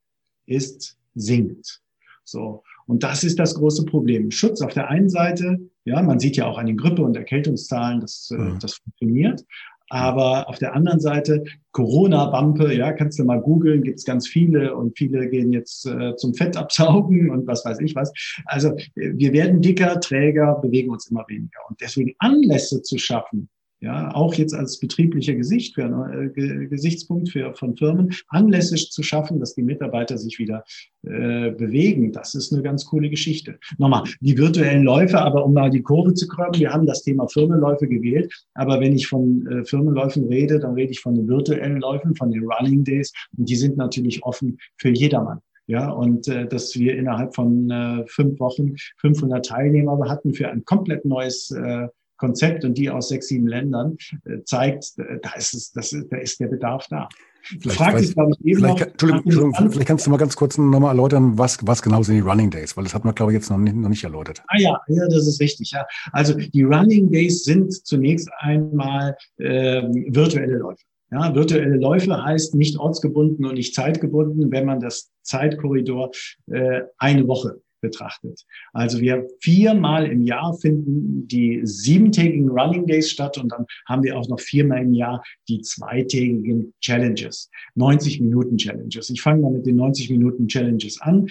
ist 0.46 0.98
sinkt. 1.16 1.82
So. 2.24 2.64
Und 2.86 3.04
das 3.04 3.24
ist 3.24 3.40
das 3.40 3.56
große 3.56 3.86
Problem. 3.86 4.32
Schutz 4.32 4.62
auf 4.62 4.74
der 4.74 4.90
einen 4.90 5.10
Seite, 5.10 5.60
ja, 5.86 6.02
man 6.02 6.20
sieht 6.20 6.38
ja 6.38 6.46
auch 6.46 6.58
an 6.58 6.66
den 6.66 6.78
Grippe- 6.78 7.04
und 7.04 7.16
Erkältungszahlen, 7.16 8.02
dass 8.02 8.30
mhm. 8.32 8.58
das 8.60 8.76
funktioniert. 8.76 9.44
Aber 9.90 10.50
auf 10.50 10.58
der 10.58 10.74
anderen 10.74 11.00
Seite, 11.00 11.44
Corona-Bampe, 11.72 12.74
ja, 12.74 12.94
kannst 12.94 13.20
du 13.20 13.26
mal 13.26 13.42
googeln, 13.42 13.84
gibt's 13.84 14.06
ganz 14.06 14.28
viele 14.28 14.76
und 14.76 14.98
viele 14.98 15.30
gehen 15.30 15.52
jetzt 15.52 15.86
äh, 15.86 16.16
zum 16.16 16.34
Fettabsaugen 16.34 17.30
und 17.32 17.48
was 17.48 17.66
weiß 17.66 17.80
ich 17.80 17.96
was. 17.96 18.12
Also 18.46 18.76
wir 18.96 19.34
werden 19.34 19.62
dicker, 19.62 20.00
träger, 20.00 20.60
bewegen 20.62 20.90
uns 20.90 21.10
immer 21.10 21.26
weniger. 21.28 21.60
Und 21.70 21.80
deswegen 21.82 22.16
Anlässe 22.20 22.82
zu 22.82 22.98
schaffen, 22.98 23.50
ja, 23.84 24.16
auch 24.16 24.34
jetzt 24.36 24.54
als 24.54 24.80
betrieblicher 24.80 25.34
Gesicht 25.34 25.76
für, 25.76 26.32
äh, 26.36 26.68
Gesichtspunkt 26.68 27.30
für, 27.30 27.54
von 27.54 27.76
Firmen, 27.76 28.14
Anlässe 28.30 28.76
zu 28.78 29.04
schaffen, 29.04 29.42
dass 29.42 29.56
die 29.56 29.62
Mitarbeiter 29.62 30.18
sich 30.18 30.40
wieder 30.40 30.64
äh, 31.06 31.52
bewegen. 31.52 32.14
Das 32.14 32.34
ist 32.34 32.54
eine 32.54 32.64
ganz 32.64 32.86
coole 32.86 33.10
Geschichte. 33.10 33.60
Nochmal, 33.78 34.04
die 34.22 34.38
virtuellen 34.38 34.84
Läufe, 34.84 35.20
aber 35.20 35.46
um 35.46 35.54
mal 35.54 35.70
die 35.70 35.82
Kurve 35.82 36.14
zu 36.14 36.30
kommen, 36.30 36.58
wir 36.58 36.72
haben 36.72 36.86
das 36.86 37.04
Thema 37.04 37.28
Firmenläufe 37.28 37.90
gewählt, 37.90 38.34
aber 38.54 38.80
wenn 38.80 38.94
ich 38.94 39.08
von 39.08 39.46
äh, 39.48 39.66
Firmenläufen 39.66 40.30
rede, 40.30 40.60
dann 40.60 40.76
rede 40.76 40.92
ich 40.92 41.02
von 41.02 41.16
den 41.16 41.28
virtuellen 41.28 41.82
Läufen, 41.82 42.16
von 42.16 42.32
den 42.32 42.46
Running 42.46 42.86
Days 42.86 43.12
und 43.38 43.50
die 43.50 43.58
sind 43.58 43.76
natürlich 43.76 44.24
offen 44.24 44.60
für 44.78 44.90
jedermann. 44.92 45.40
Ja, 45.68 45.90
und 45.90 46.30
äh, 46.30 46.48
dass 46.48 46.74
wir 46.76 46.96
innerhalb 46.96 47.36
von 47.36 47.70
äh, 47.70 48.06
fünf 48.08 48.40
Wochen 48.40 48.76
500 49.00 49.46
Teilnehmer 49.46 50.00
hatten 50.10 50.34
für 50.34 50.50
ein 50.50 50.64
komplett 50.64 51.04
neues 51.04 51.52
äh, 51.52 51.88
Konzept 52.18 52.64
und 52.66 52.78
die 52.78 52.90
aus 52.90 53.10
sechs, 53.10 53.28
sieben 53.28 53.48
Ländern, 53.48 53.98
äh, 54.26 54.44
zeigt, 54.46 54.98
äh, 54.98 55.20
da 55.22 55.34
ist, 55.34 55.54
es, 55.54 55.72
das 55.72 55.96
da 56.10 56.18
ist 56.18 56.40
der 56.40 56.48
Bedarf 56.48 56.88
da. 56.90 57.08
Vielleicht, 57.44 57.78
vielleicht, 57.78 58.14
glaube 58.14 58.32
ich, 58.32 58.46
eben 58.46 58.60
vielleicht, 58.60 58.80
noch, 58.80 58.88
Entschuldigung, 58.88 59.24
Entschuldigung 59.26 59.72
vielleicht 59.72 59.88
kannst 59.88 60.06
du 60.06 60.12
mal 60.12 60.18
ganz 60.18 60.36
kurz 60.36 60.58
nochmal 60.58 60.92
erläutern, 60.92 61.38
was, 61.38 61.58
was 61.62 61.82
genau 61.82 62.02
sind 62.02 62.16
die 62.16 62.22
Running 62.22 62.50
Days, 62.50 62.78
weil 62.78 62.86
das 62.86 62.94
hat 62.94 63.04
man, 63.04 63.14
glaube 63.14 63.34
ich, 63.34 63.36
jetzt 63.36 63.50
noch 63.50 63.58
nicht, 63.58 63.76
noch 63.76 63.90
nicht 63.90 64.04
erläutert. 64.04 64.42
Ah 64.48 64.58
ja, 64.58 64.80
ja, 64.88 65.08
das 65.08 65.28
ist 65.28 65.42
richtig. 65.42 65.72
Ja. 65.72 65.86
Also 66.14 66.36
die 66.36 66.64
Running 66.64 67.12
Days 67.12 67.44
sind 67.44 67.74
zunächst 67.86 68.30
einmal 68.40 69.18
ähm, 69.40 70.06
virtuelle 70.10 70.58
Läufe. 70.58 70.84
Ja, 71.12 71.36
virtuelle 71.36 71.76
Läufe 71.78 72.24
heißt 72.24 72.56
nicht 72.56 72.78
ortsgebunden 72.80 73.46
und 73.46 73.56
nicht 73.56 73.76
zeitgebunden, 73.76 74.50
wenn 74.52 74.66
man 74.66 74.80
das 74.80 75.12
Zeitkorridor 75.22 76.12
äh, 76.48 76.82
eine 76.98 77.28
Woche 77.28 77.62
betrachtet. 77.84 78.44
Also 78.72 79.00
wir 79.00 79.28
viermal 79.40 80.08
im 80.08 80.24
Jahr 80.24 80.56
finden 80.56 81.28
die 81.28 81.62
siebentägigen 81.64 82.50
Running 82.50 82.88
Days 82.88 83.12
statt 83.12 83.38
und 83.38 83.52
dann 83.52 83.66
haben 83.88 84.02
wir 84.02 84.18
auch 84.18 84.28
noch 84.28 84.40
viermal 84.40 84.82
im 84.82 84.94
Jahr 84.94 85.22
die 85.48 85.62
zweitägigen 85.62 86.74
Challenges, 86.82 87.52
90 87.76 88.22
Minuten 88.22 88.58
Challenges. 88.58 89.12
Ich 89.12 89.22
fange 89.22 89.42
mal 89.42 89.52
mit 89.52 89.68
den 89.68 89.76
90 89.76 90.10
Minuten 90.10 90.48
Challenges 90.48 91.00
an. 91.02 91.28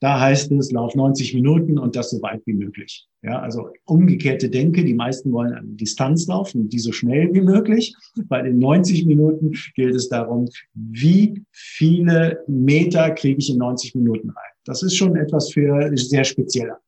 Da 0.00 0.20
heißt 0.20 0.52
es, 0.52 0.72
lauf 0.72 0.94
90 0.94 1.34
Minuten 1.34 1.78
und 1.78 1.96
das 1.96 2.10
so 2.10 2.20
weit 2.20 2.42
wie 2.44 2.52
möglich. 2.52 3.08
Ja, 3.22 3.40
also 3.40 3.70
umgekehrte 3.86 4.50
Denke. 4.50 4.84
Die 4.84 4.94
meisten 4.94 5.32
wollen 5.32 5.54
eine 5.54 5.68
Distanz 5.68 6.26
laufen, 6.26 6.68
die 6.68 6.78
so 6.78 6.92
schnell 6.92 7.32
wie 7.32 7.40
möglich. 7.40 7.94
Bei 8.28 8.42
den 8.42 8.58
90 8.58 9.06
Minuten 9.06 9.52
gilt 9.74 9.94
es 9.94 10.08
darum, 10.08 10.48
wie 10.74 11.42
viele 11.50 12.44
Meter 12.46 13.10
kriege 13.12 13.38
ich 13.38 13.50
in 13.50 13.58
90 13.58 13.94
Minuten 13.94 14.30
rein. 14.30 14.55
Das 14.66 14.82
ist 14.82 14.96
schon 14.96 15.16
etwas 15.16 15.52
für 15.52 15.90
sehr 15.96 16.24
spezieller. 16.24 16.78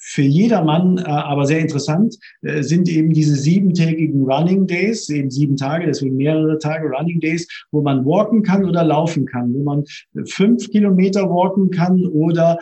Für 0.00 0.22
jedermann, 0.22 0.96
äh, 0.96 1.02
aber 1.02 1.44
sehr 1.44 1.58
interessant, 1.58 2.16
äh, 2.40 2.62
sind 2.62 2.88
eben 2.88 3.12
diese 3.12 3.34
siebentägigen 3.34 4.24
Running 4.24 4.66
Days, 4.66 5.10
eben 5.10 5.30
sieben 5.30 5.56
Tage, 5.56 5.84
deswegen 5.84 6.16
mehrere 6.16 6.58
Tage 6.58 6.88
Running 6.88 7.20
Days, 7.20 7.46
wo 7.72 7.82
man 7.82 8.06
walken 8.06 8.42
kann 8.42 8.64
oder 8.64 8.84
laufen 8.84 9.26
kann, 9.26 9.52
wo 9.52 9.62
man 9.62 9.84
fünf 10.24 10.70
Kilometer 10.70 11.28
walken 11.28 11.70
kann 11.70 12.06
oder 12.06 12.58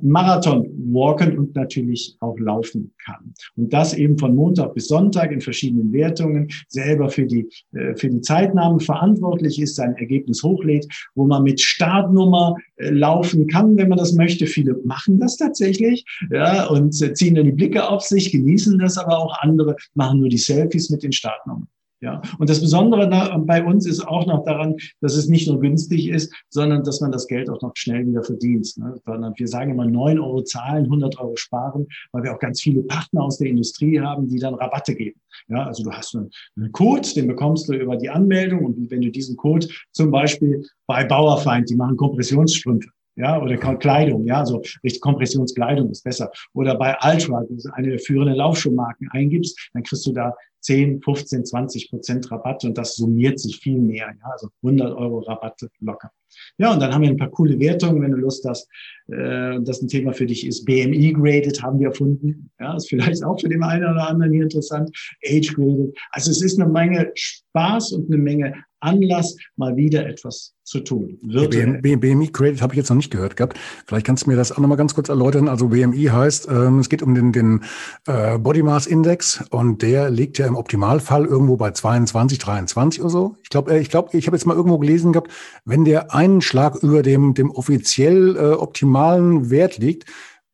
Marathon 0.00 0.66
walken 0.92 1.38
und 1.38 1.54
natürlich 1.54 2.16
auch 2.20 2.38
laufen 2.38 2.92
kann. 3.04 3.34
Und 3.56 3.72
das 3.72 3.94
eben 3.94 4.18
von 4.18 4.34
Montag 4.34 4.74
bis 4.74 4.88
Sonntag 4.88 5.32
in 5.32 5.40
verschiedenen 5.40 5.92
Wertungen, 5.92 6.48
selber 6.68 7.08
für 7.08 7.26
die, 7.26 7.48
äh, 7.72 7.94
für 7.96 8.08
die 8.08 8.20
Zeitnahmen 8.20 8.80
verantwortlich 8.80 9.60
ist, 9.60 9.76
sein 9.76 9.94
Ergebnis 9.96 10.42
hochlädt, 10.42 10.86
wo 11.14 11.26
man 11.26 11.42
mit 11.42 11.60
Startnummer 11.60 12.54
äh, 12.76 12.90
laufen 12.90 13.46
kann, 13.46 13.76
wenn 13.76 13.88
man 13.88 13.98
das 13.98 14.12
möchte. 14.14 14.46
Viele 14.46 14.78
machen 14.84 15.18
das 15.18 15.36
tatsächlich, 15.36 16.04
ja, 16.30 16.66
und 16.66 17.00
äh, 17.02 17.14
ziehen 17.14 17.34
dann 17.34 17.46
die 17.46 17.52
Blicke 17.52 17.88
auf 17.88 18.02
sich, 18.02 18.32
genießen 18.32 18.78
das, 18.78 18.98
aber 18.98 19.18
auch 19.18 19.38
andere 19.40 19.76
machen 19.94 20.20
nur 20.20 20.28
die 20.28 20.38
Selfies 20.38 20.90
mit 20.90 21.02
den 21.02 21.12
Startnummern. 21.12 21.68
Ja, 22.02 22.20
und 22.40 22.50
das 22.50 22.60
Besondere 22.60 23.08
da, 23.08 23.38
bei 23.38 23.62
uns 23.62 23.86
ist 23.86 24.00
auch 24.00 24.26
noch 24.26 24.44
daran, 24.44 24.74
dass 25.00 25.14
es 25.14 25.28
nicht 25.28 25.46
nur 25.46 25.60
günstig 25.60 26.08
ist, 26.08 26.34
sondern 26.48 26.82
dass 26.82 27.00
man 27.00 27.12
das 27.12 27.28
Geld 27.28 27.48
auch 27.48 27.62
noch 27.62 27.76
schnell 27.76 28.04
wieder 28.04 28.24
verdient. 28.24 28.76
Ne? 28.76 29.00
Sondern 29.06 29.32
wir 29.36 29.46
sagen 29.46 29.70
immer 29.70 29.86
neun 29.86 30.18
Euro 30.18 30.42
zahlen, 30.42 30.86
100 30.86 31.20
Euro 31.20 31.36
sparen, 31.36 31.86
weil 32.10 32.24
wir 32.24 32.34
auch 32.34 32.40
ganz 32.40 32.60
viele 32.60 32.82
Partner 32.82 33.22
aus 33.22 33.38
der 33.38 33.46
Industrie 33.46 34.00
haben, 34.00 34.26
die 34.26 34.40
dann 34.40 34.54
Rabatte 34.54 34.96
geben. 34.96 35.20
Ja, 35.46 35.64
also 35.64 35.84
du 35.84 35.92
hast 35.92 36.16
einen, 36.16 36.28
einen 36.56 36.72
Code, 36.72 37.08
den 37.14 37.28
bekommst 37.28 37.68
du 37.68 37.74
über 37.74 37.96
die 37.96 38.10
Anmeldung 38.10 38.64
und 38.64 38.90
wenn 38.90 39.00
du 39.00 39.10
diesen 39.12 39.36
Code 39.36 39.68
zum 39.92 40.10
Beispiel 40.10 40.66
bei 40.88 41.04
Bauerfeind, 41.04 41.70
die 41.70 41.76
machen 41.76 41.96
Kompressionsstrümpfe, 41.96 42.88
ja, 43.14 43.40
oder 43.40 43.56
Kleidung, 43.56 44.24
ja, 44.24 44.44
so 44.44 44.62
richtig 44.82 45.00
Kompressionskleidung 45.00 45.90
ist 45.90 46.02
besser. 46.02 46.30
Oder 46.54 46.76
bei 46.76 46.96
Ultra, 47.04 47.42
das 47.42 47.58
ist 47.58 47.72
eine 47.74 47.90
der 47.90 47.98
führenden 47.98 48.36
Laufschuhmarken 48.36 49.08
eingibst, 49.12 49.70
dann 49.74 49.82
kriegst 49.82 50.06
du 50.06 50.12
da 50.12 50.34
10, 50.62 51.02
15, 51.02 51.44
20 51.44 51.90
Prozent 51.90 52.30
Rabatt 52.30 52.64
und 52.64 52.78
das 52.78 52.96
summiert 52.96 53.38
sich 53.38 53.58
viel 53.58 53.78
mehr, 53.78 54.14
ja, 54.20 54.30
also 54.30 54.48
100 54.62 54.96
Euro 54.96 55.20
Rabatte 55.20 55.70
locker. 55.80 56.10
Ja, 56.58 56.72
und 56.72 56.80
dann 56.80 56.92
haben 56.92 57.02
wir 57.02 57.10
ein 57.10 57.16
paar 57.16 57.30
coole 57.30 57.58
Wertungen, 57.58 58.02
wenn 58.02 58.12
du 58.12 58.18
Lust 58.18 58.44
hast, 58.48 58.68
äh, 59.08 59.60
das 59.60 59.82
ein 59.82 59.88
Thema 59.88 60.12
für 60.12 60.26
dich 60.26 60.46
ist. 60.46 60.64
BMI 60.64 61.12
graded 61.12 61.62
haben 61.62 61.78
wir 61.78 61.88
erfunden. 61.88 62.50
Ja, 62.60 62.76
ist 62.76 62.88
vielleicht 62.88 63.24
auch 63.24 63.40
für 63.40 63.48
den 63.48 63.62
einen 63.62 63.84
oder 63.84 64.08
anderen 64.08 64.32
hier 64.32 64.44
interessant. 64.44 64.90
Age 65.26 65.54
graded. 65.54 65.96
Also 66.10 66.30
es 66.30 66.42
ist 66.42 66.60
eine 66.60 66.70
Menge 66.70 67.10
Spaß 67.14 67.92
und 67.92 68.12
eine 68.12 68.22
Menge 68.22 68.54
Anlass, 68.82 69.36
mal 69.56 69.76
wieder 69.76 70.06
etwas 70.06 70.54
zu 70.64 70.80
tun. 70.80 71.18
BMI, 71.22 71.96
BMI 71.96 72.28
Credit 72.28 72.62
habe 72.62 72.74
ich 72.74 72.78
jetzt 72.78 72.88
noch 72.88 72.96
nicht 72.96 73.10
gehört 73.10 73.36
gehabt. 73.36 73.58
Vielleicht 73.86 74.06
kannst 74.06 74.26
du 74.26 74.30
mir 74.30 74.36
das 74.36 74.52
auch 74.52 74.58
nochmal 74.58 74.76
ganz 74.76 74.94
kurz 74.94 75.08
erläutern. 75.08 75.48
Also 75.48 75.68
BMI 75.68 76.04
heißt, 76.04 76.48
ähm, 76.48 76.78
es 76.80 76.88
geht 76.88 77.02
um 77.02 77.14
den, 77.14 77.32
den 77.32 77.62
äh, 78.06 78.38
Body 78.38 78.62
Mass 78.62 78.86
Index 78.86 79.44
und 79.50 79.82
der 79.82 80.10
liegt 80.10 80.38
ja 80.38 80.46
im 80.46 80.56
Optimalfall 80.56 81.26
irgendwo 81.26 81.56
bei 81.56 81.70
22, 81.70 82.38
23 82.38 83.00
oder 83.00 83.10
so. 83.10 83.36
Ich 83.42 83.50
glaube, 83.50 83.72
äh, 83.72 83.80
ich 83.80 83.88
glaube, 83.88 84.16
ich 84.16 84.26
habe 84.26 84.36
jetzt 84.36 84.46
mal 84.46 84.56
irgendwo 84.56 84.78
gelesen 84.78 85.12
gehabt, 85.12 85.30
wenn 85.64 85.84
der 85.84 86.12
einen 86.22 86.40
Schlag 86.40 86.76
über 86.82 87.02
dem, 87.02 87.34
dem 87.34 87.50
offiziell 87.50 88.36
äh, 88.36 88.52
optimalen 88.52 89.50
Wert 89.50 89.78
liegt, 89.78 90.04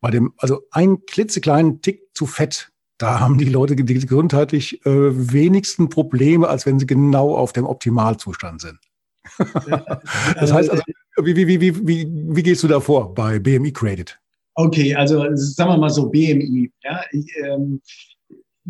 bei 0.01 0.09
dem, 0.09 0.33
also 0.37 0.61
ein 0.71 1.05
klitzekleinen 1.05 1.81
Tick 1.81 2.01
zu 2.13 2.25
fett, 2.25 2.71
da 2.97 3.19
haben 3.19 3.37
die 3.37 3.45
Leute 3.45 3.75
gesundheitlich 3.75 4.83
äh, 4.85 5.31
wenigsten 5.33 5.89
Probleme, 5.89 6.47
als 6.47 6.65
wenn 6.65 6.79
sie 6.79 6.87
genau 6.87 7.35
auf 7.35 7.53
dem 7.53 7.65
Optimalzustand 7.65 8.61
sind. 8.61 8.79
das 10.39 10.51
heißt 10.51 10.69
also, 10.69 10.83
wie, 11.21 11.35
wie, 11.35 11.47
wie, 11.47 11.61
wie, 11.61 11.87
wie, 11.87 12.07
wie 12.11 12.43
gehst 12.43 12.63
du 12.63 12.67
da 12.67 12.79
vor 12.79 13.13
bei 13.13 13.39
BMI 13.39 13.71
Credit? 13.71 14.19
Okay, 14.55 14.95
also 14.95 15.23
sagen 15.35 15.69
wir 15.69 15.77
mal 15.77 15.89
so 15.89 16.09
BMI. 16.09 16.71
Ja, 16.83 17.01
ich, 17.11 17.31
ähm, 17.43 17.81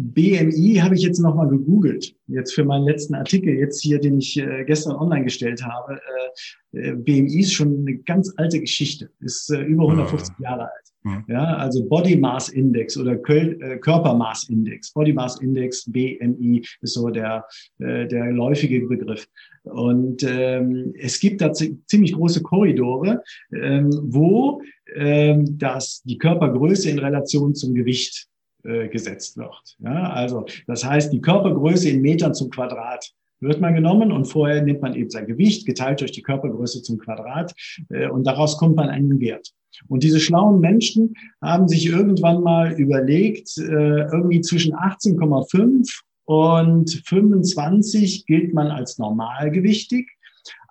BMI 0.01 0.79
habe 0.81 0.95
ich 0.95 1.01
jetzt 1.01 1.19
nochmal 1.19 1.49
gegoogelt, 1.49 2.15
jetzt 2.27 2.53
für 2.53 2.63
meinen 2.63 2.85
letzten 2.85 3.15
Artikel, 3.15 3.53
jetzt 3.53 3.81
hier, 3.81 3.99
den 3.99 4.19
ich 4.19 4.38
äh, 4.38 4.63
gestern 4.63 4.95
online 4.95 5.25
gestellt 5.25 5.62
habe. 5.62 5.99
Äh, 6.71 6.91
äh 6.91 6.95
BMI 6.95 7.41
ist 7.41 7.53
schon 7.53 7.79
eine 7.79 7.97
ganz 7.97 8.33
alte 8.38 8.62
Geschichte, 8.62 9.09
ist 9.19 9.49
äh, 9.49 9.62
über 9.62 9.83
150 9.83 10.35
ja. 10.39 10.51
Jahre 10.51 10.62
alt. 10.63 10.89
Ja. 11.03 11.23
ja. 11.27 11.57
also 11.57 11.85
Body 11.85 12.15
Mass 12.15 12.47
Index 12.47 12.97
oder 12.97 13.19
äh, 13.29 13.77
Körpermaß 13.77 14.47
Index. 14.47 14.93
Body 14.93 15.12
Mass 15.12 15.41
Index, 15.41 15.83
BMI, 15.91 16.65
ist 16.79 16.93
so 16.93 17.09
der, 17.09 17.45
äh, 17.79 18.07
der 18.07 18.31
läufige 18.31 18.79
Begriff. 18.88 19.27
Und 19.63 20.23
ähm, 20.23 20.93
es 20.97 21.19
gibt 21.19 21.41
da 21.41 21.51
ziemlich 21.51 22.13
große 22.13 22.41
Korridore, 22.41 23.21
ähm, 23.53 23.89
wo 24.03 24.62
ähm, 24.95 25.57
das, 25.57 26.01
die 26.05 26.17
Körpergröße 26.17 26.89
in 26.89 26.99
Relation 26.99 27.53
zum 27.53 27.73
Gewicht 27.73 28.28
äh, 28.63 28.87
gesetzt 28.87 29.37
wird. 29.37 29.77
Ja, 29.79 30.11
also 30.11 30.45
das 30.67 30.83
heißt, 30.83 31.13
die 31.13 31.21
Körpergröße 31.21 31.89
in 31.89 32.01
Metern 32.01 32.33
zum 32.33 32.49
Quadrat 32.49 33.11
wird 33.41 33.61
man 33.61 33.73
genommen 33.73 34.11
und 34.11 34.25
vorher 34.25 34.61
nimmt 34.61 34.81
man 34.81 34.95
eben 34.95 35.09
sein 35.09 35.27
Gewicht 35.27 35.65
geteilt 35.65 36.01
durch 36.01 36.11
die 36.11 36.21
Körpergröße 36.21 36.81
zum 36.81 36.97
Quadrat 36.97 37.53
äh, 37.89 38.09
und 38.09 38.25
daraus 38.27 38.57
kommt 38.57 38.75
man 38.75 38.89
einen 38.89 39.19
Wert. 39.19 39.53
Und 39.87 40.03
diese 40.03 40.19
schlauen 40.19 40.59
Menschen 40.59 41.13
haben 41.41 41.67
sich 41.67 41.85
irgendwann 41.85 42.41
mal 42.41 42.73
überlegt, 42.73 43.57
äh, 43.57 43.61
irgendwie 44.11 44.41
zwischen 44.41 44.73
18,5 44.73 46.01
und 46.25 47.01
25 47.05 48.25
gilt 48.25 48.53
man 48.53 48.67
als 48.67 48.97
normalgewichtig 48.97 50.07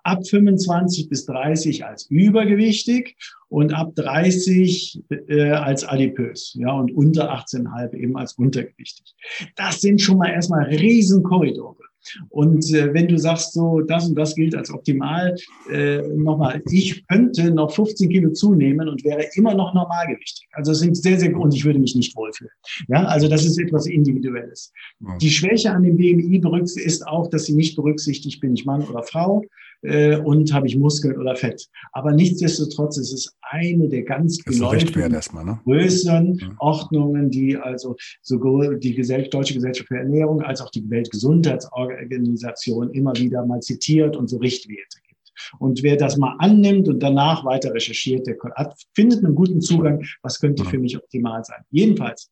ab 0.03 0.25
25 0.27 1.09
bis 1.09 1.25
30 1.25 1.85
als 1.85 2.05
übergewichtig 2.09 3.15
und 3.49 3.73
ab 3.73 3.95
30 3.95 5.03
äh, 5.27 5.51
als 5.51 5.83
adipös, 5.83 6.55
ja, 6.59 6.71
und 6.71 6.91
unter 6.91 7.33
18,5 7.33 7.93
eben 7.95 8.17
als 8.17 8.33
untergewichtig. 8.33 9.15
Das 9.55 9.81
sind 9.81 10.01
schon 10.01 10.17
mal 10.17 10.29
erstmal 10.29 10.65
Riesenkorridore. 10.65 11.89
Und 12.29 12.73
äh, 12.73 12.93
wenn 12.93 13.07
du 13.07 13.17
sagst, 13.17 13.53
so 13.53 13.81
das 13.81 14.07
und 14.07 14.15
das 14.15 14.35
gilt 14.35 14.55
als 14.55 14.71
optimal, 14.71 15.35
äh, 15.71 16.01
nochmal, 16.15 16.61
ich 16.71 17.05
könnte 17.07 17.51
noch 17.51 17.71
15 17.71 18.09
Kilo 18.09 18.31
zunehmen 18.31 18.87
und 18.87 19.03
wäre 19.03 19.25
immer 19.33 19.53
noch 19.53 19.73
normalgewichtig. 19.73 20.47
Also 20.53 20.71
es 20.71 20.79
sind 20.79 20.95
sehr, 20.95 21.19
sehr 21.19 21.37
und 21.37 21.53
ich 21.53 21.65
würde 21.65 21.79
mich 21.79 21.95
nicht 21.95 22.15
wohlfühlen. 22.15 22.51
Ja, 22.87 23.05
also 23.05 23.27
das 23.27 23.45
ist 23.45 23.59
etwas 23.59 23.85
Individuelles. 23.85 24.71
Ja. 25.01 25.17
Die 25.17 25.29
Schwäche 25.29 25.71
an 25.71 25.83
dem 25.83 25.97
BMI 25.97 26.41
ist 26.75 27.05
auch, 27.07 27.29
dass 27.29 27.45
sie 27.45 27.53
nicht 27.53 27.75
berücksichtigt, 27.75 28.39
bin 28.39 28.53
ich 28.53 28.65
Mann 28.65 28.83
oder 28.83 29.03
Frau 29.03 29.43
äh, 29.81 30.17
und 30.17 30.53
habe 30.53 30.67
ich 30.67 30.77
Muskeln 30.77 31.17
oder 31.17 31.35
Fett. 31.35 31.67
Aber 31.93 32.11
nichtsdestotrotz 32.11 32.97
ist 32.97 33.13
es 33.13 33.35
eine 33.41 33.89
der 33.89 34.03
ganz 34.03 34.43
geläufigen 34.43 35.11
ne? 35.45 35.59
größeren 35.63 36.35
ja. 36.35 36.55
Ordnungen, 36.59 37.29
die 37.29 37.57
also 37.57 37.95
sowohl 38.21 38.79
die 38.79 38.95
Gesell 38.95 39.27
Deutsche 39.29 39.53
Gesellschaft 39.53 39.87
für 39.87 39.97
Ernährung 39.97 40.41
als 40.41 40.61
auch 40.61 40.71
die 40.71 40.89
Weltgesundheitsorganisation 40.89 42.91
immer 42.91 43.13
wieder 43.15 43.45
mal 43.45 43.61
zitiert 43.61 44.15
und 44.15 44.29
so 44.29 44.37
Richtwerte 44.37 44.99
gibt. 45.07 45.19
Und 45.57 45.83
wer 45.83 45.95
das 45.95 46.17
mal 46.17 46.35
annimmt 46.39 46.87
und 46.87 47.01
danach 47.01 47.45
weiter 47.45 47.73
recherchiert, 47.73 48.27
der 48.27 48.35
hat, 48.55 48.75
findet 48.93 49.23
einen 49.23 49.35
guten 49.35 49.61
Zugang, 49.61 50.03
was 50.21 50.39
könnte 50.39 50.65
für 50.65 50.79
mich 50.79 50.97
optimal 50.97 51.43
sein. 51.43 51.63
Jedenfalls, 51.71 52.29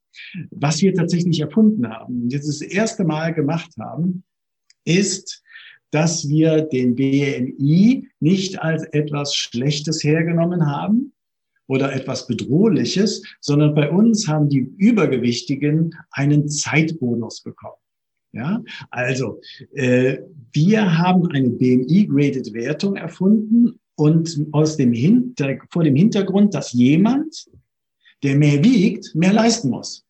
was 0.52 0.82
wir 0.82 0.94
tatsächlich 0.94 1.40
erfunden 1.40 1.88
haben 1.88 2.24
und 2.24 2.34
jetzt 2.34 2.48
das 2.48 2.62
erste 2.62 3.06
Mal 3.06 3.34
gemacht 3.34 3.72
haben, 3.80 4.24
ist, 4.84 5.44
dass 5.92 6.28
wir 6.28 6.62
den 6.62 6.96
BMI 6.96 8.08
nicht 8.20 8.62
als 8.62 8.84
etwas 8.92 9.36
Schlechtes 9.36 10.04
hergenommen 10.04 10.66
haben 10.66 11.14
oder 11.68 11.94
etwas 11.94 12.28
Bedrohliches, 12.28 13.24
sondern 13.42 13.76
bei 13.76 13.90
uns 13.90 14.28
haben 14.28 14.50
die 14.50 14.70
Übergewichtigen 14.78 15.96
einen 16.12 16.50
Zeitbonus 16.50 17.42
bekommen. 17.42 17.78
Ja, 18.34 18.62
also 18.92 19.40
äh, 19.74 20.18
wir 20.52 20.98
haben 20.98 21.28
eine 21.32 21.50
BMI-graded 21.50 22.54
Wertung 22.54 22.96
erfunden 22.96 23.80
und 23.96 24.46
aus 24.52 24.78
dem 24.78 24.92
Hinter 24.94 25.58
vor 25.72 25.84
dem 25.84 25.96
Hintergrund, 25.96 26.54
dass 26.54 26.74
jemand, 26.74 27.48
der 28.24 28.36
mehr 28.36 28.64
wiegt, 28.64 29.16
mehr 29.16 29.34
leisten 29.34 29.70
muss. 29.70 30.06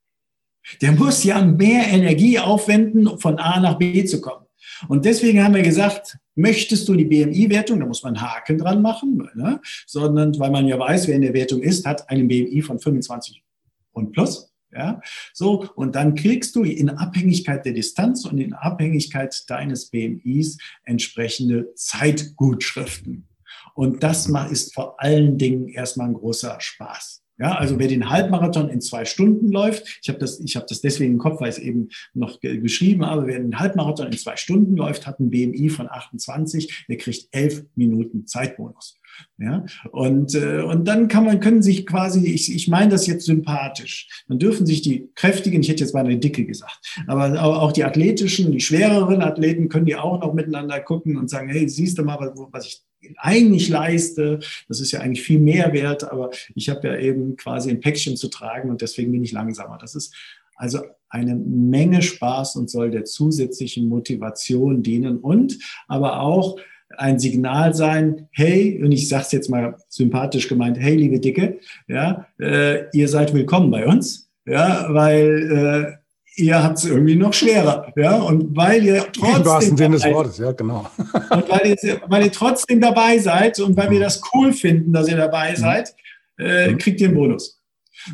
Der 0.82 0.92
muss 0.92 1.24
ja 1.24 1.46
mehr 1.46 1.88
Energie 1.88 2.40
aufwenden, 2.40 3.18
von 3.20 3.38
A 3.40 3.60
nach 3.60 3.78
B 3.78 4.04
zu 4.04 4.20
kommen. 4.20 4.47
Und 4.88 5.06
deswegen 5.06 5.44
haben 5.44 5.56
wir 5.56 5.62
gesagt, 5.62 6.18
möchtest 6.36 6.88
du 6.88 6.96
die 6.96 7.06
BMI-Wertung, 7.06 7.80
da 7.80 7.86
muss 7.86 8.04
man 8.04 8.16
einen 8.16 8.22
Haken 8.22 8.58
dran 8.58 8.82
machen, 8.82 9.30
ne? 9.36 9.60
sondern 9.86 10.38
weil 10.40 10.52
man 10.52 10.68
ja 10.68 10.78
weiß, 10.78 11.08
wer 11.08 11.16
in 11.16 11.22
der 11.22 11.34
Wertung 11.34 11.62
ist, 11.62 11.86
hat 11.86 12.10
einen 12.10 12.28
BMI 12.28 12.62
von 12.62 12.80
25 12.80 13.44
und 13.92 14.12
plus. 14.12 14.54
Ja, 14.70 15.02
so, 15.34 15.66
und 15.76 15.96
dann 15.96 16.14
kriegst 16.14 16.54
du 16.56 16.64
in 16.64 16.90
Abhängigkeit 16.90 17.66
der 17.66 17.72
Distanz 17.72 18.26
und 18.26 18.38
in 18.38 18.54
Abhängigkeit 18.54 19.44
deines 19.48 19.90
BMIs 19.90 20.58
entsprechende 20.84 21.74
Zeitgutschriften. 21.76 23.30
Und 23.76 24.04
das 24.04 24.30
ist 24.52 24.74
vor 24.74 25.02
allen 25.02 25.38
Dingen 25.38 25.70
erstmal 25.70 26.10
ein 26.10 26.16
großer 26.16 26.58
Spaß. 26.60 27.24
Ja, 27.40 27.56
also 27.56 27.78
wer 27.78 27.88
den 27.88 28.10
Halbmarathon 28.10 28.70
in 28.70 28.82
zwei 28.82 29.06
Stunden 29.06 29.52
läuft, 29.52 30.00
ich 30.02 30.10
habe 30.10 30.18
das, 30.18 30.40
ich 30.40 30.56
habe 30.56 30.66
das 30.68 30.82
deswegen 30.82 31.14
im 31.14 31.20
Kopf, 31.20 31.40
weil 31.40 31.50
ich 31.50 31.58
es 31.58 31.64
eben 31.64 31.90
noch 32.14 32.40
geschrieben 32.40 33.06
habe, 33.06 33.28
wer 33.28 33.38
den 33.38 33.60
Halbmarathon 33.60 34.08
in 34.08 34.18
zwei 34.18 34.36
Stunden 34.36 34.76
läuft, 34.76 35.06
hat 35.06 35.20
ein 35.20 35.30
BMI 35.30 35.70
von 35.70 35.88
28, 35.90 36.86
der 36.90 36.98
kriegt 36.98 37.28
elf 37.32 37.64
Minuten 37.76 38.26
Zeitbonus. 38.26 39.00
Ja, 39.40 39.66
und, 39.92 40.36
äh, 40.36 40.62
und 40.62 40.88
dann 40.88 41.08
kann 41.08 41.26
man, 41.26 41.40
können 41.40 41.62
sich 41.62 41.86
quasi, 41.86 42.26
ich, 42.28 42.54
ich 42.54 42.68
meine 42.68 42.92
das 42.92 43.08
jetzt 43.08 43.26
sympathisch, 43.26 44.24
dann 44.28 44.38
dürfen 44.38 44.66
sich 44.66 44.82
die 44.82 45.10
kräftigen, 45.16 45.62
ich 45.62 45.70
hätte 45.70 45.84
jetzt 45.84 45.94
mal 45.94 46.06
eine 46.06 46.18
dicke 46.18 46.46
gesagt, 46.46 46.80
aber 47.08 47.42
auch 47.42 47.72
die 47.72 47.84
athletischen, 47.84 48.52
die 48.52 48.60
schwereren 48.60 49.22
Athleten 49.22 49.70
können 49.70 49.86
die 49.86 49.96
auch 49.96 50.22
noch 50.22 50.34
miteinander 50.34 50.80
gucken 50.80 51.18
und 51.18 51.30
sagen, 51.30 51.50
hey, 51.50 51.68
siehst 51.70 51.98
du 51.98 52.04
mal, 52.04 52.20
was, 52.20 52.32
was 52.52 52.68
ich 52.68 52.87
eigentlich 53.18 53.70
leiste. 53.70 54.40
Das 54.68 54.80
ist 54.80 54.92
ja 54.92 55.00
eigentlich 55.00 55.24
viel 55.24 55.40
mehr 55.40 55.74
wert, 55.74 56.04
aber 56.04 56.32
ich 56.56 56.70
habe 56.70 56.88
ja 56.88 56.98
eben 56.98 57.36
quasi 57.36 57.70
ein 57.70 57.80
Päckchen 57.80 58.18
zu 58.18 58.28
tragen 58.28 58.70
und 58.70 58.82
deswegen 58.82 59.12
bin 59.12 59.24
ich 59.24 59.32
langsamer. 59.32 59.78
Das 59.78 59.96
ist 59.96 60.14
also 60.56 60.82
eine 61.10 61.36
Menge 61.36 62.02
Spaß 62.02 62.56
und 62.56 62.70
soll 62.70 62.92
der 62.92 63.06
zusätzlichen 63.06 63.88
Motivation 63.88 64.84
dienen 64.84 65.20
und 65.20 65.58
aber 65.88 66.22
auch 66.22 66.58
ein 66.98 67.20
Signal 67.20 67.74
sein, 67.74 68.28
hey, 68.32 68.82
und 68.84 68.92
ich 68.92 69.10
sage 69.10 69.24
es 69.24 69.32
jetzt 69.32 69.50
mal 69.50 69.76
sympathisch 69.90 70.48
gemeint, 70.48 70.80
hey, 70.80 70.96
liebe 70.96 71.20
Dicke, 71.20 71.60
ja, 71.88 72.28
äh, 72.40 72.90
ihr 72.92 73.08
seid 73.10 73.34
willkommen 73.34 73.72
bei 73.72 73.86
uns, 73.86 74.32
ja, 74.46 74.88
weil 74.90 75.97
äh, 75.97 75.97
ihr 76.38 76.64
habt 76.64 76.78
es 76.78 76.86
irgendwie 76.86 77.16
noch 77.16 77.34
schwerer. 77.34 77.92
Ja? 77.96 78.22
Und 78.22 78.56
weil 78.56 78.86
ihr 78.86 79.06
trotzdem. 79.12 79.36
Im 79.36 79.46
wahrsten 79.46 79.78
Sinne 79.78 79.96
des 79.96 80.06
Wortes, 80.06 80.38
ja, 80.38 80.52
genau. 80.52 80.90
und 80.98 81.50
weil 81.50 81.76
ihr, 81.82 82.02
weil 82.08 82.26
ihr 82.26 82.32
trotzdem 82.32 82.80
dabei 82.80 83.18
seid 83.18 83.60
und 83.60 83.76
weil 83.76 83.90
wir 83.90 84.00
das 84.00 84.22
cool 84.34 84.54
finden, 84.54 84.94
dass 84.94 85.10
ihr 85.10 85.18
dabei 85.18 85.52
mhm. 85.52 85.56
seid, 85.56 85.96
äh, 86.40 86.72
mhm. 86.72 86.78
kriegt 86.78 87.02
ihr 87.02 87.08
einen 87.08 87.18
Bonus. 87.18 87.62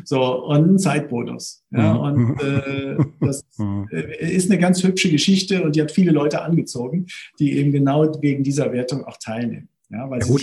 So, 0.04 0.46
und 0.46 0.56
einen 0.56 0.78
Zeitbonus. 0.78 1.62
Ja, 1.70 1.94
mhm. 1.94 2.00
und 2.00 2.40
äh, 2.40 2.96
das 3.20 3.44
äh, 3.92 4.34
ist 4.34 4.50
eine 4.50 4.58
ganz 4.58 4.82
hübsche 4.82 5.10
Geschichte 5.10 5.62
und 5.62 5.76
die 5.76 5.82
hat 5.82 5.92
viele 5.92 6.10
Leute 6.10 6.42
angezogen, 6.42 7.06
die 7.38 7.52
eben 7.58 7.70
genau 7.72 8.10
wegen 8.20 8.42
dieser 8.42 8.72
Wertung 8.72 9.04
auch 9.04 9.18
teilnehmen. 9.18 9.68
Ja, 9.94 10.10
weil 10.10 10.20
ja, 10.20 10.26
gut. 10.26 10.42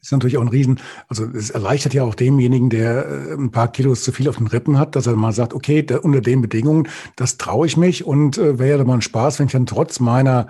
Ist 0.00 0.12
natürlich 0.12 0.36
auch 0.36 0.42
ein 0.42 0.48
Riesen, 0.48 0.78
also 1.08 1.24
es 1.24 1.50
erleichtert 1.50 1.94
ja 1.94 2.04
auch 2.04 2.14
demjenigen, 2.14 2.70
der 2.70 3.06
äh, 3.06 3.34
ein 3.34 3.50
paar 3.50 3.72
Kilos 3.72 4.04
zu 4.04 4.12
viel 4.12 4.28
auf 4.28 4.36
den 4.36 4.46
Rippen 4.46 4.78
hat, 4.78 4.94
dass 4.94 5.06
er 5.06 5.16
mal 5.16 5.32
sagt, 5.32 5.52
okay, 5.52 5.82
da, 5.82 5.98
unter 5.98 6.20
den 6.20 6.42
Bedingungen, 6.42 6.88
das 7.16 7.38
traue 7.38 7.66
ich 7.66 7.76
mich 7.76 8.04
und 8.04 8.38
äh, 8.38 8.58
wäre 8.58 8.78
ja 8.78 8.84
mal 8.84 8.94
ein 8.94 9.02
Spaß, 9.02 9.38
wenn 9.38 9.46
ich 9.46 9.52
dann 9.52 9.66
trotz 9.66 9.98
meiner 9.98 10.46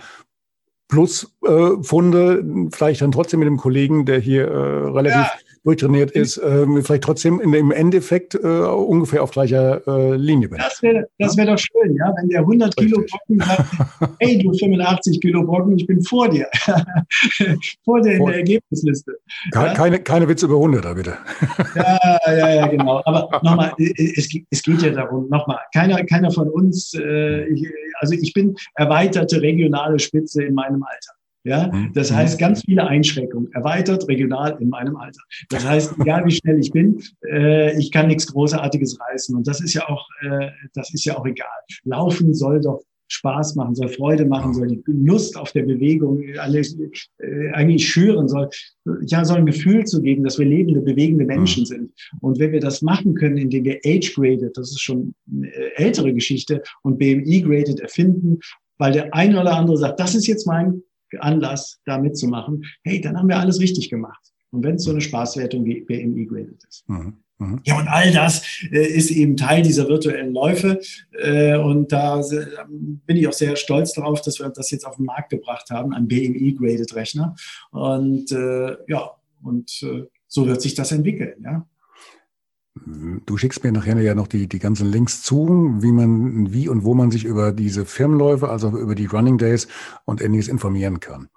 Plusfunde 0.92 2.44
äh, 2.44 2.68
vielleicht 2.70 3.00
dann 3.00 3.12
trotzdem 3.12 3.40
mit 3.40 3.46
dem 3.46 3.56
Kollegen, 3.56 4.04
der 4.04 4.20
hier 4.20 4.46
äh, 4.46 4.90
relativ 4.90 5.16
ja 5.16 5.32
durchtrainiert 5.64 6.10
ist, 6.10 6.38
äh, 6.38 6.66
vielleicht 6.82 7.04
trotzdem 7.04 7.40
in, 7.40 7.52
im 7.54 7.70
Endeffekt 7.70 8.34
äh, 8.34 8.38
ungefähr 8.38 9.22
auf 9.22 9.30
gleicher 9.30 9.86
äh, 9.86 10.16
Linie 10.16 10.48
bin. 10.48 10.58
Das 10.58 10.82
wäre 10.82 11.06
das 11.18 11.36
wär 11.36 11.46
doch 11.46 11.58
schön, 11.58 11.94
ja, 11.94 12.12
wenn 12.16 12.28
der 12.28 12.40
100 12.40 12.68
Richtig. 12.68 12.86
Kilo 12.86 13.06
Brocken 13.08 13.38
sagt, 13.38 14.14
hey 14.18 14.38
du 14.38 14.52
85 14.52 15.20
Kilo 15.20 15.44
Brocken, 15.44 15.78
ich 15.78 15.86
bin 15.86 16.02
vor 16.02 16.28
dir, 16.28 16.48
vor 17.84 18.00
dir 18.00 18.14
in 18.14 18.26
der 18.26 18.36
Ergebnisliste. 18.36 19.12
Keine, 19.52 19.68
ja? 19.68 19.74
keine, 19.74 20.00
keine 20.00 20.28
Witze 20.28 20.46
über 20.46 20.56
100 20.56 20.96
bitte. 20.96 21.16
ja, 21.76 22.18
ja, 22.26 22.54
ja, 22.54 22.66
genau. 22.66 23.00
Aber 23.04 23.28
nochmal, 23.42 23.72
es, 23.78 24.28
es 24.50 24.62
geht 24.62 24.82
ja 24.82 24.90
darum, 24.90 25.28
nochmal, 25.28 25.58
keiner, 25.72 26.02
keiner 26.04 26.32
von 26.32 26.48
uns, 26.48 26.92
äh, 26.94 27.44
ich, 27.46 27.68
also 28.00 28.14
ich 28.14 28.32
bin 28.32 28.56
erweiterte 28.74 29.40
regionale 29.40 30.00
Spitze 30.00 30.42
in 30.42 30.54
meinem 30.54 30.81
Alter. 30.84 31.12
Ja, 31.44 31.70
mhm. 31.72 31.92
das 31.92 32.12
heißt 32.12 32.38
ganz 32.38 32.62
viele 32.64 32.86
Einschränkungen, 32.86 33.50
erweitert, 33.52 34.06
regional 34.06 34.56
in 34.60 34.68
meinem 34.68 34.96
Alter. 34.96 35.20
Das 35.50 35.66
heißt, 35.66 35.94
egal 36.00 36.24
wie 36.24 36.30
schnell 36.30 36.60
ich 36.60 36.70
bin, 36.70 37.02
äh, 37.28 37.76
ich 37.78 37.90
kann 37.90 38.06
nichts 38.06 38.28
Großartiges 38.28 38.98
reißen. 39.00 39.34
Und 39.34 39.48
das 39.48 39.60
ist 39.60 39.74
ja 39.74 39.88
auch, 39.88 40.06
äh, 40.20 40.50
das 40.74 40.94
ist 40.94 41.04
ja 41.04 41.18
auch 41.18 41.26
egal. 41.26 41.48
Laufen 41.84 42.32
soll 42.32 42.60
doch 42.60 42.80
Spaß 43.08 43.56
machen, 43.56 43.74
soll 43.74 43.88
Freude 43.88 44.24
machen, 44.24 44.54
soll 44.54 44.68
die 44.68 44.82
Lust 44.86 45.36
auf 45.36 45.52
der 45.52 45.64
Bewegung 45.64 46.22
alles, 46.38 46.78
äh, 47.18 47.50
eigentlich 47.52 47.86
schüren, 47.86 48.28
soll, 48.28 48.48
ja, 49.02 49.24
soll 49.24 49.38
ein 49.38 49.46
Gefühl 49.46 49.84
zu 49.84 50.00
geben, 50.00 50.24
dass 50.24 50.38
wir 50.38 50.46
lebende, 50.46 50.80
bewegende 50.80 51.24
Menschen 51.24 51.62
mhm. 51.62 51.66
sind. 51.66 51.92
Und 52.20 52.38
wenn 52.38 52.52
wir 52.52 52.60
das 52.60 52.80
machen 52.82 53.14
können, 53.14 53.36
indem 53.36 53.64
wir 53.64 53.80
age-graded, 53.84 54.56
das 54.56 54.70
ist 54.70 54.80
schon 54.80 55.14
eine 55.30 55.50
ältere 55.76 56.14
Geschichte, 56.14 56.62
und 56.82 56.98
BMI-graded 56.98 57.80
erfinden, 57.80 58.38
weil 58.78 58.92
der 58.92 59.14
eine 59.14 59.40
oder 59.40 59.56
andere 59.56 59.76
sagt, 59.76 60.00
das 60.00 60.14
ist 60.14 60.26
jetzt 60.26 60.46
mein 60.46 60.82
Anlass, 61.18 61.80
da 61.84 61.98
mitzumachen, 61.98 62.64
hey, 62.84 63.00
dann 63.00 63.18
haben 63.18 63.28
wir 63.28 63.38
alles 63.38 63.60
richtig 63.60 63.90
gemacht. 63.90 64.32
Und 64.50 64.64
wenn 64.64 64.76
es 64.76 64.84
so 64.84 64.90
eine 64.90 65.00
Spaßwertung 65.00 65.64
wie 65.64 65.80
BMI 65.80 66.26
graded 66.26 66.62
ist. 66.68 66.88
Mhm. 66.88 67.18
Mhm. 67.38 67.60
Ja, 67.64 67.78
und 67.78 67.88
all 67.88 68.12
das 68.12 68.42
äh, 68.70 68.86
ist 68.86 69.10
eben 69.10 69.36
Teil 69.36 69.62
dieser 69.62 69.88
virtuellen 69.88 70.32
Läufe. 70.32 70.80
Äh, 71.12 71.56
und 71.56 71.90
da 71.92 72.20
äh, 72.20 72.46
bin 72.68 73.16
ich 73.16 73.26
auch 73.26 73.32
sehr 73.32 73.56
stolz 73.56 73.92
darauf, 73.92 74.20
dass 74.22 74.38
wir 74.38 74.48
das 74.50 74.70
jetzt 74.70 74.86
auf 74.86 74.96
den 74.96 75.06
Markt 75.06 75.30
gebracht 75.30 75.70
haben, 75.70 75.92
ein 75.92 76.06
BMI-graded 76.06 76.94
Rechner. 76.94 77.34
Und 77.70 78.30
äh, 78.32 78.76
ja, 78.86 79.10
und 79.42 79.82
äh, 79.82 80.06
so 80.28 80.46
wird 80.46 80.62
sich 80.62 80.74
das 80.74 80.92
entwickeln, 80.92 81.42
ja. 81.42 81.66
Du 82.74 83.36
schickst 83.36 83.64
mir 83.64 83.72
nachher 83.72 84.00
ja 84.00 84.14
noch 84.14 84.28
die, 84.28 84.48
die 84.48 84.58
ganzen 84.58 84.90
Links 84.90 85.22
zu, 85.22 85.76
wie 85.80 85.92
man, 85.92 86.52
wie 86.52 86.68
und 86.68 86.84
wo 86.84 86.94
man 86.94 87.10
sich 87.10 87.24
über 87.24 87.52
diese 87.52 87.84
Firmenläufe, 87.84 88.48
also 88.48 88.70
über 88.70 88.94
die 88.94 89.06
Running 89.06 89.36
Days 89.36 89.68
und 90.06 90.22
ähnliches 90.22 90.48
informieren 90.48 90.98
kann. 90.98 91.28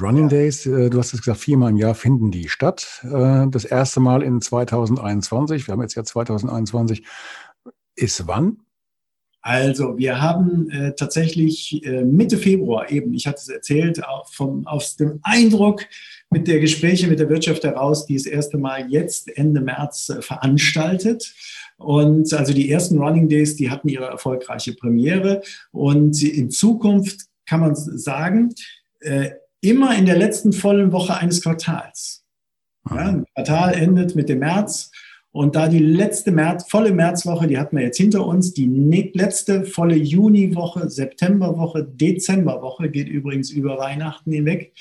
Running. 0.00 0.28
Days, 0.28 0.66
äh, 0.66 0.90
du 0.90 0.98
hast 0.98 1.12
es 1.12 1.20
gesagt, 1.20 1.40
viermal 1.40 1.70
im 1.70 1.76
Jahr 1.76 1.94
finden 1.94 2.30
die 2.30 2.48
statt. 2.48 3.00
Äh, 3.02 3.46
das 3.50 3.64
erste 3.64 4.00
Mal 4.00 4.22
in 4.22 4.40
2021, 4.40 5.66
wir 5.66 5.72
haben 5.72 5.82
jetzt 5.82 5.96
ja 5.96 6.04
2021, 6.04 7.04
ist 7.96 8.26
wann? 8.28 8.58
Also 9.40 9.96
wir 9.98 10.20
haben 10.20 10.70
äh, 10.70 10.94
tatsächlich 10.94 11.84
äh, 11.84 12.04
Mitte 12.04 12.38
Februar 12.38 12.90
eben, 12.90 13.14
ich 13.14 13.26
hatte 13.26 13.38
es 13.38 13.48
erzählt, 13.48 14.04
auch 14.04 14.30
vom, 14.32 14.66
aus 14.66 14.96
dem 14.96 15.20
Eindruck 15.22 15.84
mit 16.30 16.46
der 16.46 16.60
Gespräche 16.60 17.08
mit 17.08 17.18
der 17.18 17.28
Wirtschaft 17.28 17.64
heraus, 17.64 18.06
die 18.06 18.14
das 18.14 18.26
erste 18.26 18.58
Mal 18.58 18.90
jetzt 18.90 19.36
Ende 19.36 19.60
März 19.60 20.10
äh, 20.10 20.22
veranstaltet. 20.22 21.34
Und 21.76 22.32
also 22.32 22.52
die 22.52 22.70
ersten 22.70 22.98
Running 22.98 23.28
Days, 23.28 23.56
die 23.56 23.70
hatten 23.70 23.88
ihre 23.88 24.06
erfolgreiche 24.06 24.74
Premiere. 24.74 25.42
Und 25.70 26.22
in 26.22 26.50
Zukunft 26.50 27.26
kann 27.46 27.60
man 27.60 27.74
sagen, 27.74 28.54
äh, 29.00 29.30
immer 29.60 29.96
in 29.96 30.06
der 30.06 30.16
letzten 30.16 30.52
vollen 30.52 30.92
Woche 30.92 31.16
eines 31.16 31.42
Quartals. 31.42 32.24
Ja, 32.90 32.96
ein 32.96 33.24
Quartal 33.34 33.74
endet 33.74 34.14
mit 34.14 34.28
dem 34.28 34.40
März 34.40 34.90
und 35.38 35.54
da 35.54 35.68
die 35.68 35.78
letzte 35.78 36.32
März, 36.32 36.68
volle 36.68 36.90
Märzwoche, 36.90 37.46
die 37.46 37.58
hatten 37.58 37.76
wir 37.76 37.84
jetzt 37.84 37.96
hinter 37.96 38.26
uns, 38.26 38.54
die 38.54 38.66
letzte 39.14 39.64
volle 39.64 39.94
Juniwoche, 39.94 40.90
Septemberwoche, 40.90 41.84
Dezemberwoche 41.84 42.90
geht 42.90 43.08
übrigens 43.08 43.50
über 43.50 43.78
Weihnachten 43.78 44.32
hinweg, 44.32 44.72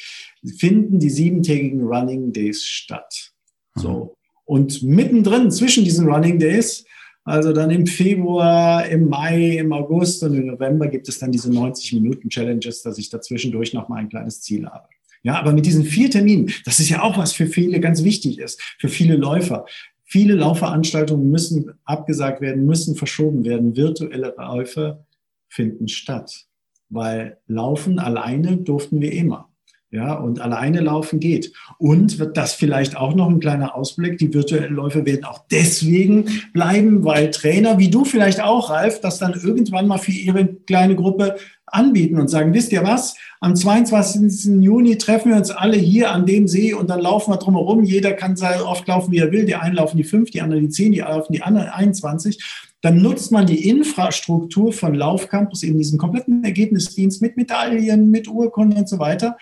finden 0.58 0.98
die 0.98 1.12
siebentägigen 1.12 1.84
Running 1.84 2.34
Days 2.34 2.64
statt. 2.64 3.34
So. 3.76 4.16
Und 4.46 4.82
mittendrin 4.82 5.52
zwischen 5.52 5.84
diesen 5.84 6.10
Running 6.10 6.40
Days, 6.40 6.86
also 7.24 7.54
dann 7.54 7.70
im 7.70 7.86
Februar, 7.86 8.84
im 8.88 9.10
Mai, 9.10 9.58
im 9.58 9.72
August 9.72 10.24
und 10.24 10.34
im 10.34 10.48
November 10.48 10.88
gibt 10.88 11.08
es 11.08 11.20
dann 11.20 11.32
diese 11.32 11.52
90-Minuten-Challenges, 11.52 12.82
dass 12.82 12.98
ich 12.98 13.12
dazwischendurch 13.12 13.76
nochmal 13.76 14.00
ein 14.00 14.10
kleines 14.10 14.42
Ziel 14.42 14.66
habe. 14.66 14.88
Ja, 15.22 15.36
aber 15.40 15.54
mit 15.54 15.68
diesen 15.68 15.84
vier 15.84 16.10
Terminen, 16.10 16.52
das 16.66 16.80
ist 16.80 16.90
ja 16.90 17.04
auch 17.04 17.16
was 17.16 17.34
für 17.34 17.46
viele 17.46 17.80
ganz 17.80 18.04
wichtig 18.04 18.40
ist, 18.40 18.60
für 18.80 18.90
viele 18.90 19.18
Läufer. 19.18 19.68
Viele 20.10 20.36
Laufveranstaltungen 20.36 21.30
müssen 21.30 21.74
abgesagt 21.84 22.40
werden, 22.40 22.66
müssen 22.66 22.96
verschoben 22.96 23.44
werden. 23.44 23.76
Virtuelle 23.76 24.34
Läufe 24.38 25.06
finden 25.50 25.90
statt, 25.90 26.46
weil 26.88 27.40
Laufen 27.48 28.00
alleine 28.00 28.56
durften 28.56 29.02
wir 29.02 29.12
immer. 29.12 29.50
Ja, 29.90 30.16
und 30.16 30.42
alleine 30.42 30.82
laufen 30.82 31.20
geht. 31.20 31.54
Und 31.78 32.20
wird 32.20 32.36
das 32.36 32.54
vielleicht 32.54 32.98
auch 32.98 33.16
noch 33.16 33.30
ein 33.30 33.40
kleiner 33.40 33.76
Ausblick. 33.76 34.18
Die 34.18 34.34
virtuellen 34.34 34.74
Läufe 34.74 35.06
werden 35.06 35.24
auch 35.24 35.46
deswegen 35.50 36.26
bleiben, 36.54 37.06
weil 37.06 37.32
Trainer 37.32 37.78
wie 37.78 37.90
du 37.90 38.04
vielleicht 38.04 38.42
auch, 38.42 38.70
Ralf, 38.70 39.00
das 39.00 39.18
dann 39.18 39.34
irgendwann 39.34 39.88
mal 39.88 39.98
für 39.98 40.12
ihre 40.12 40.46
kleine 40.46 40.96
Gruppe 40.96 41.38
anbieten 41.66 42.20
und 42.20 42.30
sagen, 42.30 42.54
wisst 42.54 42.74
ihr 42.74 42.84
was? 42.84 43.16
Am 43.40 43.56
22. 43.56 44.64
Juni 44.64 44.98
treffen 44.98 45.30
wir 45.30 45.38
uns 45.38 45.52
alle 45.52 45.78
hier 45.78 46.12
an 46.12 46.26
dem 46.26 46.48
See 46.48 46.74
und 46.74 46.90
dann 46.90 47.02
laufen 47.02 47.32
wir 47.32 47.38
drumherum. 47.38 47.84
Jeder 47.84 48.14
kann 48.14 48.36
so 48.36 48.46
oft 48.66 48.88
laufen, 48.88 49.12
wie 49.12 49.20
er 49.20 49.32
will. 49.32 49.46
Die 49.46 49.56
einen 49.56 49.76
laufen 49.76 49.98
die 49.98 50.04
fünf, 50.04 50.32
die 50.32 50.42
anderen 50.42 50.64
die 50.64 50.70
zehn, 50.70 50.92
die 50.92 51.00
laufen 51.00 51.34
die 51.34 51.44
anderen 51.44 51.70
21 51.70 52.40
dann 52.82 53.02
nutzt 53.02 53.32
man 53.32 53.48
die 53.48 53.68
Infrastruktur 53.68 54.72
von 54.72 54.94
Laufcampus, 54.94 55.64
eben 55.64 55.78
diesen 55.78 55.98
kompletten 55.98 56.44
Ergebnisdienst 56.44 57.22
mit 57.22 57.36
Medaillen, 57.36 58.12
mit 58.12 58.28
Urkunden 58.28 58.80
und 58.80 58.90
so 58.90 59.00
weiter, 59.00 59.38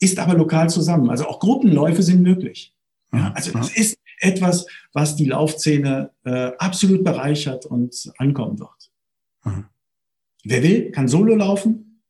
ist 0.00 0.18
aber 0.18 0.34
lokal 0.34 0.70
zusammen. 0.70 1.10
Also 1.10 1.26
auch 1.26 1.40
Gruppenläufe 1.40 2.02
sind 2.02 2.22
möglich. 2.22 2.74
Ja, 3.12 3.32
also 3.34 3.52
das 3.52 3.76
ist 3.76 3.98
etwas, 4.20 4.66
was 4.92 5.16
die 5.16 5.24
Laufszene 5.24 6.10
äh, 6.24 6.52
absolut 6.58 7.02
bereichert 7.02 7.66
und 7.66 8.12
ankommen 8.18 8.58
wird. 8.60 8.90
Mhm. 9.44 9.66
Wer 10.44 10.62
will, 10.62 10.90
kann 10.92 11.08
solo 11.08 11.34
laufen. 11.34 12.02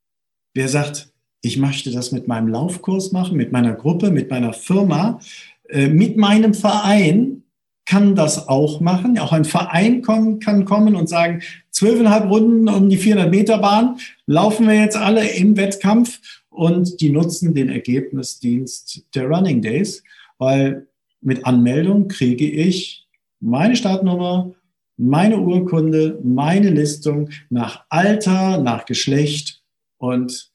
Wer 0.55 0.68
sagt, 0.68 1.12
ich 1.41 1.57
möchte 1.57 1.91
das 1.91 2.12
mit 2.12 2.28
meinem 2.28 2.49
Laufkurs 2.49 3.12
machen, 3.12 3.36
mit 3.36 3.53
meiner 3.53 3.74
Gruppe, 3.74 4.11
mit 4.11 4.30
meiner 4.30 4.53
Firma, 4.53 5.20
äh, 5.68 5.89
mit 5.89 6.16
meinem 6.16 6.55
Verein, 6.55 7.43
kann 7.89 8.14
das 8.14 8.49
auch 8.49 8.80
machen. 8.80 9.18
Auch 9.18 9.32
ein 9.32 9.47
Verein 9.47 10.03
kann 10.03 10.64
kommen 10.66 10.95
und 10.95 11.09
sagen, 11.09 11.41
zwölfeinhalb 11.70 12.30
Runden 12.30 12.68
um 12.68 12.91
die 12.91 12.99
400 12.99 13.30
Meter 13.30 13.59
Bahn 13.59 13.97
laufen 14.26 14.68
wir 14.68 14.74
jetzt 14.74 14.97
alle 14.97 15.26
im 15.26 15.57
Wettkampf 15.57 16.20
und 16.51 17.01
die 17.01 17.09
nutzen 17.09 17.55
den 17.55 17.70
Ergebnisdienst 17.70 19.07
der 19.14 19.26
Running 19.26 19.62
Days, 19.62 20.03
weil 20.36 20.86
mit 21.22 21.47
Anmeldung 21.47 22.09
kriege 22.09 22.51
ich 22.51 23.07
meine 23.41 23.74
Startnummer, 23.74 24.53
meine 24.99 25.39
Urkunde, 25.39 26.18
meine 26.22 26.68
Listung 26.68 27.30
nach 27.49 27.84
Alter, 27.89 28.59
nach 28.59 28.84
Geschlecht 28.84 29.62
und 29.97 30.51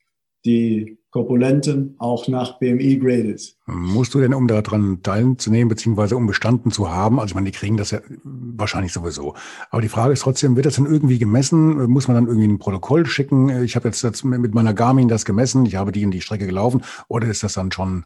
die 0.45 0.97
Korpulenten 1.13 1.95
auch 1.99 2.27
nach 2.27 2.57
BMI 2.57 2.97
graded. 2.97 3.55
Musst 3.67 4.15
du 4.15 4.19
denn, 4.19 4.33
um 4.33 4.47
daran 4.47 5.03
teilzunehmen, 5.03 5.69
beziehungsweise 5.69 6.17
um 6.17 6.25
bestanden 6.25 6.71
zu 6.71 6.89
haben, 6.89 7.19
also 7.19 7.31
ich 7.31 7.35
meine, 7.35 7.45
die 7.45 7.57
kriegen 7.57 7.77
das 7.77 7.91
ja 7.91 7.99
wahrscheinlich 8.23 8.91
sowieso. 8.91 9.35
Aber 9.69 9.81
die 9.81 9.89
Frage 9.89 10.13
ist 10.13 10.21
trotzdem, 10.21 10.55
wird 10.55 10.65
das 10.65 10.75
denn 10.75 10.87
irgendwie 10.87 11.19
gemessen? 11.19 11.85
Muss 11.89 12.07
man 12.07 12.15
dann 12.15 12.27
irgendwie 12.27 12.47
ein 12.47 12.57
Protokoll 12.57 13.05
schicken? 13.05 13.63
Ich 13.63 13.75
habe 13.75 13.87
jetzt 13.87 14.25
mit 14.25 14.55
meiner 14.55 14.73
Garmin 14.73 15.07
das 15.07 15.23
gemessen, 15.23 15.67
ich 15.67 15.75
habe 15.75 15.91
die 15.91 16.01
in 16.01 16.11
die 16.11 16.21
Strecke 16.21 16.47
gelaufen, 16.47 16.81
oder 17.07 17.27
ist 17.27 17.43
das 17.43 17.53
dann 17.53 17.71
schon 17.71 18.05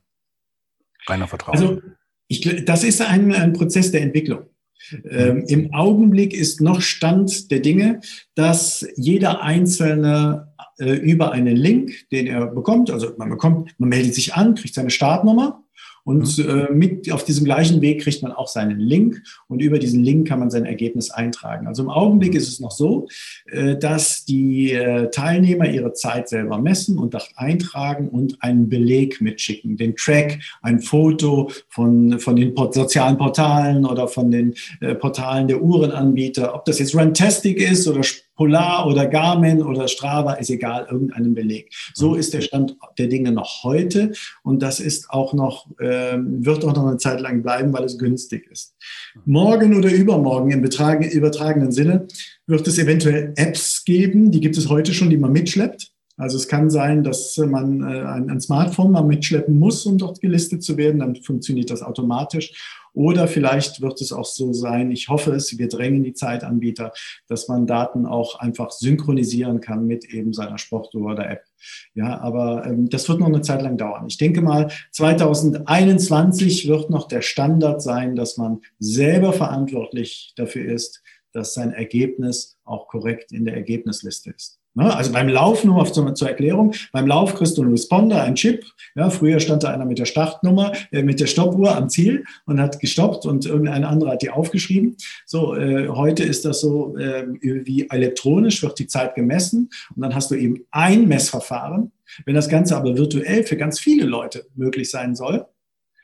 reiner 1.07 1.27
Vertrauen? 1.27 1.57
Also 1.57 1.81
ich, 2.27 2.65
das 2.65 2.83
ist 2.83 3.01
ein, 3.01 3.33
ein 3.33 3.53
Prozess 3.53 3.91
der 3.91 4.01
Entwicklung. 4.01 4.47
Ähm, 5.09 5.43
Im 5.47 5.73
Augenblick 5.73 6.33
ist 6.33 6.61
noch 6.61 6.81
Stand 6.81 7.51
der 7.51 7.59
Dinge, 7.59 8.01
dass 8.35 8.85
jeder 8.95 9.41
einzelne 9.41 10.53
äh, 10.79 10.93
über 10.93 11.31
einen 11.31 11.55
Link, 11.55 12.09
den 12.11 12.27
er 12.27 12.47
bekommt. 12.47 12.91
Also 12.91 13.11
man 13.17 13.29
bekommt, 13.29 13.73
man 13.77 13.89
meldet 13.89 14.15
sich 14.15 14.35
an, 14.35 14.55
kriegt 14.55 14.73
seine 14.73 14.89
Startnummer 14.89 15.63
und 16.07 16.37
mhm. 16.37 16.49
äh, 16.49 16.71
mit 16.71 17.11
auf 17.11 17.25
diesem 17.25 17.43
gleichen 17.43 17.81
Weg 17.81 18.01
kriegt 18.01 18.23
man 18.23 18.31
auch 18.31 18.47
seinen 18.47 18.79
Link 18.79 19.21
und 19.49 19.61
über 19.61 19.77
diesen 19.77 20.05
Link 20.05 20.25
kann 20.25 20.39
man 20.39 20.49
sein 20.49 20.63
Ergebnis 20.63 21.11
eintragen. 21.11 21.67
Also 21.67 21.83
im 21.83 21.89
Augenblick 21.89 22.33
ist 22.33 22.47
es 22.47 22.61
noch 22.61 22.71
so, 22.71 23.09
äh, 23.47 23.75
dass 23.75 24.23
die 24.23 24.71
äh, 24.71 25.09
Teilnehmer 25.09 25.69
ihre 25.69 25.91
Zeit 25.91 26.29
selber 26.29 26.59
messen 26.59 26.97
und 26.97 27.17
eintragen 27.35 28.07
und 28.07 28.41
einen 28.41 28.69
Beleg 28.69 29.19
mitschicken, 29.19 29.75
den 29.75 29.97
Track, 29.97 30.39
ein 30.61 30.79
Foto 30.79 31.51
von, 31.67 32.19
von 32.21 32.37
den 32.37 32.55
sozialen 32.55 33.17
Portalen 33.17 33.83
oder 33.83 34.07
von 34.07 34.31
den 34.31 34.53
äh, 34.79 34.95
Portalen 34.95 35.49
der 35.49 35.61
Uhrenanbieter, 35.61 36.55
ob 36.55 36.63
das 36.63 36.79
jetzt 36.79 36.95
Runtastic 36.95 37.59
ist 37.59 37.85
oder 37.85 38.01
Polar 38.37 38.87
oder 38.87 39.07
Garmin 39.07 39.61
oder 39.61 39.87
Strava, 39.87 40.33
ist 40.33 40.49
egal, 40.49 40.87
irgendeinen 40.89 41.33
Beleg. 41.33 41.73
So 41.93 42.15
ist 42.15 42.33
der 42.33 42.41
Stand 42.41 42.77
der 42.97 43.07
Dinge 43.07 43.31
noch 43.31 43.63
heute 43.63 44.13
und 44.43 44.61
das 44.61 44.79
ist 44.79 45.09
auch 45.09 45.33
noch, 45.33 45.67
äh, 45.79 46.17
wird 46.17 46.63
auch 46.63 46.75
noch 46.75 46.87
eine 46.87 46.97
Zeit 46.97 47.19
lang 47.19 47.41
bleiben, 47.41 47.73
weil 47.73 47.83
es 47.83 47.97
günstig 47.97 48.47
ist. 48.49 48.75
Morgen 49.25 49.75
oder 49.75 49.91
übermorgen 49.91 50.51
im 50.51 50.63
übertragenen 50.63 51.71
Sinne 51.71 52.07
wird 52.45 52.67
es 52.67 52.77
eventuell 52.77 53.33
Apps 53.35 53.83
geben, 53.83 54.31
die 54.31 54.39
gibt 54.39 54.57
es 54.57 54.69
heute 54.69 54.93
schon, 54.93 55.09
die 55.09 55.17
man 55.17 55.33
mitschleppt. 55.33 55.91
Also 56.19 56.37
es 56.37 56.47
kann 56.47 56.71
sein, 56.71 57.03
dass 57.03 57.37
man 57.37 57.81
äh, 57.81 58.01
ein, 58.01 58.29
ein 58.31 58.41
Smartphone 58.41 58.91
mal 58.91 59.03
mitschleppen 59.03 59.59
muss, 59.59 59.85
um 59.85 59.99
dort 59.99 60.19
gelistet 60.19 60.63
zu 60.63 60.75
werden. 60.75 60.99
Dann 60.99 61.15
funktioniert 61.15 61.69
das 61.69 61.83
automatisch. 61.83 62.76
Oder 62.97 63.27
vielleicht 63.27 63.79
wird 63.81 64.01
es 64.01 64.11
auch 64.11 64.25
so 64.25 64.53
sein, 64.53 64.89
ich 64.89 65.07
hoffe 65.07 65.31
es, 65.33 65.55
wir 65.59 65.67
drängen 65.67 66.01
die 66.01 66.15
Zeitanbieter, 66.15 66.93
dass 67.27 67.47
man 67.47 67.67
Daten 67.67 68.07
auch 68.07 68.39
einfach 68.39 68.71
synchronisieren 68.71 69.61
kann 69.61 69.85
mit 69.85 70.05
eben 70.05 70.33
seiner 70.33 70.57
Sportuhr 70.57 71.11
oder 71.11 71.29
App. 71.29 71.43
Ja, 71.93 72.19
aber 72.19 72.65
ähm, 72.65 72.89
das 72.89 73.07
wird 73.07 73.19
noch 73.19 73.27
eine 73.27 73.41
Zeit 73.41 73.61
lang 73.61 73.77
dauern. 73.77 74.07
Ich 74.07 74.17
denke 74.17 74.41
mal, 74.41 74.71
2021 74.93 76.67
wird 76.67 76.89
noch 76.89 77.07
der 77.07 77.21
Standard 77.21 77.83
sein, 77.83 78.15
dass 78.15 78.37
man 78.37 78.61
selber 78.79 79.31
verantwortlich 79.31 80.33
dafür 80.35 80.65
ist, 80.65 81.03
dass 81.33 81.53
sein 81.53 81.73
Ergebnis 81.73 82.57
auch 82.63 82.87
korrekt 82.87 83.31
in 83.31 83.45
der 83.45 83.53
Ergebnisliste 83.53 84.31
ist. 84.31 84.59
Ne? 84.77 84.95
Also 84.95 85.11
beim 85.11 85.27
Laufen, 85.27 85.71
nur 85.71 85.91
zur, 85.91 86.13
zur 86.13 86.29
Erklärung, 86.29 86.71
beim 86.91 87.07
Lauf 87.07 87.33
kriegst 87.33 87.57
du 87.57 87.63
einen 87.63 87.71
Responder, 87.71 88.21
ein 88.21 88.35
Chip. 88.35 88.63
Ja, 88.93 89.09
früher 89.09 89.39
stand 89.39 89.63
da 89.63 89.73
einer 89.73 89.85
mit 89.85 89.97
der 89.97 90.05
Startnummer, 90.05 90.71
äh, 90.91 91.01
mit 91.01 91.19
der 91.19 91.25
Stoppuhr 91.25 91.75
am 91.75 91.89
Ziel 91.89 92.25
und 92.45 92.61
hat 92.61 92.79
gestoppt 92.79 93.25
und 93.25 93.47
irgendein 93.47 93.83
anderer 93.83 94.11
hat 94.11 94.21
die 94.21 94.29
aufgeschrieben. 94.29 94.95
So, 95.25 95.55
äh, 95.55 95.87
heute 95.87 96.23
ist 96.23 96.45
das 96.45 96.61
so 96.61 96.95
äh, 96.95 97.25
wie 97.41 97.89
elektronisch, 97.89 98.61
wird 98.61 98.77
die 98.77 98.85
Zeit 98.85 99.15
gemessen 99.15 99.71
und 99.95 100.03
dann 100.03 100.13
hast 100.13 100.29
du 100.29 100.35
eben 100.35 100.63
ein 100.69 101.07
Messverfahren. 101.07 101.91
Wenn 102.25 102.35
das 102.35 102.47
Ganze 102.47 102.77
aber 102.77 102.95
virtuell 102.95 103.43
für 103.43 103.57
ganz 103.57 103.79
viele 103.79 104.05
Leute 104.05 104.45
möglich 104.55 104.91
sein 104.91 105.15
soll, 105.15 105.47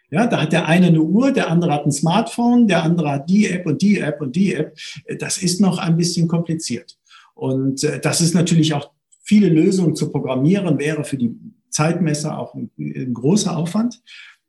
ja, 0.10 0.28
da 0.28 0.42
hat 0.42 0.52
der 0.52 0.68
eine 0.68 0.88
eine 0.88 1.02
Uhr, 1.02 1.32
der 1.32 1.50
andere 1.50 1.74
hat 1.74 1.86
ein 1.86 1.92
Smartphone, 1.92 2.68
der 2.68 2.84
andere 2.84 3.12
hat 3.12 3.30
die 3.30 3.48
App 3.48 3.66
und 3.66 3.82
die 3.82 4.00
App 4.00 4.22
und 4.22 4.36
die 4.36 4.54
App. 4.54 4.76
Äh, 5.06 5.18
das 5.18 5.38
ist 5.38 5.62
noch 5.62 5.78
ein 5.78 5.96
bisschen 5.96 6.28
kompliziert. 6.28 6.98
Und 7.34 7.84
äh, 7.84 8.00
das 8.00 8.22
ist 8.22 8.34
natürlich 8.34 8.74
auch 8.74 8.92
viele 9.24 9.50
Lösungen 9.50 9.96
zu 9.96 10.12
programmieren, 10.12 10.80
wäre 10.80 11.04
für 11.04 11.18
die 11.18 11.36
Zeitmesser 11.70 12.38
auch 12.38 12.54
ein, 12.54 12.70
ein 12.78 13.14
großer 13.14 13.56
Aufwand. 13.56 14.02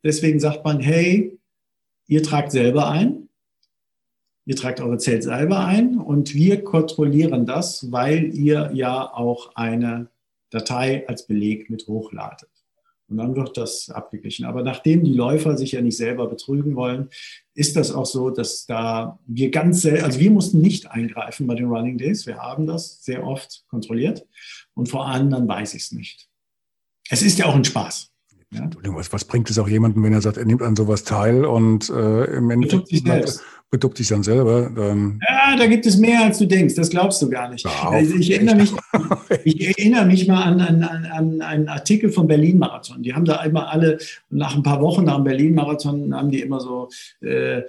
Deswegen 0.03 0.41
sagt 0.41 0.64
man, 0.64 0.80
hey, 0.80 1.39
ihr 2.07 2.22
tragt 2.22 2.53
selber 2.53 2.91
ein, 2.91 3.28
ihr 4.45 4.57
tragt 4.57 4.80
eure 4.80 4.99
Zelt 4.99 5.22
selber 5.22 5.64
ein 5.64 5.99
und 5.99 6.35
wir 6.35 6.62
kontrollieren 6.62 7.47
das, 7.47 7.91
weil 7.91 8.35
ihr 8.35 8.70
ja 8.74 9.11
auch 9.12 9.57
eine 9.57 10.11
Datei 10.51 11.09
als 11.09 11.26
Beleg 11.26 11.70
mit 11.70 11.87
hochladet. 11.89 12.53
Und 13.09 13.18
dann 13.18 13.36
wird 13.36 13.57
das 13.57 13.90
abgeglichen. 13.90 14.46
Aber 14.46 14.62
nachdem 14.62 15.05
die 15.05 15.12
Läufer 15.12 15.57
sich 15.57 15.72
ja 15.72 15.82
nicht 15.82 15.96
selber 15.96 16.26
betrügen 16.26 16.74
wollen, 16.74 17.11
ist 17.55 17.76
das 17.76 17.92
auch 17.92 18.07
so, 18.07 18.30
dass 18.30 18.66
da 18.66 19.18
wir 19.26 19.50
ganz 19.50 19.82
selten, 19.82 20.05
also 20.05 20.18
wir 20.20 20.30
mussten 20.30 20.61
nicht 20.61 20.90
eingreifen 20.90 21.46
bei 21.46 21.55
den 21.55 21.66
Running 21.66 21.98
Days. 21.98 22.26
Wir 22.26 22.38
haben 22.38 22.66
das 22.66 23.05
sehr 23.05 23.26
oft 23.26 23.64
kontrolliert. 23.68 24.26
Und 24.74 24.88
vor 24.88 25.07
anderen 25.07 25.46
weiß 25.46 25.74
ich 25.74 25.82
es 25.82 25.92
nicht. 25.92 26.28
Es 27.11 27.22
ist 27.22 27.38
ja 27.38 27.46
auch 27.46 27.55
ein 27.55 27.64
Spaß. 27.64 28.11
Ja? 28.50 28.70
Was, 28.84 29.12
was 29.12 29.24
bringt 29.24 29.50
es 29.50 29.59
auch 29.59 29.68
jemandem, 29.68 30.02
wenn 30.02 30.12
er 30.12 30.22
sagt, 30.22 30.36
er 30.36 30.44
nimmt 30.44 30.62
an 30.62 30.76
sowas 30.76 31.05
teil 31.05 31.44
und 31.44 31.90
äh, 31.90 32.24
im 32.36 32.50
Endeffekt 32.50 32.90
beduckt 33.71 33.99
sich 33.99 34.09
dann 34.09 34.23
selber. 34.23 34.71
Dann 34.75 35.21
ja, 35.29 35.57
da 35.57 35.67
gibt 35.67 35.85
es 35.85 35.97
mehr, 35.97 36.25
als 36.25 36.39
du 36.39 36.47
denkst. 36.47 36.75
Das 36.77 36.91
glaubst 36.91 37.21
du 37.23 37.29
gar 37.29 37.49
nicht. 37.49 37.67
Also 37.67 38.15
ich, 38.15 38.31
erinnere 38.31 38.57
mich, 38.57 38.73
ich 39.45 39.67
erinnere 39.67 40.07
mich 40.07 40.29
mal 40.29 40.45
an, 40.45 40.61
an, 40.61 40.83
an 40.83 41.43
einen 41.43 41.69
Artikel 41.69 42.11
vom 42.11 42.29
Berlin-Marathon. 42.29 43.03
Die 43.03 43.15
haben 43.15 43.25
da 43.25 43.37
einmal 43.37 43.67
alle, 43.67 43.99
nach 44.31 44.55
ein 44.55 44.62
paar 44.62 44.81
Wochen 44.81 45.05
nach 45.05 45.17
dem 45.17 45.25
Berlin-Marathon, 45.25 46.15
haben 46.15 46.31
die 46.31 46.41
immer 46.41 46.61
so 46.61 46.89
äh, 47.21 47.62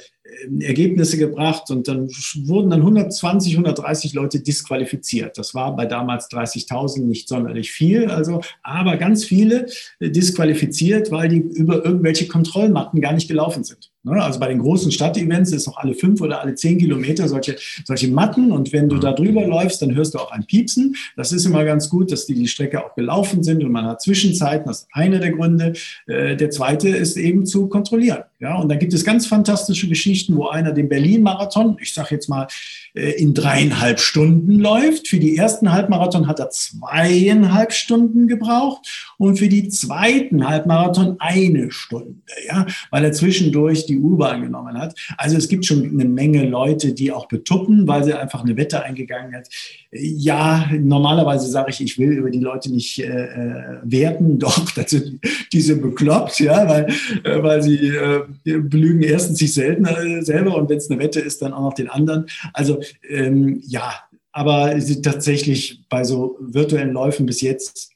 Ergebnisse 0.59 1.17
gebracht 1.17 1.69
und 1.69 1.87
dann 1.87 2.07
wurden 2.45 2.69
dann 2.69 2.81
120, 2.81 3.53
130 3.53 4.13
Leute 4.13 4.39
disqualifiziert. 4.41 5.37
Das 5.37 5.55
war 5.55 5.75
bei 5.75 5.85
damals 5.85 6.29
30.000 6.29 7.01
nicht 7.05 7.27
sonderlich 7.27 7.71
viel, 7.71 8.09
also, 8.09 8.41
aber 8.63 8.97
ganz 8.97 9.25
viele 9.25 9.67
disqualifiziert, 9.99 11.11
weil 11.11 11.29
die 11.29 11.37
über 11.37 11.83
irgendwelche 11.83 12.27
Kontrollmatten 12.27 13.01
gar 13.01 13.13
nicht 13.13 13.27
gelaufen 13.27 13.63
sind. 13.63 13.91
Ne? 14.05 14.23
Also 14.23 14.39
bei 14.39 14.47
den 14.47 14.59
großen 14.59 14.91
Stadtevents 14.91 15.51
ist 15.51 15.67
noch 15.67 15.77
alle 15.77 15.93
fünf 15.93 16.21
oder 16.21 16.41
alle 16.41 16.55
zehn 16.55 16.77
Kilometer 16.77 17.27
solche, 17.27 17.55
solche 17.83 18.07
Matten 18.07 18.51
und 18.51 18.71
wenn 18.71 18.87
du 18.87 18.97
da 18.97 19.11
drüber 19.11 19.45
läufst, 19.45 19.81
dann 19.81 19.95
hörst 19.95 20.13
du 20.13 20.19
auch 20.19 20.31
ein 20.31 20.45
Piepsen. 20.45 20.95
Das 21.15 21.31
ist 21.31 21.45
immer 21.45 21.65
ganz 21.65 21.89
gut, 21.89 22.11
dass 22.11 22.25
die 22.25 22.35
die 22.35 22.47
Strecke 22.47 22.85
auch 22.85 22.95
gelaufen 22.95 23.43
sind 23.43 23.63
und 23.63 23.71
man 23.71 23.85
hat 23.85 24.01
Zwischenzeiten. 24.01 24.67
Das 24.67 24.81
ist 24.81 24.87
einer 24.93 25.19
der 25.19 25.31
Gründe. 25.31 25.73
Äh, 26.07 26.35
der 26.35 26.51
zweite 26.51 26.89
ist 26.89 27.17
eben 27.17 27.45
zu 27.45 27.67
kontrollieren. 27.67 28.23
Ja, 28.39 28.55
und 28.55 28.69
da 28.69 28.75
gibt 28.75 28.93
es 28.93 29.03
ganz 29.03 29.25
fantastische 29.25 29.87
Geschichten, 29.87 30.35
wo 30.35 30.47
einer 30.47 30.71
den 30.71 30.87
Berlin-Marathon, 30.87 31.77
ich 31.81 31.93
sage 31.93 32.09
jetzt 32.11 32.29
mal, 32.29 32.47
in 32.95 33.33
dreieinhalb 33.33 33.99
Stunden 33.99 34.57
läuft. 34.57 35.09
Für 35.09 35.19
die 35.19 35.35
ersten 35.35 35.73
Halbmarathon 35.73 36.27
hat 36.27 36.39
er 36.39 36.49
zweieinhalb 36.49 37.73
Stunden 37.73 38.27
gebraucht 38.27 39.13
und 39.17 39.37
für 39.37 39.49
die 39.49 39.67
zweiten 39.67 40.47
Halbmarathon 40.47 41.17
eine 41.19 41.71
Stunde, 41.71 42.15
ja, 42.47 42.65
weil 42.91 43.03
er 43.03 43.11
zwischendurch 43.11 43.85
die 43.85 43.97
U-Bahn 43.97 44.41
genommen 44.41 44.77
hat. 44.77 44.97
Also 45.17 45.35
es 45.35 45.49
gibt 45.49 45.65
schon 45.65 45.83
eine 45.83 46.05
Menge 46.05 46.45
Leute, 46.45 46.93
die 46.93 47.11
auch 47.11 47.27
betuppen, 47.27 47.85
weil 47.85 48.05
sie 48.05 48.13
einfach 48.13 48.43
eine 48.43 48.55
Wette 48.55 48.81
eingegangen 48.83 49.35
hat. 49.35 49.49
Ja, 49.91 50.69
normalerweise 50.79 51.47
sage 51.47 51.71
ich, 51.71 51.81
ich 51.81 51.99
will 51.99 52.11
über 52.11 52.29
die 52.29 52.39
Leute 52.39 52.71
nicht 52.71 52.99
äh, 52.99 53.05
äh 53.05 53.77
werten, 53.83 54.39
doch, 54.39 54.71
das 54.71 54.91
sind 54.91 55.19
diese 55.51 55.75
bekloppt, 55.75 56.39
ja, 56.39 56.67
weil, 56.69 56.87
äh, 57.23 57.43
weil 57.43 57.61
sie 57.61 57.87
äh, 57.87 58.21
belügen 58.43 59.01
erstens 59.01 59.39
sich 59.39 59.53
selten 59.53 59.85
äh, 59.85 60.21
selber 60.21 60.55
und 60.55 60.69
wenn 60.69 60.77
es 60.77 60.89
eine 60.89 60.99
Wette 61.01 61.19
ist, 61.19 61.41
dann 61.41 61.53
auch 61.53 61.61
noch 61.61 61.73
den 61.73 61.89
anderen. 61.89 62.25
Also 62.53 62.79
ähm, 63.03 63.61
ja, 63.65 63.93
aber 64.31 64.77
tatsächlich 65.01 65.87
bei 65.89 66.03
so 66.03 66.37
virtuellen 66.39 66.91
Läufen 66.91 67.25
bis 67.25 67.41
jetzt, 67.41 67.91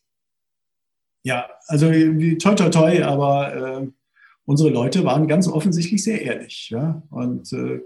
ja, 1.23 1.49
also 1.67 1.91
toi 2.39 2.55
toi 2.55 2.69
toi, 2.69 3.03
aber 3.03 3.81
äh, 3.81 3.87
unsere 4.45 4.69
Leute 4.69 5.03
waren 5.03 5.27
ganz 5.27 5.47
offensichtlich 5.47 6.03
sehr 6.03 6.21
ehrlich, 6.21 6.69
ja, 6.69 7.03
und 7.09 7.51
äh, 7.53 7.81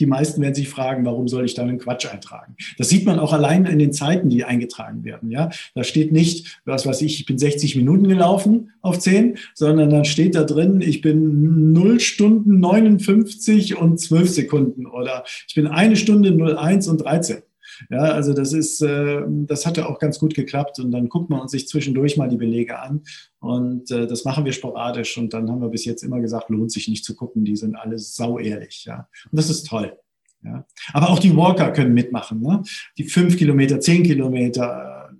die 0.00 0.06
meisten 0.06 0.40
werden 0.40 0.54
sich 0.54 0.68
fragen, 0.68 1.04
warum 1.04 1.28
soll 1.28 1.44
ich 1.44 1.54
da 1.54 1.62
einen 1.62 1.78
Quatsch 1.78 2.06
eintragen? 2.06 2.56
Das 2.78 2.88
sieht 2.88 3.06
man 3.06 3.18
auch 3.18 3.32
allein 3.32 3.66
in 3.66 3.78
den 3.78 3.92
Zeiten, 3.92 4.28
die 4.28 4.44
eingetragen 4.44 5.04
werden. 5.04 5.30
Ja, 5.30 5.50
da 5.74 5.84
steht 5.84 6.12
nicht, 6.12 6.60
was 6.64 6.86
weiß 6.86 7.02
ich, 7.02 7.20
ich 7.20 7.26
bin 7.26 7.38
60 7.38 7.76
Minuten 7.76 8.08
gelaufen 8.08 8.72
auf 8.80 8.98
10, 8.98 9.38
sondern 9.54 9.90
dann 9.90 10.04
steht 10.04 10.34
da 10.34 10.44
drin, 10.44 10.80
ich 10.80 11.00
bin 11.00 11.72
0 11.72 12.00
Stunden 12.00 12.60
59 12.60 13.76
und 13.76 13.98
12 13.98 14.30
Sekunden 14.30 14.86
oder 14.86 15.24
ich 15.46 15.54
bin 15.54 15.66
eine 15.66 15.96
Stunde 15.96 16.32
01 16.32 16.88
und 16.88 16.98
13. 16.98 17.42
Ja, 17.90 18.00
also 18.00 18.32
das 18.34 18.52
ist, 18.52 18.82
äh, 18.82 19.22
das 19.28 19.66
hatte 19.66 19.88
auch 19.88 19.98
ganz 19.98 20.18
gut 20.18 20.34
geklappt 20.34 20.78
und 20.78 20.90
dann 20.90 21.08
guckt 21.08 21.30
man 21.30 21.40
uns 21.40 21.52
sich 21.52 21.68
zwischendurch 21.68 22.16
mal 22.16 22.28
die 22.28 22.36
Belege 22.36 22.78
an 22.78 23.02
und 23.40 23.90
äh, 23.90 24.06
das 24.06 24.24
machen 24.24 24.44
wir 24.44 24.52
sporadisch 24.52 25.16
und 25.18 25.32
dann 25.34 25.50
haben 25.50 25.60
wir 25.60 25.68
bis 25.68 25.84
jetzt 25.84 26.02
immer 26.02 26.20
gesagt, 26.20 26.50
lohnt 26.50 26.72
sich 26.72 26.88
nicht 26.88 27.04
zu 27.04 27.14
gucken, 27.14 27.44
die 27.44 27.56
sind 27.56 27.76
alle 27.76 27.98
sau 27.98 28.38
ehrlich, 28.38 28.84
ja. 28.84 29.08
Und 29.30 29.38
das 29.38 29.50
ist 29.50 29.66
toll. 29.66 29.96
Ja. 30.44 30.66
Aber 30.92 31.10
auch 31.10 31.18
die 31.18 31.36
Walker 31.36 31.70
können 31.70 31.94
mitmachen, 31.94 32.40
ne? 32.40 32.62
Die 32.98 33.04
fünf 33.04 33.36
Kilometer, 33.36 33.78
zehn 33.80 34.02
Kilometer, 34.02 35.10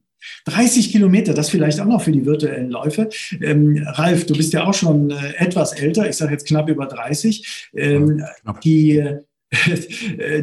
30 0.46 0.90
Kilometer, 0.90 1.34
das 1.34 1.50
vielleicht 1.50 1.80
auch 1.80 1.86
noch 1.86 2.02
für 2.02 2.12
die 2.12 2.24
virtuellen 2.24 2.70
Läufe. 2.70 3.08
Ähm, 3.40 3.84
Ralf, 3.86 4.26
du 4.26 4.34
bist 4.34 4.52
ja 4.52 4.64
auch 4.64 4.74
schon 4.74 5.10
äh, 5.10 5.34
etwas 5.36 5.72
älter, 5.72 6.08
ich 6.08 6.16
sage 6.16 6.32
jetzt 6.32 6.46
knapp 6.46 6.68
über 6.68 6.86
30. 6.86 7.70
Ähm, 7.74 8.18
ja, 8.44 8.52
die 8.62 9.18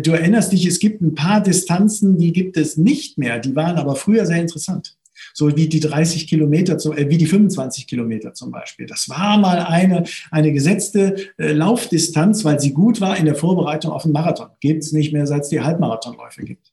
du 0.03 0.12
erinnerst 0.12 0.51
dich, 0.51 0.66
es 0.66 0.80
gibt 0.80 1.01
ein 1.01 1.16
paar 1.16 1.41
Distanzen, 1.41 2.18
die 2.18 2.32
gibt 2.32 2.57
es 2.57 2.78
nicht 2.78 3.18
mehr, 3.18 3.39
die 3.39 3.55
waren 3.55 3.78
aber 3.78 3.95
früher 3.95 4.26
sehr 4.26 4.39
interessant. 4.39 4.95
So 5.34 5.55
wie 5.55 5.68
die 5.68 5.80
30 5.80 6.28
Kilometer, 6.28 6.76
äh, 6.97 7.10
wie 7.10 7.18
die 7.18 7.26
25 7.26 7.88
Kilometer 7.88 8.34
zum 8.34 8.51
Beispiel. 8.51 8.86
Das 8.86 9.10
war 9.10 9.38
mal 9.38 9.60
eine, 9.60 10.05
eine 10.32 10.53
gesetzte 10.53 11.16
äh, 11.38 11.51
Laufdistanz, 11.51 12.45
weil 12.45 12.60
sie 12.60 12.74
gut 12.74 13.01
war 13.01 13.18
in 13.18 13.26
der 13.26 13.36
Vorbereitung 13.36 13.91
auf 13.91 14.03
den 14.03 14.12
Marathon. 14.12 14.49
Gibt 14.62 14.84
es 14.84 14.91
nicht 14.91 15.12
mehr, 15.12 15.28
seit 15.28 15.43
es 15.43 15.49
die 15.49 15.62
Halbmarathonläufe 15.62 16.43
gibt. 16.43 16.72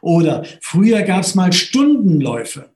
Oder 0.00 0.44
früher 0.60 1.02
gab 1.02 1.22
es 1.22 1.34
mal 1.34 1.52
Stundenläufe. 1.52 2.70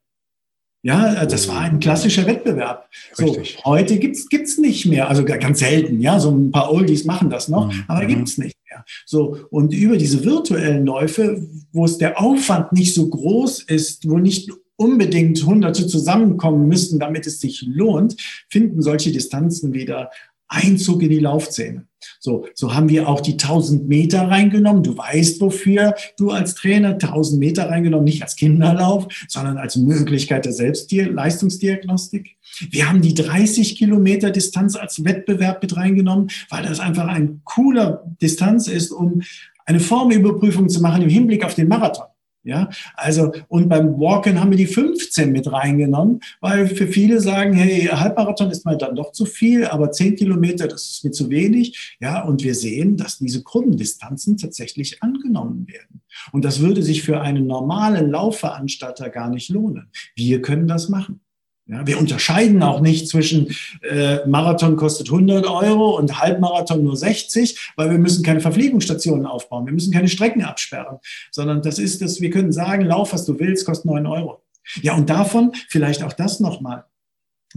Ja, 0.85 1.25
das 1.27 1.47
war 1.47 1.61
ein 1.61 1.79
klassischer 1.79 2.27
Wettbewerb. 2.27 2.89
So, 3.13 3.37
heute 3.65 3.99
gibt's 3.99 4.29
gibt's 4.29 4.59
nicht 4.59 4.85
mehr, 4.87 5.09
also 5.09 5.25
ganz 5.25 5.61
selten. 5.61 6.01
Ja, 6.01 6.19
so 6.19 6.33
ein 6.33 6.51
paar 6.51 6.73
Oldies 6.73 7.05
machen 7.05 7.31
das 7.31 7.49
noch, 7.49 7.73
mhm. 7.73 7.85
aber 7.87 8.05
gibt's 8.07 8.37
nicht 8.37 8.57
mehr. 8.69 8.85
So 9.07 9.39
und 9.51 9.73
über 9.73 9.97
diese 9.97 10.25
virtuellen 10.25 10.85
Läufe, 10.85 11.41
wo 11.73 11.85
es 11.85 11.99
der 11.99 12.21
Aufwand 12.21 12.73
nicht 12.73 12.95
so 12.95 13.09
groß 13.09 13.63
ist, 13.63 14.09
wo 14.09 14.19
nicht 14.19 14.51
unbedingt 14.75 15.45
Hunderte 15.47 15.87
zusammenkommen 15.87 16.67
müssen, 16.67 16.99
damit 16.99 17.29
es 17.29 17.41
sich 17.41 17.63
lohnt, 17.63 18.17
finden 18.49 18.83
solche 18.83 19.13
Distanzen 19.13 19.73
wieder 19.73 20.11
Einzug 20.53 21.03
in 21.03 21.11
die 21.11 21.19
Laufszene. 21.19 21.87
So, 22.21 22.47
so 22.55 22.75
haben 22.75 22.89
wir 22.89 23.09
auch 23.09 23.21
die 23.21 23.33
1000 23.33 23.89
Meter 23.89 24.29
reingenommen. 24.29 24.83
Du 24.83 24.97
weißt, 24.97 25.41
wofür 25.41 25.95
du 26.19 26.31
als 26.31 26.55
Trainer 26.55 26.91
1000 26.91 27.39
Meter 27.39 27.69
reingenommen, 27.69 28.05
nicht 28.05 28.23
als 28.23 28.37
Kinderlauf, 28.37 29.07
sondern 29.29 29.59
als 29.59 29.77
Möglichkeit 29.77 30.45
der 30.45 30.53
Selbstleistungsdiagnostik. 30.53 32.37
Wir 32.71 32.89
haben 32.89 33.03
die 33.03 33.15
30 33.15 33.77
Kilometer 33.77 34.31
Distanz 34.31 34.77
als 34.77 35.05
Wettbewerb 35.05 35.63
mit 35.63 35.77
reingenommen, 35.77 36.31
weil 36.51 36.65
das 36.65 36.81
einfach 36.81 37.07
ein 37.07 37.41
cooler 37.45 38.05
Distanz 38.21 38.69
ist, 38.69 38.91
um 38.91 39.23
eine 39.65 39.81
Formüberprüfung 39.81 40.69
zu 40.69 40.81
machen 40.81 41.03
im 41.03 41.09
Hinblick 41.09 41.45
auf 41.45 41.55
den 41.55 41.69
Marathon. 41.69 42.07
Ja, 42.45 42.71
also, 42.95 43.33
und 43.47 43.69
beim 43.69 44.01
Walken 44.01 44.41
haben 44.41 44.51
wir 44.51 44.59
die 44.59 44.67
15 44.67 45.31
mit 45.31 45.51
reingenommen, 45.53 46.19
weil 46.41 46.67
für 46.67 46.89
viele 46.89 47.21
sagen, 47.21 47.53
hey, 47.53 47.87
Halbmarathon 47.87 48.51
ist 48.51 48.65
mal 48.65 48.77
dann 48.77 48.97
doch 48.97 49.13
zu 49.13 49.27
viel, 49.27 49.65
aber 49.67 49.93
10 49.93 50.17
Kilometer, 50.17 50.67
das 50.67 50.91
ist 50.91 51.05
mir 51.05 51.13
zu 51.13 51.31
wenig. 51.31 51.97
Ja, 52.01 52.23
und 52.25 52.43
wir 52.43 52.57
sehen, 52.57 52.97
dass 52.97 53.19
diese 53.19 53.45
Kundendistanzen 53.45 54.39
tatsächlich 54.39 55.03
angenommen 55.05 55.69
werden. 55.69 56.03
Und 56.33 56.45
das 56.45 56.59
würde 56.59 56.83
sich 56.83 57.03
für 57.03 57.21
einen 57.21 57.47
normalen 57.47 58.11
Laufveranstalter 58.11 59.09
gar 59.09 59.31
nicht 59.31 59.49
lohnen. 59.49 59.91
Wir 60.17 60.43
können 60.43 60.67
das 60.67 60.89
machen. 60.89 61.21
Ja, 61.67 61.87
wir 61.87 61.99
unterscheiden 61.99 62.63
auch 62.63 62.81
nicht 62.81 63.09
zwischen 63.09 63.55
äh, 63.83 64.27
Marathon 64.27 64.75
kostet 64.75 65.09
100 65.11 65.47
Euro 65.47 65.97
und 65.97 66.21
Halbmarathon 66.21 66.83
nur 66.83 66.97
60, 66.97 67.73
weil 67.77 67.91
wir 67.91 67.99
müssen 67.99 68.25
keine 68.25 68.41
Verpflegungsstationen 68.41 69.27
aufbauen, 69.27 69.67
wir 69.67 69.73
müssen 69.73 69.93
keine 69.93 70.09
Strecken 70.09 70.43
absperren, 70.43 70.99
sondern 71.31 71.63
das 71.63 71.79
ist 71.79 72.03
das, 72.03 72.21
wir 72.21 72.31
können 72.31 72.51
sagen, 72.51 72.85
lauf, 72.85 73.13
was 73.13 73.25
du 73.27 73.39
willst, 73.39 73.65
kostet 73.65 73.87
9 73.87 74.07
Euro. 74.07 74.43
Ja, 74.81 74.95
und 74.95 75.09
davon 75.09 75.53
vielleicht 75.69 76.03
auch 76.03 76.13
das 76.13 76.41
nochmal. 76.41 76.85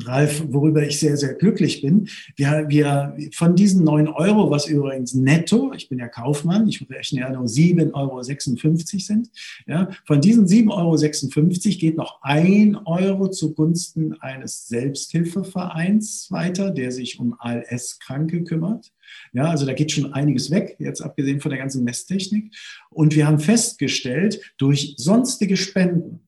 Ralf, 0.03 0.43
worüber 0.49 0.83
ich 0.83 0.99
sehr, 0.99 1.17
sehr 1.17 1.33
glücklich 1.33 1.81
bin. 1.81 2.07
Wir, 2.35 2.65
wir 2.67 3.15
von 3.33 3.55
diesen 3.55 3.83
neun 3.83 4.07
Euro, 4.07 4.49
was 4.51 4.67
übrigens 4.67 5.13
netto, 5.13 5.73
ich 5.73 5.89
bin 5.89 5.99
ja 5.99 6.07
Kaufmann, 6.07 6.67
ich 6.67 6.85
rechne 6.89 7.21
ja 7.21 7.29
nur 7.29 7.45
7,56 7.45 7.93
Euro 7.93 8.21
sind, 8.21 9.29
ja, 9.67 9.89
von 10.05 10.21
diesen 10.21 10.45
7,56 10.45 10.69
Euro 10.71 11.77
geht 11.77 11.97
noch 11.97 12.19
ein 12.21 12.77
Euro 12.85 13.29
zugunsten 13.29 14.13
eines 14.21 14.67
Selbsthilfevereins 14.67 16.27
weiter, 16.29 16.71
der 16.71 16.91
sich 16.91 17.19
um 17.19 17.35
ALS-Kranke 17.39 18.43
kümmert. 18.43 18.91
Ja, 19.33 19.49
also 19.49 19.65
da 19.65 19.73
geht 19.73 19.91
schon 19.91 20.13
einiges 20.13 20.51
weg, 20.51 20.77
jetzt 20.79 21.01
abgesehen 21.01 21.39
von 21.39 21.49
der 21.49 21.59
ganzen 21.59 21.83
Messtechnik. 21.83 22.53
Und 22.89 23.15
wir 23.15 23.27
haben 23.27 23.39
festgestellt, 23.39 24.41
durch 24.57 24.95
sonstige 24.97 25.57
Spenden, 25.57 26.24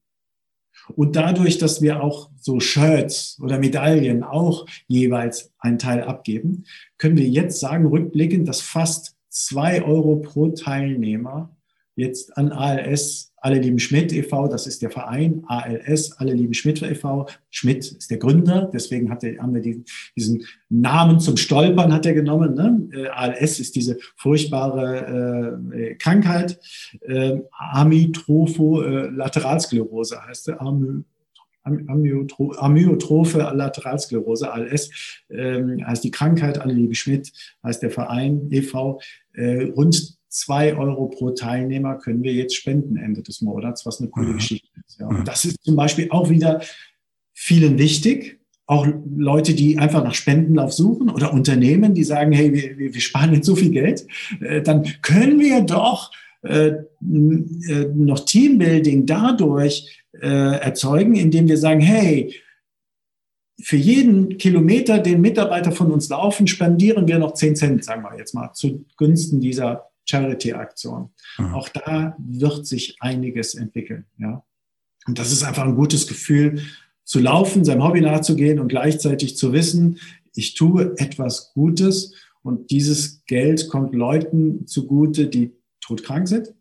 und 0.96 1.16
dadurch, 1.16 1.58
dass 1.58 1.82
wir 1.82 2.04
auch 2.04 2.30
so 2.36 2.60
Shirts 2.60 3.38
oder 3.42 3.60
Medaillen 3.60 4.24
auch 4.24 4.66
jeweils 4.88 5.54
einen 5.60 5.80
Teil 5.80 6.04
abgeben, 6.04 6.66
können 6.98 7.18
wir 7.18 7.28
jetzt 7.28 7.60
sagen, 7.60 7.86
rückblickend, 7.86 8.48
dass 8.48 8.62
fast 8.62 9.16
zwei 9.30 9.84
Euro 9.84 10.18
pro 10.18 10.50
Teilnehmer 10.50 11.57
jetzt 11.98 12.38
an 12.38 12.52
ALS 12.52 13.34
Alle 13.39 13.60
lieben 13.60 13.78
Schmidt 13.80 14.12
e.V., 14.14 14.48
das 14.48 14.66
ist 14.68 14.82
der 14.82 14.89
Verein, 14.89 15.43
ALS, 15.48 16.14
Alle 16.14 16.34
lieben 16.34 16.54
Schmidt 16.54 16.82
e.V. 16.82 17.28
Schmidt 17.50 17.91
ist 17.91 18.10
der 18.10 18.18
Gründer, 18.18 18.72
deswegen 18.74 19.10
hat 19.10 19.22
er, 19.24 19.38
haben 19.39 19.54
wir 19.54 19.62
diesen, 19.62 19.84
diesen 20.16 20.45
Namen 20.70 21.20
zum 21.20 21.36
Stolpern 21.38 21.91
hat 21.91 22.06
er 22.06 22.14
genommen. 22.14 22.54
Ne? 22.54 22.88
Äh, 22.93 23.10
ALS 23.10 23.60
ist 23.60 23.76
diese 23.76 23.98
furchtbare 24.16 25.60
äh, 25.74 25.95
Krankheit, 25.95 26.58
äh, 27.02 27.41
Amyotropho-Lateralsklerose 27.52 30.16
äh, 30.16 30.28
heißt 30.28 30.48
er, 30.50 30.62
Amy 30.62 31.04
Amyotrophe 31.68 33.52
Lateralsklerose, 33.54 34.52
ALS, 34.52 34.89
ähm, 35.30 35.86
heißt 35.86 36.04
die 36.04 36.12
Krankheit, 36.12 36.60
Alle 36.60 36.74
liebe 36.74 36.95
Schmidt, 36.95 37.32
heißt 37.64 37.84
der 37.84 37.91
Verein 37.91 38.48
e.V. 38.52 39.02
Äh, 39.34 39.72
rund 39.76 40.16
zwei 40.38 40.76
Euro 40.76 41.08
pro 41.08 41.32
Teilnehmer 41.32 41.96
können 41.96 42.24
wir 42.24 42.34
jetzt 42.34 42.56
spenden 42.56 42.98
Ende 42.98 43.24
des 43.24 43.42
Monats, 43.42 43.86
was 43.86 44.00
eine 44.00 44.10
coole 44.10 44.30
mhm. 44.30 44.36
Geschichte 44.36 44.68
ist. 44.88 45.00
Ja. 45.00 45.08
Und 45.08 45.20
mhm. 45.20 45.26
das 45.26 45.46
ist 45.46 45.64
zum 45.64 45.76
Beispiel 45.76 46.08
auch 46.12 46.30
wieder 46.30 46.62
vielen 47.34 47.80
wichtig. 47.80 48.40
Auch 48.68 48.86
Leute, 49.16 49.54
die 49.54 49.78
einfach 49.78 50.04
nach 50.04 50.14
Spendenlauf 50.14 50.74
suchen 50.74 51.10
oder 51.10 51.34
Unternehmen, 51.34 51.94
die 51.94 52.04
sagen, 52.04 52.34
hey, 52.34 52.54
wir, 52.54 52.94
wir 52.94 53.02
sparen 53.02 53.34
jetzt 53.34 53.46
so 53.46 53.56
viel 53.56 53.72
Geld, 53.72 54.06
äh, 54.42 54.62
dann 54.62 54.84
können 55.02 55.40
wir 55.40 55.62
doch 55.62 56.12
äh, 56.44 56.68
äh, 56.68 56.84
noch 57.96 58.26
Teambuilding 58.26 59.06
dadurch 59.06 59.94
erzeugen, 60.20 61.14
indem 61.14 61.48
wir 61.48 61.60
sagen, 61.60 61.80
hey, 61.80 62.34
für 63.62 63.76
jeden 63.76 64.40
Kilometer, 64.40 64.98
den 64.98 65.22
Mitarbeiter 65.22 65.72
von 65.72 65.92
uns 65.92 66.10
laufen, 66.10 66.48
spendieren 66.48 67.08
wir 67.08 67.20
noch 67.20 67.36
10 67.36 67.56
Cent, 67.56 67.84
sagen 67.84 68.02
wir 68.02 68.18
jetzt 68.18 68.34
mal, 68.34 68.52
zugunsten 68.54 69.42
dieser 69.42 69.92
Charity-Aktion. 70.10 71.10
Mhm. 71.38 71.53
Auch 71.53 71.70
da 71.70 72.16
wird 72.20 72.66
sich 72.66 72.97
einiges 72.99 73.55
entwickeln. 73.55 74.05
Ja. 74.18 74.43
Und 75.05 75.20
das 75.20 75.32
ist 75.32 75.43
einfach 75.43 75.64
ein 75.64 75.76
gutes 75.76 76.08
Gefühl, 76.08 76.62
zu 77.03 77.20
laufen, 77.20 77.64
seinem 77.64 77.84
Hobby 77.84 78.01
nachzugehen 78.01 78.60
und 78.60 78.68
gleichzeitig 78.68 79.38
zu 79.38 79.53
wissen, 79.53 79.99
ich 80.36 80.53
tue 80.53 80.93
etwas 80.97 81.53
Gutes 81.53 82.14
und 82.43 82.70
dieses 82.70 83.24
Geld 83.26 83.70
kommt 83.70 83.95
Leuten 83.95 84.68
zugute, 84.68 85.28
die 85.28 85.53
todkrank 85.80 86.28
sind 86.28 86.53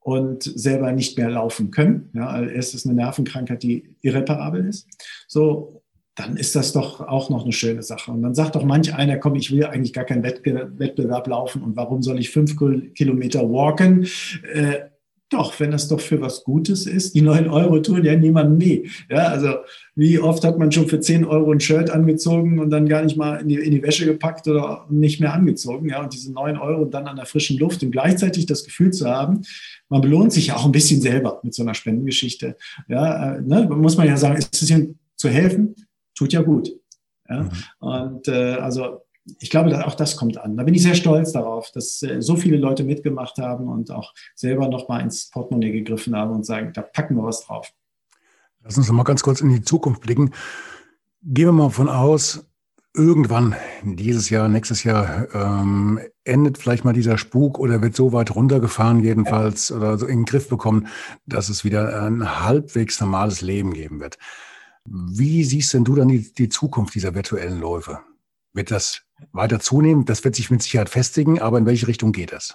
und 0.00 0.44
selber 0.44 0.92
nicht 0.92 1.18
mehr 1.18 1.30
laufen 1.30 1.72
können. 1.72 2.10
Ja, 2.14 2.42
es 2.42 2.74
ist 2.74 2.86
eine 2.86 2.94
Nervenkrankheit, 2.94 3.64
die 3.64 3.96
irreparabel 4.02 4.66
ist. 4.66 4.86
So, 5.26 5.82
dann 6.16 6.36
ist 6.36 6.56
das 6.56 6.72
doch 6.72 7.00
auch 7.00 7.30
noch 7.30 7.44
eine 7.44 7.52
schöne 7.52 7.82
Sache. 7.82 8.10
Und 8.10 8.22
dann 8.22 8.34
sagt 8.34 8.56
doch 8.56 8.64
manch 8.64 8.94
einer, 8.94 9.18
komm, 9.18 9.36
ich 9.36 9.52
will 9.52 9.64
eigentlich 9.64 9.92
gar 9.92 10.04
keinen 10.04 10.22
Wettbewerb 10.22 11.26
laufen 11.28 11.62
und 11.62 11.76
warum 11.76 12.02
soll 12.02 12.18
ich 12.18 12.30
fünf 12.30 12.56
Kilometer 12.94 13.42
walken? 13.42 14.06
Äh, 14.52 14.86
doch, 15.28 15.58
wenn 15.58 15.72
das 15.72 15.88
doch 15.88 16.00
für 16.00 16.20
was 16.20 16.44
Gutes 16.44 16.86
ist, 16.86 17.16
die 17.16 17.20
neun 17.20 17.48
Euro 17.48 17.80
tun 17.80 18.04
ja 18.04 18.14
niemandem 18.14 18.60
weh. 18.60 18.88
Ja, 19.10 19.26
also 19.26 19.56
wie 19.96 20.20
oft 20.20 20.44
hat 20.44 20.56
man 20.56 20.70
schon 20.70 20.86
für 20.86 21.00
zehn 21.00 21.24
Euro 21.24 21.50
ein 21.50 21.58
Shirt 21.58 21.90
angezogen 21.90 22.60
und 22.60 22.70
dann 22.70 22.88
gar 22.88 23.02
nicht 23.02 23.16
mal 23.16 23.40
in 23.40 23.48
die, 23.48 23.56
in 23.56 23.72
die 23.72 23.82
Wäsche 23.82 24.06
gepackt 24.06 24.46
oder 24.46 24.86
nicht 24.88 25.20
mehr 25.20 25.34
angezogen. 25.34 25.88
Ja, 25.88 26.02
und 26.02 26.12
diese 26.12 26.32
neun 26.32 26.56
Euro 26.56 26.84
dann 26.84 27.08
an 27.08 27.16
der 27.16 27.26
frischen 27.26 27.58
Luft 27.58 27.82
und 27.82 27.90
gleichzeitig 27.90 28.46
das 28.46 28.64
Gefühl 28.64 28.92
zu 28.92 29.10
haben, 29.10 29.42
man 29.88 30.00
belohnt 30.00 30.32
sich 30.32 30.46
ja 30.46 30.56
auch 30.56 30.64
ein 30.64 30.72
bisschen 30.72 31.00
selber 31.00 31.40
mit 31.42 31.54
so 31.54 31.62
einer 31.62 31.74
Spendengeschichte. 31.74 32.56
Ja, 32.88 33.34
äh, 33.34 33.42
ne, 33.42 33.68
muss 33.68 33.96
man 33.96 34.06
ja 34.06 34.16
sagen, 34.16 34.36
ist 34.36 34.62
es 34.62 34.70
ihnen 34.70 34.98
zu 35.16 35.28
helfen, 35.28 35.74
tut 36.16 36.32
ja 36.32 36.42
gut. 36.42 36.70
Ja, 37.28 37.42
mhm. 37.42 37.50
und 37.78 38.28
äh, 38.28 38.54
also 38.54 39.02
ich 39.40 39.50
glaube, 39.50 39.86
auch 39.86 39.94
das 39.94 40.16
kommt 40.16 40.38
an. 40.38 40.56
Da 40.56 40.62
bin 40.62 40.74
ich 40.74 40.82
sehr 40.82 40.94
stolz 40.94 41.32
darauf, 41.32 41.70
dass 41.72 42.02
äh, 42.02 42.22
so 42.22 42.36
viele 42.36 42.56
Leute 42.56 42.84
mitgemacht 42.84 43.38
haben 43.38 43.68
und 43.68 43.90
auch 43.90 44.12
selber 44.34 44.68
noch 44.68 44.88
mal 44.88 45.00
ins 45.00 45.30
Portemonnaie 45.30 45.72
gegriffen 45.72 46.14
haben 46.16 46.32
und 46.32 46.46
sagen, 46.46 46.72
da 46.72 46.82
packen 46.82 47.16
wir 47.16 47.24
was 47.24 47.40
drauf. 47.40 47.72
Lass 48.62 48.76
uns 48.76 48.88
noch 48.88 48.94
mal 48.94 49.02
ganz 49.02 49.22
kurz 49.22 49.40
in 49.40 49.48
die 49.50 49.62
Zukunft 49.62 50.00
blicken. 50.00 50.32
Gehen 51.22 51.46
wir 51.46 51.52
mal 51.52 51.70
von 51.70 51.88
aus, 51.88 52.46
irgendwann 52.94 53.54
dieses 53.82 54.30
Jahr, 54.30 54.48
nächstes 54.48 54.82
Jahr 54.84 55.26
ähm, 55.34 56.00
endet 56.24 56.58
vielleicht 56.58 56.84
mal 56.84 56.92
dieser 56.92 57.18
Spuk 57.18 57.58
oder 57.58 57.82
wird 57.82 57.94
so 57.94 58.12
weit 58.12 58.34
runtergefahren 58.34 59.00
jedenfalls 59.00 59.70
oder 59.70 59.98
so 59.98 60.06
in 60.06 60.20
den 60.20 60.24
Griff 60.24 60.48
bekommen, 60.48 60.88
dass 61.26 61.48
es 61.48 61.64
wieder 61.64 62.02
ein 62.02 62.40
halbwegs 62.40 63.00
normales 63.00 63.42
Leben 63.42 63.74
geben 63.74 64.00
wird. 64.00 64.18
Wie 64.86 65.44
siehst 65.44 65.74
denn 65.74 65.84
du 65.84 65.94
dann 65.94 66.08
die, 66.08 66.32
die 66.32 66.48
Zukunft 66.48 66.94
dieser 66.94 67.14
virtuellen 67.14 67.60
Läufe? 67.60 68.00
Wird 68.52 68.70
das 68.70 69.02
weiter 69.32 69.60
zunehmen? 69.60 70.04
Das 70.04 70.24
wird 70.24 70.34
sich 70.36 70.50
mit 70.50 70.62
Sicherheit 70.62 70.88
festigen, 70.88 71.40
aber 71.40 71.58
in 71.58 71.66
welche 71.66 71.88
Richtung 71.88 72.12
geht 72.12 72.32
das? 72.32 72.54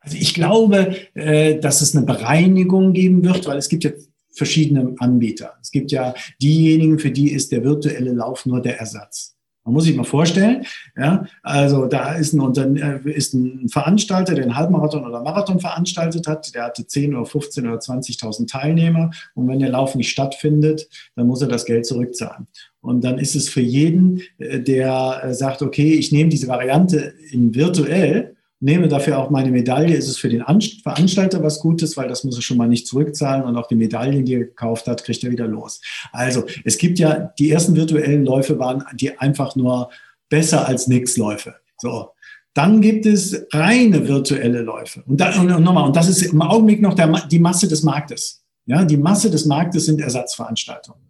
Also 0.00 0.16
ich 0.16 0.34
glaube, 0.34 0.96
äh, 1.14 1.58
dass 1.60 1.82
es 1.82 1.94
eine 1.94 2.06
Bereinigung 2.06 2.92
geben 2.92 3.22
wird, 3.24 3.46
weil 3.46 3.58
es 3.58 3.68
gibt 3.68 3.84
ja 3.84 3.90
verschiedene 4.32 4.94
Anbieter. 4.98 5.58
Es 5.60 5.70
gibt 5.70 5.92
ja 5.92 6.14
diejenigen, 6.40 6.98
für 6.98 7.10
die 7.10 7.32
ist 7.32 7.52
der 7.52 7.64
virtuelle 7.64 8.12
Lauf 8.12 8.46
nur 8.46 8.62
der 8.62 8.78
Ersatz. 8.78 9.36
Man 9.64 9.74
muss 9.74 9.84
sich 9.84 9.94
mal 9.94 10.04
vorstellen, 10.04 10.64
ja, 10.96 11.26
also 11.42 11.86
da 11.86 12.14
ist 12.14 12.32
ein, 12.32 12.76
äh, 12.76 13.00
ist 13.10 13.34
ein 13.34 13.68
Veranstalter, 13.68 14.34
der 14.34 14.44
einen 14.44 14.56
Halbmarathon 14.56 15.04
oder 15.04 15.22
Marathon 15.22 15.60
veranstaltet 15.60 16.26
hat, 16.26 16.54
der 16.54 16.64
hatte 16.64 16.86
10 16.86 17.14
oder 17.14 17.26
15 17.26 17.66
oder 17.66 17.78
20.000 17.78 18.48
Teilnehmer 18.48 19.10
und 19.34 19.48
wenn 19.48 19.58
der 19.58 19.68
Lauf 19.68 19.94
nicht 19.94 20.10
stattfindet, 20.10 20.88
dann 21.14 21.26
muss 21.26 21.42
er 21.42 21.48
das 21.48 21.66
Geld 21.66 21.84
zurückzahlen. 21.84 22.46
Und 22.80 23.04
dann 23.04 23.18
ist 23.18 23.36
es 23.36 23.50
für 23.50 23.60
jeden, 23.60 24.22
äh, 24.38 24.60
der 24.60 25.20
äh, 25.24 25.34
sagt, 25.34 25.60
okay, 25.60 25.92
ich 25.92 26.10
nehme 26.10 26.30
diese 26.30 26.48
Variante 26.48 27.12
in 27.30 27.54
virtuell, 27.54 28.36
nehme 28.60 28.88
dafür 28.88 29.18
auch 29.18 29.30
meine 29.30 29.50
Medaille, 29.50 29.96
ist 29.96 30.08
es 30.08 30.18
für 30.18 30.28
den 30.28 30.44
Veranstalter 30.82 31.42
was 31.42 31.60
Gutes, 31.60 31.96
weil 31.96 32.08
das 32.08 32.24
muss 32.24 32.36
er 32.36 32.42
schon 32.42 32.58
mal 32.58 32.68
nicht 32.68 32.86
zurückzahlen 32.86 33.44
und 33.44 33.56
auch 33.56 33.66
die 33.66 33.74
Medaillen, 33.74 34.24
die 34.24 34.34
er 34.34 34.40
gekauft 34.40 34.86
hat, 34.86 35.02
kriegt 35.02 35.24
er 35.24 35.30
wieder 35.30 35.46
los. 35.46 35.80
Also 36.12 36.44
es 36.64 36.76
gibt 36.76 36.98
ja, 36.98 37.32
die 37.38 37.50
ersten 37.50 37.74
virtuellen 37.74 38.24
Läufe 38.24 38.58
waren 38.58 38.84
die 38.94 39.18
einfach 39.18 39.56
nur 39.56 39.90
besser 40.28 40.68
als 40.68 40.86
nix 40.86 41.16
Läufe. 41.16 41.56
So. 41.78 42.10
Dann 42.52 42.80
gibt 42.80 43.06
es 43.06 43.46
reine 43.52 44.06
virtuelle 44.06 44.60
Läufe. 44.60 45.02
Und, 45.06 45.20
da, 45.20 45.40
und, 45.40 45.50
und 45.50 45.62
nochmal, 45.62 45.86
und 45.86 45.96
das 45.96 46.08
ist 46.08 46.22
im 46.22 46.42
Augenblick 46.42 46.82
noch 46.82 46.94
der, 46.94 47.08
die 47.30 47.38
Masse 47.38 47.68
des 47.68 47.82
Marktes. 47.82 48.44
Ja, 48.66 48.84
die 48.84 48.96
Masse 48.96 49.30
des 49.30 49.46
Marktes 49.46 49.86
sind 49.86 50.00
Ersatzveranstaltungen. 50.00 51.00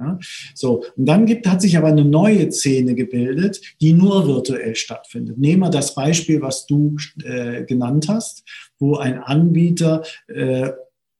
Ja, 0.00 0.18
so, 0.54 0.84
und 0.96 1.04
dann 1.06 1.26
gibt, 1.26 1.46
hat 1.46 1.60
sich 1.60 1.76
aber 1.76 1.88
eine 1.88 2.06
neue 2.06 2.50
Szene 2.50 2.94
gebildet, 2.94 3.60
die 3.82 3.92
nur 3.92 4.26
virtuell 4.26 4.74
stattfindet. 4.74 5.36
Nehmen 5.36 5.60
wir 5.60 5.68
das 5.68 5.94
Beispiel, 5.94 6.40
was 6.40 6.64
du 6.66 6.96
äh, 7.22 7.64
genannt 7.64 8.08
hast, 8.08 8.42
wo 8.78 8.96
ein 8.96 9.18
Anbieter 9.18 10.02
äh, 10.28 10.70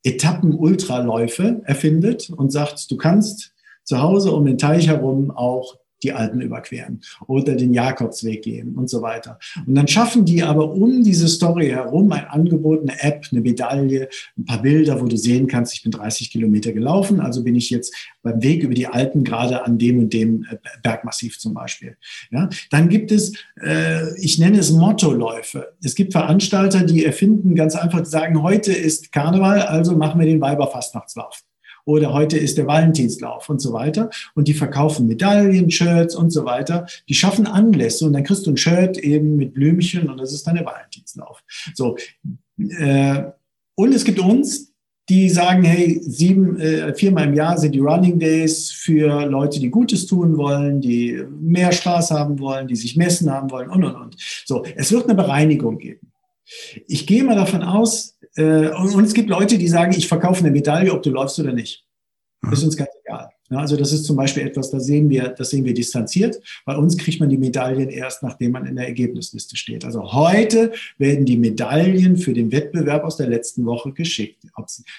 Etappen-Ultraläufe 0.03 1.61
erfindet 1.65 2.31
und 2.31 2.51
sagt, 2.51 2.91
du 2.91 2.97
kannst 2.97 3.53
zu 3.85 4.01
Hause 4.01 4.33
um 4.33 4.47
den 4.47 4.57
Teich 4.57 4.89
herum 4.89 5.31
auch 5.31 5.80
die 6.03 6.13
Alpen 6.13 6.41
überqueren 6.41 7.01
oder 7.27 7.55
den 7.55 7.73
Jakobsweg 7.73 8.43
gehen 8.43 8.75
und 8.75 8.89
so 8.89 9.03
weiter. 9.03 9.39
Und 9.67 9.75
dann 9.75 9.89
schaffen 9.89 10.25
die 10.25 10.43
aber 10.43 10.73
um 10.73 11.03
diese 11.03 11.29
Story 11.29 11.69
herum 11.69 12.11
ein 12.13 12.27
Angebot, 12.27 12.83
eine 12.83 13.01
App, 13.03 13.27
eine 13.31 13.41
Medaille, 13.41 14.09
ein 14.37 14.45
paar 14.45 14.63
Bilder, 14.63 15.01
wo 15.01 15.07
du 15.07 15.17
sehen 15.17 15.47
kannst, 15.47 15.75
ich 15.75 15.83
bin 15.83 15.93
30 15.93 16.31
Kilometer 16.31 16.73
gelaufen, 16.73 17.21
also 17.21 17.45
bin 17.45 17.55
ich 17.55 17.71
jetzt 17.71 17.95
beim 18.23 18.43
Weg 18.43 18.63
über 18.63 18.75
die 18.75 18.87
Alpen 18.87 19.25
gerade 19.25 19.65
an 19.65 19.79
dem 19.79 19.99
und 19.99 20.13
dem 20.13 20.47
äh, 20.51 20.57
Bergmassiv 20.83 21.39
zum 21.39 21.55
Beispiel. 21.55 21.97
Ja, 22.31 22.49
dann 22.71 22.89
gibt 22.89 23.13
es, 23.13 23.33
äh, 23.63 24.15
ich 24.19 24.39
nenne 24.39 24.59
es 24.59 24.71
Mottoläufe. 24.71 25.75
Es 25.83 25.95
gibt 25.95 26.13
Veranstalter, 26.13 26.85
die 26.85 27.05
erfinden 27.05 27.55
ganz 27.55 27.75
einfach, 27.75 28.05
sagen, 28.05 28.43
heute 28.43 28.73
ist 28.73 29.13
Karneval, 29.13 29.63
also 29.63 29.97
machen 29.97 30.21
wir 30.21 30.27
den 30.27 30.41
Weiberfastnachtslauf 30.41 31.43
oder 31.85 32.13
heute 32.13 32.39
ist 32.39 32.59
der 32.59 32.67
Valentinslauf 32.67 33.49
und 33.49 33.61
so 33.61 33.73
weiter. 33.73 34.11
Und 34.35 34.49
die 34.49 34.55
verkaufen 34.55 35.07
Medaillen, 35.07 35.71
Shirts 35.71 36.15
und 36.15 36.31
so 36.31 36.45
weiter. 36.45 36.87
Die 37.09 37.15
schaffen 37.15 37.47
Anlässe 37.47 38.07
und 38.07 38.13
dann 38.13 38.25
kriegst 38.25 38.47
du 38.47 38.51
ein 38.51 38.57
Shirt 38.57 38.99
eben 38.99 39.37
mit 39.37 39.55
Blümchen 39.55 40.09
und 40.09 40.19
das 40.19 40.33
ist 40.33 40.47
dann 40.47 40.57
der 40.57 40.67
Valentinslauf. 40.67 41.43
So. 41.75 41.97
Äh, 42.59 43.25
und 43.75 43.95
es 43.95 44.05
gibt 44.05 44.19
uns, 44.19 44.71
die 45.11 45.29
sagen, 45.29 45.65
hey, 45.65 46.01
sieben, 46.03 46.61
äh, 46.61 46.95
viermal 46.95 47.27
im 47.27 47.35
Jahr 47.35 47.59
sind 47.59 47.75
die 47.75 47.81
Running 47.81 48.21
Days 48.21 48.71
für 48.71 49.27
Leute, 49.27 49.59
die 49.59 49.69
Gutes 49.69 50.07
tun 50.07 50.37
wollen, 50.37 50.81
die 50.81 51.21
mehr 51.41 51.73
Spaß 51.73 52.13
haben 52.13 52.39
wollen, 52.39 52.69
die 52.69 52.77
sich 52.77 52.97
messen 52.97 53.29
haben 53.29 53.51
wollen 53.51 53.69
und, 53.71 53.83
und, 53.83 53.97
und. 53.97 54.17
So, 54.45 54.65
es 54.77 54.93
wird 54.93 55.05
eine 55.05 55.17
Bereinigung 55.17 55.79
geben. 55.79 56.13
Ich 56.87 57.07
gehe 57.07 57.25
mal 57.25 57.37
davon 57.37 57.63
aus, 57.63 58.17
äh, 58.37 58.71
und, 58.71 58.95
und, 58.95 59.05
es 59.05 59.15
gibt 59.15 59.29
Leute, 59.29 59.59
die 59.59 59.69
sagen, 59.69 59.93
ich 59.97 60.09
verkaufe 60.09 60.41
eine 60.41 60.51
Medaille, 60.51 60.93
ob 60.93 61.03
du 61.03 61.11
läufst 61.11 61.39
oder 61.39 61.53
nicht. 61.53 61.85
Das 62.43 62.59
ist 62.61 62.65
uns 62.65 62.77
ganz 62.77 62.91
egal. 63.05 63.31
Ja, 63.51 63.59
also 63.59 63.77
das 63.77 63.93
ist 63.93 64.05
zum 64.05 64.17
Beispiel 64.17 64.47
etwas, 64.47 64.71
da 64.71 64.79
sehen 64.79 65.11
wir, 65.11 65.29
das 65.31 65.51
sehen 65.51 65.65
wir 65.65 65.75
distanziert. 65.75 66.41
Bei 66.65 66.77
uns 66.77 66.97
kriegt 66.97 67.19
man 67.19 67.29
die 67.29 67.37
Medaillen 67.37 67.91
erst, 67.91 68.23
nachdem 68.23 68.53
man 68.53 68.65
in 68.65 68.77
der 68.77 68.87
Ergebnisliste 68.87 69.57
steht. 69.57 69.85
Also 69.85 70.13
heute 70.13 70.73
werden 70.99 71.27
die 71.27 71.37
Medaillen 71.37 72.17
für 72.17 72.33
den 72.33 72.53
Wettbewerb 72.53 73.03
aus 73.03 73.17
der 73.17 73.27
letzten 73.27 73.67
Woche 73.67 73.93
geschickt. 73.93 74.45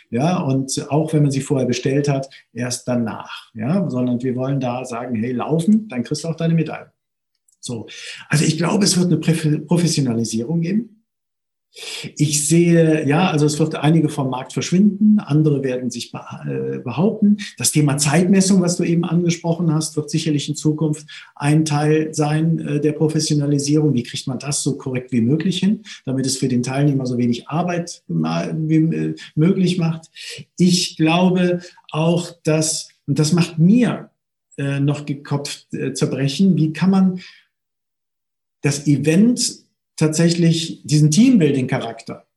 Ja, 0.09 0.39
und 0.39 0.85
auch 0.89 1.13
wenn 1.13 1.23
man 1.23 1.31
sie 1.31 1.39
vorher 1.39 1.65
bestellt 1.65 2.09
hat, 2.09 2.29
erst 2.51 2.87
danach. 2.89 3.51
Ja, 3.53 3.89
sondern 3.89 4.21
wir 4.21 4.35
wollen 4.35 4.59
da 4.59 4.83
sagen, 4.83 5.15
hey, 5.15 5.31
laufen, 5.31 5.87
dann 5.87 6.03
kriegst 6.03 6.25
du 6.25 6.27
auch 6.27 6.35
deine 6.35 6.53
Medaille. 6.53 6.91
So. 7.61 7.87
Also 8.27 8.43
ich 8.43 8.57
glaube, 8.57 8.83
es 8.83 8.97
wird 8.97 9.07
eine 9.07 9.59
Professionalisierung 9.61 10.59
geben. 10.59 11.00
Ich 12.17 12.47
sehe, 12.47 13.07
ja, 13.07 13.29
also 13.29 13.45
es 13.45 13.57
wird 13.57 13.75
einige 13.75 14.09
vom 14.09 14.29
Markt 14.29 14.51
verschwinden, 14.51 15.19
andere 15.19 15.63
werden 15.63 15.89
sich 15.89 16.13
äh, 16.13 16.79
behaupten. 16.79 17.37
Das 17.57 17.71
Thema 17.71 17.97
Zeitmessung, 17.97 18.61
was 18.61 18.75
du 18.75 18.83
eben 18.83 19.05
angesprochen 19.05 19.73
hast, 19.73 19.95
wird 19.95 20.09
sicherlich 20.09 20.49
in 20.49 20.55
Zukunft 20.55 21.07
ein 21.33 21.63
Teil 21.63 22.13
sein 22.13 22.59
äh, 22.59 22.81
der 22.81 22.91
Professionalisierung. 22.91 23.93
Wie 23.93 24.03
kriegt 24.03 24.27
man 24.27 24.37
das 24.37 24.63
so 24.63 24.77
korrekt 24.77 25.13
wie 25.13 25.21
möglich 25.21 25.59
hin, 25.59 25.83
damit 26.03 26.25
es 26.25 26.37
für 26.37 26.49
den 26.49 26.61
Teilnehmer 26.61 27.05
so 27.05 27.17
wenig 27.17 27.47
Arbeit 27.47 28.03
wie 28.07 28.75
äh, 28.75 29.15
möglich 29.35 29.77
macht? 29.77 30.09
Ich 30.57 30.97
glaube 30.97 31.61
auch, 31.91 32.31
dass, 32.43 32.89
und 33.07 33.17
das 33.17 33.31
macht 33.31 33.59
mir 33.59 34.09
noch 34.57 35.05
gekopft 35.05 35.67
zerbrechen, 35.93 36.55
wie 36.55 36.71
kann 36.71 36.91
man 36.91 37.21
das 38.61 38.85
Event 38.85 39.60
tatsächlich 40.01 40.81
diesen 40.83 41.11
Teambuilding-Charakter 41.11 42.27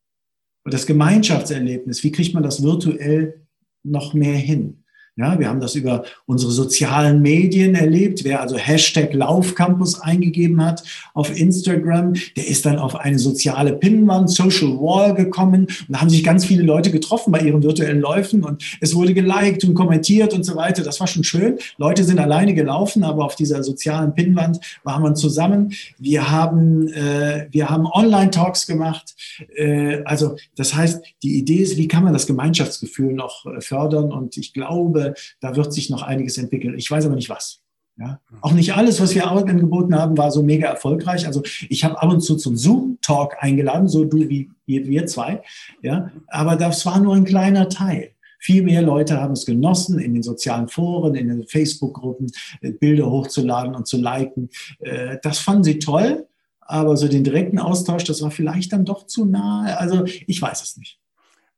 und 0.64 0.74
das 0.74 0.86
Gemeinschaftserlebnis, 0.86 2.04
wie 2.04 2.12
kriegt 2.12 2.34
man 2.34 2.42
das 2.42 2.62
virtuell 2.62 3.46
noch 3.82 4.14
mehr 4.14 4.36
hin? 4.36 4.83
Ja, 5.16 5.38
wir 5.38 5.48
haben 5.48 5.60
das 5.60 5.76
über 5.76 6.02
unsere 6.26 6.50
sozialen 6.50 7.22
Medien 7.22 7.76
erlebt. 7.76 8.24
Wer 8.24 8.40
also 8.40 8.56
Hashtag 8.56 9.14
Laufcampus 9.14 10.00
eingegeben 10.00 10.60
hat 10.64 10.82
auf 11.12 11.38
Instagram, 11.38 12.14
der 12.36 12.48
ist 12.48 12.66
dann 12.66 12.80
auf 12.80 12.96
eine 12.96 13.20
soziale 13.20 13.74
Pinnwand, 13.74 14.28
Social 14.28 14.70
Wall 14.70 15.14
gekommen 15.14 15.66
und 15.66 15.86
da 15.88 16.00
haben 16.00 16.10
sich 16.10 16.24
ganz 16.24 16.44
viele 16.44 16.64
Leute 16.64 16.90
getroffen 16.90 17.30
bei 17.30 17.42
ihren 17.42 17.62
virtuellen 17.62 18.00
Läufen 18.00 18.42
und 18.42 18.64
es 18.80 18.92
wurde 18.96 19.14
geliked 19.14 19.62
und 19.62 19.74
kommentiert 19.74 20.34
und 20.34 20.42
so 20.42 20.56
weiter. 20.56 20.82
Das 20.82 20.98
war 20.98 21.06
schon 21.06 21.22
schön. 21.22 21.58
Leute 21.78 22.02
sind 22.02 22.18
alleine 22.18 22.52
gelaufen, 22.52 23.04
aber 23.04 23.24
auf 23.24 23.36
dieser 23.36 23.62
sozialen 23.62 24.16
Pinnwand 24.16 24.58
waren 24.82 25.04
wir 25.04 25.14
zusammen. 25.14 25.74
Wir 25.96 26.28
haben, 26.28 26.88
äh, 26.88 27.46
wir 27.52 27.70
haben 27.70 27.86
Online-Talks 27.86 28.66
gemacht. 28.66 29.14
Äh, 29.54 30.02
also 30.06 30.34
das 30.56 30.74
heißt, 30.74 31.04
die 31.22 31.38
Idee 31.38 31.58
ist, 31.58 31.76
wie 31.76 31.86
kann 31.86 32.02
man 32.02 32.12
das 32.12 32.26
Gemeinschaftsgefühl 32.26 33.12
noch 33.12 33.46
äh, 33.46 33.60
fördern? 33.60 34.10
Und 34.10 34.36
ich 34.36 34.52
glaube, 34.52 35.03
da 35.40 35.56
wird 35.56 35.72
sich 35.72 35.90
noch 35.90 36.02
einiges 36.02 36.38
entwickeln. 36.38 36.78
Ich 36.78 36.90
weiß 36.90 37.06
aber 37.06 37.16
nicht 37.16 37.30
was. 37.30 37.60
Ja? 37.96 38.20
Auch 38.40 38.52
nicht 38.52 38.74
alles, 38.74 39.00
was 39.00 39.14
wir 39.14 39.30
angeboten 39.30 39.94
haben, 39.94 40.16
war 40.16 40.30
so 40.30 40.42
mega 40.42 40.68
erfolgreich. 40.68 41.26
Also 41.26 41.42
ich 41.68 41.84
habe 41.84 42.00
ab 42.00 42.10
und 42.10 42.20
zu 42.20 42.36
zum 42.36 42.56
Zoom-Talk 42.56 43.36
eingeladen, 43.38 43.88
so 43.88 44.04
du 44.04 44.28
wie 44.28 44.50
wir 44.66 45.06
zwei. 45.06 45.42
Ja? 45.82 46.10
Aber 46.28 46.56
das 46.56 46.84
war 46.86 46.98
nur 47.00 47.14
ein 47.14 47.24
kleiner 47.24 47.68
Teil. 47.68 48.10
Viel 48.44 48.62
mehr 48.62 48.82
Leute 48.82 49.20
haben 49.22 49.32
es 49.32 49.46
genossen, 49.46 49.98
in 49.98 50.12
den 50.12 50.22
sozialen 50.22 50.68
Foren, 50.68 51.14
in 51.14 51.28
den 51.28 51.46
Facebook-Gruppen 51.46 52.30
äh, 52.60 52.72
Bilder 52.72 53.10
hochzuladen 53.10 53.74
und 53.74 53.86
zu 53.86 53.96
liken. 53.96 54.50
Äh, 54.80 55.16
das 55.22 55.38
fanden 55.38 55.64
sie 55.64 55.78
toll, 55.78 56.26
aber 56.60 56.96
so 56.98 57.08
den 57.08 57.24
direkten 57.24 57.58
Austausch, 57.58 58.04
das 58.04 58.20
war 58.20 58.30
vielleicht 58.30 58.72
dann 58.74 58.84
doch 58.84 59.06
zu 59.06 59.24
nahe. 59.24 59.78
Also 59.78 60.04
ich 60.04 60.42
weiß 60.42 60.62
es 60.62 60.76
nicht. 60.76 60.98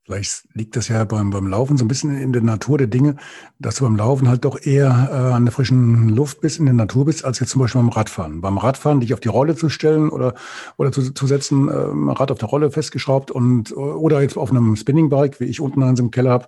Vielleicht 0.07 0.47
liegt 0.53 0.77
das 0.77 0.87
ja 0.87 1.03
beim, 1.03 1.31
beim 1.31 1.47
Laufen 1.47 1.75
so 1.75 1.83
ein 1.83 1.89
bisschen 1.89 2.17
in 2.17 2.31
der 2.31 2.41
Natur 2.41 2.77
der 2.77 2.87
Dinge, 2.87 3.17
dass 3.59 3.75
du 3.75 3.83
beim 3.83 3.97
Laufen 3.97 4.29
halt 4.29 4.45
doch 4.45 4.57
eher 4.61 5.09
äh, 5.11 5.33
an 5.33 5.43
der 5.43 5.51
frischen 5.51 6.07
Luft 6.07 6.39
bist, 6.39 6.59
in 6.59 6.65
der 6.65 6.73
Natur 6.73 7.03
bist, 7.03 7.25
als 7.25 7.41
jetzt 7.41 7.49
zum 7.49 7.59
Beispiel 7.59 7.81
beim 7.81 7.89
Radfahren. 7.89 8.39
Beim 8.39 8.57
Radfahren 8.57 9.01
dich 9.01 9.13
auf 9.13 9.19
die 9.19 9.27
Rolle 9.27 9.57
zu 9.57 9.67
stellen 9.67 10.07
oder, 10.07 10.33
oder 10.77 10.93
zu, 10.93 11.13
zu 11.13 11.27
setzen, 11.27 11.67
äh, 11.67 11.73
Rad 11.73 12.31
auf 12.31 12.37
der 12.37 12.47
Rolle 12.47 12.71
festgeschraubt 12.71 13.31
und 13.31 13.75
oder 13.75 14.21
jetzt 14.21 14.37
auf 14.37 14.49
einem 14.49 14.77
Spinningbike, 14.77 15.41
wie 15.41 15.45
ich 15.45 15.59
unten 15.59 15.83
eins 15.83 15.99
im 15.99 16.09
Keller 16.09 16.31
habe, 16.31 16.47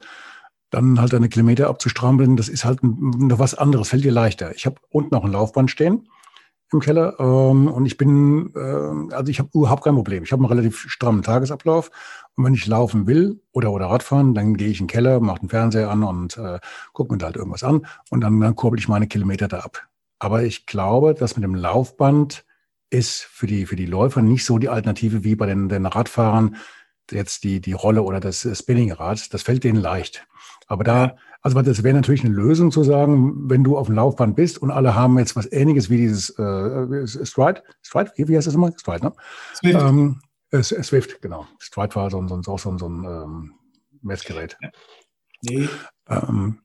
dann 0.70 1.01
halt 1.01 1.14
eine 1.14 1.28
Kilometer 1.28 1.68
abzustrampeln, 1.68 2.38
das 2.38 2.47
ist 2.47 2.64
halt 2.64 2.80
noch 2.82 3.39
was 3.39 3.55
anderes, 3.55 3.89
fällt 3.89 4.05
dir 4.05 4.14
leichter. 4.14 4.55
Ich 4.55 4.68
habe 4.68 4.78
unten 4.89 5.14
noch 5.14 5.26
ein 5.26 5.34
Laufband 5.34 5.70
stehen 5.70 6.07
im 6.72 6.80
Keller 6.80 7.20
ähm, 7.20 7.67
und 7.67 7.86
ich 7.86 7.97
bin, 7.97 8.51
äh, 8.55 9.13
also 9.13 9.30
ich 9.30 9.39
habe 9.39 9.49
überhaupt 9.53 9.84
kein 9.84 9.95
Problem. 9.95 10.24
Ich 10.24 10.32
habe 10.32 10.43
einen 10.43 10.51
relativ 10.51 10.86
strammen 10.88 11.24
Tagesablauf 11.24 11.91
und 12.36 12.45
wenn 12.45 12.53
ich 12.53 12.67
laufen 12.67 13.07
will 13.07 13.41
oder 13.51 13.72
oder 13.72 13.88
Radfahren, 13.88 14.34
dann 14.34 14.55
gehe 14.55 14.70
ich 14.70 14.80
in 14.80 14.86
den 14.86 14.91
Keller, 14.91 15.20
mache 15.20 15.39
den 15.39 15.49
Fernseher 15.49 15.89
an 15.89 16.03
und 16.03 16.38
äh, 16.38 16.59
gucke 16.93 17.13
mir 17.13 17.17
da 17.17 17.28
halt 17.28 17.38
irgendwas 17.38 17.63
an 17.63 17.86
und 18.09 18.22
dann, 18.22 18.39
dann 18.39 18.55
kurbel 18.55 18.80
ich 18.80 18.88
meine 18.88 19.07
Kilometer 19.07 19.47
da 19.47 19.59
ab. 19.59 19.88
Aber 20.20 20.43
ich 20.43 20.65
glaube, 20.65 21.13
dass 21.13 21.36
mit 21.36 21.43
dem 21.43 21.55
Laufband 21.55 22.45
ist 22.89 23.22
für 23.22 23.47
die 23.47 23.65
für 23.65 23.76
die 23.76 23.86
Läufer 23.86 24.22
nicht 24.22 24.45
so 24.45 24.57
die 24.57 24.70
Alternative 24.70 25.24
wie 25.24 25.36
bei 25.36 25.45
den, 25.45 25.70
den 25.70 25.86
Radfahrern 25.86 26.55
jetzt 27.11 27.43
die 27.43 27.61
die 27.61 27.74
Rolle 27.74 28.03
oder 28.03 28.20
das 28.20 28.47
Spinningrad. 28.53 29.34
Das 29.34 29.43
fällt 29.43 29.63
denen 29.63 29.82
leicht. 29.82 30.28
Aber 30.70 30.84
da, 30.84 31.17
also 31.41 31.61
das 31.61 31.84
wäre 31.84 31.95
natürlich 31.95 32.24
eine 32.24 32.34
Lösung 32.34 32.72
zu 32.72 32.84
sagen, 32.84 33.49
wenn 33.49 33.63
du 33.63 33.78
auf 33.78 33.88
dem 33.88 33.95
Laufband 33.95 34.36
bist 34.36 34.61
und 34.61 34.72
alle 34.72 34.95
haben 34.95 35.17
jetzt 35.17 35.36
was 35.36 35.51
ähnliches 35.51 35.89
wie 35.89 35.97
dieses 35.97 36.30
äh, 36.38 37.26
Stride, 37.26 37.63
Stride, 37.82 38.11
wie, 38.15 38.38
heißt 38.38 38.47
das 38.47 38.55
immer? 38.55 38.72
Stride, 38.78 39.05
ne? 39.05 39.13
Swift. 39.55 39.82
Ähm, 39.82 40.22
äh, 40.51 40.61
Swift, 40.61 41.22
genau. 41.22 41.47
Stride 41.57 41.95
war 41.95 42.11
so, 42.11 42.26
so, 42.28 42.51
auch 42.51 42.59
so, 42.59 42.78
so 42.78 42.88
ein 42.88 43.03
ähm, 43.03 43.53
Messgerät. 44.01 44.57
Ja. 44.61 44.70
Nee. 45.41 45.70
Ähm, 46.07 46.59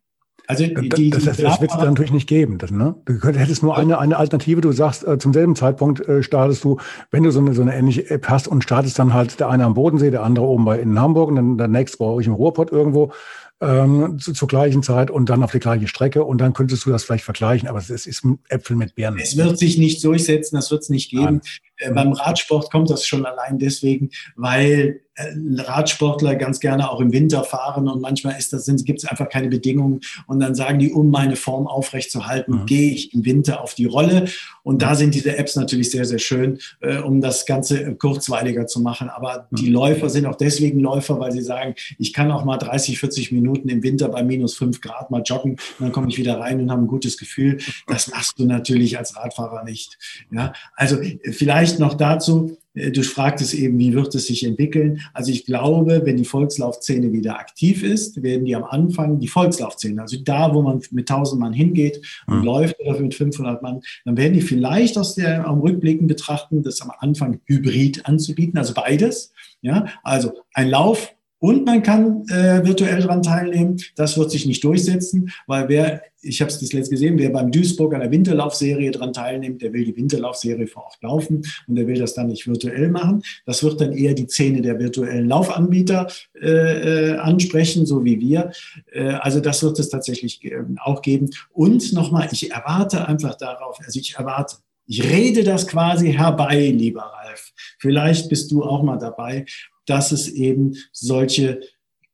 also 0.46 0.66
die, 0.66 0.88
die, 0.90 1.10
das, 1.10 1.24
das, 1.24 1.38
das 1.38 1.60
wird 1.60 1.70
es 1.70 1.78
natürlich 1.78 2.12
nicht 2.12 2.28
geben. 2.28 2.58
Das, 2.58 2.70
ne? 2.70 2.94
Du 3.06 3.14
hättest 3.22 3.62
nur 3.62 3.78
eine, 3.78 3.98
eine 3.98 4.18
Alternative. 4.18 4.60
Du 4.60 4.72
sagst, 4.72 5.06
äh, 5.06 5.18
zum 5.18 5.32
selben 5.32 5.56
Zeitpunkt 5.56 6.06
äh, 6.06 6.22
startest 6.22 6.64
du, 6.64 6.78
wenn 7.10 7.22
du 7.22 7.30
so 7.30 7.40
eine, 7.40 7.54
so 7.54 7.62
eine 7.62 7.74
ähnliche 7.74 8.10
App 8.10 8.28
hast 8.28 8.48
und 8.48 8.62
startest 8.62 8.98
dann 8.98 9.14
halt 9.14 9.40
der 9.40 9.48
eine 9.48 9.64
am 9.64 9.72
Bodensee, 9.72 10.10
der 10.10 10.22
andere 10.22 10.44
oben 10.44 10.66
bei 10.66 10.78
in 10.78 11.00
Hamburg 11.00 11.30
und 11.30 11.36
dann 11.36 11.56
der 11.56 11.68
nächste 11.68 11.96
bei 11.98 12.04
euch 12.04 12.26
im 12.26 12.34
Ruhrpott 12.34 12.72
irgendwo 12.72 13.12
ähm, 13.60 14.18
zu, 14.18 14.32
zur 14.32 14.48
gleichen 14.48 14.82
Zeit 14.82 15.10
und 15.10 15.28
dann 15.28 15.42
auf 15.42 15.52
die 15.52 15.58
gleiche 15.60 15.88
Strecke 15.88 16.24
und 16.24 16.38
dann 16.38 16.52
könntest 16.52 16.84
du 16.86 16.90
das 16.90 17.04
vielleicht 17.04 17.24
vergleichen, 17.24 17.68
aber 17.68 17.78
es 17.78 17.90
ist 17.90 18.22
Äpfel 18.48 18.76
mit 18.76 18.94
Birnen. 18.94 19.18
Es 19.18 19.36
wird 19.36 19.58
sich 19.58 19.78
nicht 19.78 20.04
durchsetzen, 20.04 20.56
das 20.56 20.70
wird 20.70 20.82
es 20.82 20.88
nicht 20.88 21.10
geben. 21.10 21.40
Äh, 21.78 21.92
beim 21.92 22.12
Radsport 22.12 22.70
kommt 22.70 22.90
das 22.90 23.06
schon 23.06 23.26
allein 23.26 23.58
deswegen, 23.58 24.10
weil 24.36 25.00
äh, 25.16 25.32
Radsportler 25.62 26.34
ganz 26.34 26.58
gerne 26.58 26.90
auch 26.90 27.00
im 27.00 27.12
Winter 27.12 27.44
fahren 27.44 27.86
und 27.88 28.00
manchmal 28.00 28.36
ist 28.36 28.52
das, 28.52 28.66
gibt 28.84 28.98
es 28.98 29.08
einfach 29.08 29.28
keine 29.28 29.48
Bedingungen 29.48 30.00
und 30.26 30.40
dann 30.40 30.56
sagen 30.56 30.80
die, 30.80 30.90
um 30.90 31.08
meine 31.08 31.36
Form 31.36 31.68
aufrechtzuerhalten, 31.68 32.62
mhm. 32.62 32.66
gehe 32.66 32.92
ich 32.92 33.14
im 33.14 33.24
Winter 33.24 33.62
auf 33.62 33.74
die 33.74 33.84
Rolle 33.84 34.24
und 34.64 34.82
da 34.82 34.96
sind 34.96 35.14
diese 35.14 35.36
Apps 35.36 35.54
natürlich 35.54 35.90
sehr, 35.90 36.04
sehr 36.04 36.18
schön, 36.18 36.58
äh, 36.80 36.98
um 36.98 37.20
das 37.20 37.46
Ganze 37.46 37.94
kurzweiliger 37.94 38.66
zu 38.66 38.80
machen. 38.80 39.08
Aber 39.08 39.46
mhm. 39.50 39.56
die 39.56 39.70
Läufer 39.70 40.10
sind 40.10 40.26
auch 40.26 40.34
deswegen 40.34 40.80
Läufer, 40.80 41.20
weil 41.20 41.30
sie 41.30 41.42
sagen, 41.42 41.74
ich 41.98 42.12
kann 42.12 42.32
auch 42.32 42.44
mal 42.44 42.56
30, 42.56 42.98
40 42.98 43.30
Minuten 43.30 43.68
im 43.68 43.84
Winter 43.84 44.08
bei 44.08 44.24
minus 44.24 44.56
5 44.56 44.80
Grad 44.80 45.12
mal 45.12 45.22
joggen 45.24 45.52
und 45.52 45.60
dann 45.78 45.92
komme 45.92 46.08
ich 46.08 46.18
wieder 46.18 46.40
rein 46.40 46.60
und 46.60 46.72
habe 46.72 46.82
ein 46.82 46.88
gutes 46.88 47.18
Gefühl. 47.18 47.58
Das 47.86 48.08
machst 48.08 48.38
du 48.40 48.46
natürlich 48.46 48.98
als 48.98 49.16
Radfahrer 49.16 49.62
nicht. 49.62 49.96
Ja, 50.32 50.52
also 50.74 50.96
vielleicht 51.30 51.63
noch 51.78 51.94
dazu, 51.94 52.56
äh, 52.74 52.90
du 52.90 53.02
fragtest 53.02 53.54
eben, 53.54 53.78
wie 53.78 53.94
wird 53.94 54.14
es 54.14 54.26
sich 54.26 54.44
entwickeln? 54.44 55.00
Also 55.12 55.30
ich 55.30 55.46
glaube, 55.46 56.02
wenn 56.04 56.16
die 56.16 56.24
Volkslaufszene 56.24 57.12
wieder 57.12 57.38
aktiv 57.38 57.82
ist, 57.82 58.22
werden 58.22 58.44
die 58.44 58.56
am 58.56 58.64
Anfang, 58.64 59.18
die 59.18 59.28
Volkslaufszene, 59.28 60.02
also 60.02 60.16
da, 60.22 60.54
wo 60.54 60.62
man 60.62 60.80
mit 60.90 61.10
1000 61.10 61.40
Mann 61.40 61.52
hingeht 61.52 62.00
und 62.26 62.40
mhm. 62.40 62.44
läuft 62.44 62.76
oder 62.80 63.00
mit 63.00 63.14
500 63.14 63.62
Mann, 63.62 63.80
dann 64.04 64.16
werden 64.16 64.34
die 64.34 64.42
vielleicht 64.42 64.98
aus 64.98 65.14
der 65.14 65.46
am 65.46 65.60
Rückblicken 65.60 66.06
betrachten, 66.06 66.62
das 66.62 66.80
am 66.80 66.92
Anfang 66.98 67.40
hybrid 67.46 68.06
anzubieten, 68.06 68.58
also 68.58 68.74
beides. 68.74 69.32
Ja, 69.62 69.86
also 70.02 70.32
ein 70.52 70.68
Lauf 70.68 71.13
und 71.44 71.66
man 71.66 71.82
kann 71.82 72.26
äh, 72.28 72.64
virtuell 72.64 73.02
daran 73.02 73.22
teilnehmen. 73.22 73.76
Das 73.96 74.16
wird 74.16 74.30
sich 74.30 74.46
nicht 74.46 74.64
durchsetzen, 74.64 75.30
weil 75.46 75.68
wer, 75.68 76.02
ich 76.22 76.40
habe 76.40 76.50
es 76.50 76.58
das 76.58 76.72
letzte 76.72 76.92
gesehen, 76.92 77.18
wer 77.18 77.28
beim 77.28 77.52
Duisburg 77.52 77.92
an 77.92 78.00
der 78.00 78.10
Winterlaufserie 78.10 78.90
daran 78.90 79.12
teilnimmt, 79.12 79.60
der 79.60 79.74
will 79.74 79.84
die 79.84 79.94
Winterlaufserie 79.94 80.66
vor 80.66 80.84
Ort 80.84 80.96
laufen 81.02 81.42
und 81.66 81.74
der 81.74 81.86
will 81.86 81.98
das 81.98 82.14
dann 82.14 82.28
nicht 82.28 82.46
virtuell 82.46 82.88
machen. 82.88 83.22
Das 83.44 83.62
wird 83.62 83.78
dann 83.78 83.92
eher 83.92 84.14
die 84.14 84.26
Szene 84.26 84.62
der 84.62 84.78
virtuellen 84.78 85.28
Laufanbieter 85.28 86.06
äh, 86.40 87.10
äh, 87.10 87.16
ansprechen, 87.18 87.84
so 87.84 88.02
wie 88.06 88.18
wir. 88.20 88.50
Äh, 88.90 89.08
also 89.08 89.40
das 89.40 89.62
wird 89.62 89.78
es 89.78 89.90
tatsächlich 89.90 90.42
äh, 90.46 90.62
auch 90.82 91.02
geben. 91.02 91.28
Und 91.52 91.92
nochmal, 91.92 92.26
ich 92.32 92.52
erwarte 92.52 93.06
einfach 93.06 93.34
darauf, 93.34 93.78
also 93.84 94.00
ich 94.00 94.14
erwarte, 94.14 94.56
ich 94.86 95.04
rede 95.04 95.44
das 95.44 95.66
quasi 95.66 96.10
herbei, 96.14 96.70
lieber 96.74 97.02
Ralf. 97.02 97.52
Vielleicht 97.78 98.30
bist 98.30 98.50
du 98.50 98.64
auch 98.64 98.82
mal 98.82 98.96
dabei, 98.96 99.44
dass 99.86 100.12
es 100.12 100.28
eben 100.28 100.76
solche 100.92 101.60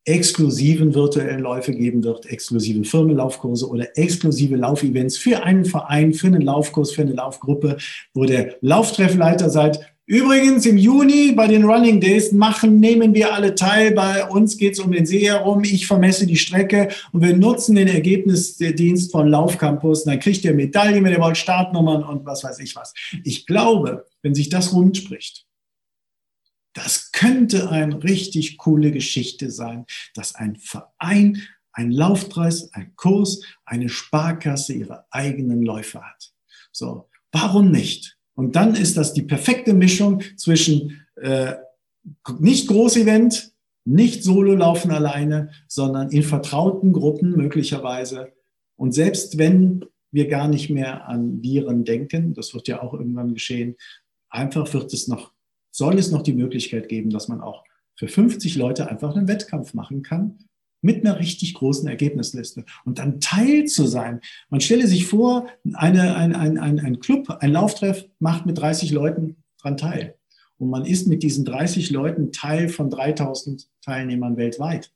exklusiven 0.04 0.94
virtuellen 0.94 1.40
Läufe 1.40 1.72
geben 1.72 2.02
wird, 2.02 2.26
exklusive 2.26 2.84
Firmenlaufkurse 2.84 3.68
oder 3.68 3.86
exklusive 3.96 4.56
Laufevents 4.56 5.18
für 5.18 5.42
einen 5.42 5.64
Verein, 5.64 6.14
für 6.14 6.28
einen 6.28 6.40
Laufkurs, 6.40 6.92
für 6.92 7.02
eine 7.02 7.12
Laufgruppe, 7.12 7.76
wo 8.14 8.24
der 8.24 8.56
Lauftreffleiter 8.60 9.50
sagt, 9.50 9.80
Übrigens 10.10 10.66
im 10.66 10.76
Juni 10.76 11.30
bei 11.36 11.46
den 11.46 11.64
Running 11.64 12.00
Days 12.00 12.32
machen, 12.32 12.80
nehmen 12.80 13.14
wir 13.14 13.32
alle 13.32 13.54
teil. 13.54 13.92
Bei 13.92 14.26
uns 14.26 14.56
geht 14.56 14.72
es 14.72 14.80
um 14.80 14.90
den 14.90 15.06
See 15.06 15.20
herum. 15.20 15.62
Ich 15.62 15.86
vermesse 15.86 16.26
die 16.26 16.34
Strecke 16.34 16.88
und 17.12 17.22
wir 17.22 17.36
nutzen 17.36 17.76
den 17.76 17.86
Ergebnisdienst 17.86 19.12
von 19.12 19.28
Laufcampus. 19.28 20.02
Dann 20.02 20.18
kriegt 20.18 20.44
ihr 20.44 20.52
Medaillen, 20.52 21.04
wenn 21.04 21.12
ihr 21.12 21.20
wollt, 21.20 21.36
Startnummern 21.36 22.02
und 22.02 22.26
was 22.26 22.42
weiß 22.42 22.58
ich 22.58 22.74
was. 22.74 22.92
Ich 23.22 23.46
glaube, 23.46 24.04
wenn 24.22 24.34
sich 24.34 24.48
das 24.48 24.72
rund 24.72 24.96
spricht, 24.96 25.46
das 26.72 27.12
könnte 27.12 27.70
eine 27.70 28.02
richtig 28.02 28.58
coole 28.58 28.92
Geschichte 28.92 29.50
sein, 29.50 29.86
dass 30.14 30.34
ein 30.34 30.56
Verein, 30.56 31.42
ein 31.72 31.90
Laufpreis, 31.90 32.72
ein 32.72 32.94
Kurs, 32.96 33.42
eine 33.64 33.88
Sparkasse 33.88 34.72
ihre 34.72 35.04
eigenen 35.10 35.62
Läufe 35.62 36.00
hat. 36.00 36.32
So, 36.72 37.08
warum 37.32 37.70
nicht? 37.70 38.16
Und 38.34 38.56
dann 38.56 38.74
ist 38.74 38.96
das 38.96 39.12
die 39.12 39.22
perfekte 39.22 39.74
Mischung 39.74 40.22
zwischen 40.36 41.06
äh, 41.16 41.54
nicht 42.38 42.68
Großevent, 42.68 43.52
nicht 43.84 44.22
Solo-Laufen 44.22 44.90
alleine, 44.90 45.50
sondern 45.68 46.10
in 46.10 46.22
vertrauten 46.22 46.92
Gruppen 46.92 47.36
möglicherweise. 47.36 48.32
Und 48.76 48.92
selbst 48.92 49.38
wenn 49.38 49.84
wir 50.12 50.28
gar 50.28 50.48
nicht 50.48 50.70
mehr 50.70 51.08
an 51.08 51.42
Viren 51.42 51.84
denken, 51.84 52.34
das 52.34 52.54
wird 52.54 52.68
ja 52.68 52.82
auch 52.82 52.94
irgendwann 52.94 53.34
geschehen, 53.34 53.76
einfach 54.28 54.72
wird 54.72 54.92
es 54.92 55.08
noch 55.08 55.32
soll 55.70 55.98
es 55.98 56.10
noch 56.10 56.22
die 56.22 56.32
Möglichkeit 56.32 56.88
geben, 56.88 57.10
dass 57.10 57.28
man 57.28 57.40
auch 57.40 57.64
für 57.94 58.08
50 58.08 58.56
Leute 58.56 58.88
einfach 58.88 59.14
einen 59.14 59.28
Wettkampf 59.28 59.74
machen 59.74 60.02
kann 60.02 60.38
mit 60.82 61.04
einer 61.04 61.18
richtig 61.18 61.54
großen 61.54 61.88
Ergebnisliste 61.88 62.64
und 62.84 62.98
dann 62.98 63.20
Teil 63.20 63.66
zu 63.66 63.86
sein. 63.86 64.20
Man 64.48 64.60
stelle 64.60 64.86
sich 64.86 65.06
vor, 65.06 65.46
eine, 65.74 66.16
ein, 66.16 66.34
ein, 66.34 66.58
ein, 66.58 66.80
ein 66.80 67.00
Club, 67.00 67.28
ein 67.40 67.52
Lauftreff 67.52 68.06
macht 68.18 68.46
mit 68.46 68.58
30 68.58 68.90
Leuten 68.90 69.36
dran 69.60 69.76
teil. 69.76 70.14
Und 70.56 70.70
man 70.70 70.84
ist 70.84 71.06
mit 71.06 71.22
diesen 71.22 71.44
30 71.44 71.90
Leuten 71.90 72.32
Teil 72.32 72.68
von 72.68 72.90
3000 72.90 73.68
Teilnehmern 73.82 74.36
weltweit. 74.36 74.92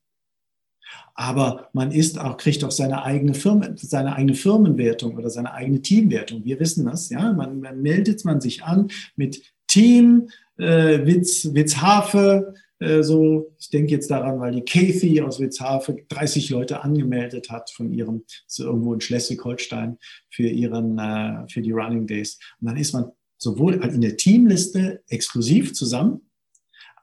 Aber 1.14 1.68
man 1.72 1.90
ist 1.90 2.18
auch, 2.18 2.36
kriegt 2.36 2.64
auch 2.64 2.70
seine 2.70 3.02
eigene 3.02 3.34
Firmen, 3.34 3.76
seine 3.76 4.14
eigene 4.14 4.34
Firmenwertung 4.34 5.16
oder 5.16 5.30
seine 5.30 5.52
eigene 5.52 5.80
Teamwertung. 5.80 6.44
Wir 6.44 6.60
wissen 6.60 6.84
das, 6.84 7.08
ja. 7.08 7.32
Man, 7.32 7.60
man 7.60 7.80
meldet 7.80 8.24
man 8.24 8.40
sich 8.40 8.62
an 8.62 8.88
mit 9.16 9.42
Team, 9.66 10.28
äh, 10.58 11.04
Witz, 11.06 11.52
Witzhafe, 11.54 12.54
äh, 12.78 13.02
so, 13.02 13.54
ich 13.58 13.70
denke 13.70 13.92
jetzt 13.92 14.10
daran, 14.10 14.40
weil 14.40 14.52
die 14.52 14.64
Kathy 14.64 15.20
aus 15.20 15.40
Witzhafe 15.40 15.96
30 16.08 16.50
Leute 16.50 16.82
angemeldet 16.82 17.50
hat 17.50 17.70
von 17.70 17.92
ihrem, 17.92 18.24
so 18.46 18.64
irgendwo 18.64 18.94
in 18.94 19.00
Schleswig-Holstein 19.00 19.98
für 20.30 20.48
ihren, 20.48 20.98
äh, 20.98 21.48
für 21.48 21.62
die 21.62 21.72
Running 21.72 22.06
Days. 22.06 22.38
Und 22.60 22.68
dann 22.68 22.76
ist 22.76 22.92
man 22.92 23.10
sowohl 23.38 23.74
in 23.74 24.00
der 24.00 24.16
Teamliste 24.16 25.02
exklusiv 25.08 25.74
zusammen, 25.74 26.30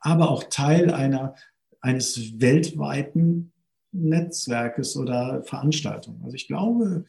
aber 0.00 0.30
auch 0.30 0.44
Teil 0.44 0.90
einer, 0.90 1.34
eines 1.80 2.40
weltweiten 2.40 3.52
Netzwerkes 3.92 4.96
oder 4.96 5.42
Veranstaltung. 5.44 6.20
Also 6.24 6.34
ich 6.34 6.48
glaube, 6.48 7.04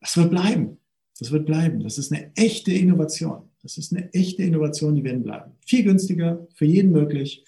Das 0.00 0.16
wird 0.16 0.30
bleiben. 0.30 0.78
Das 1.18 1.30
wird 1.30 1.44
bleiben. 1.44 1.80
Das 1.80 1.98
ist 1.98 2.10
eine 2.12 2.34
echte 2.34 2.72
Innovation. 2.72 3.49
Das 3.62 3.76
ist 3.76 3.94
eine 3.94 4.12
echte 4.12 4.42
Innovation, 4.42 4.94
die 4.94 5.04
werden 5.04 5.22
bleiben. 5.22 5.52
Viel 5.66 5.84
günstiger, 5.84 6.46
für 6.54 6.64
jeden 6.64 6.92
möglich 6.92 7.44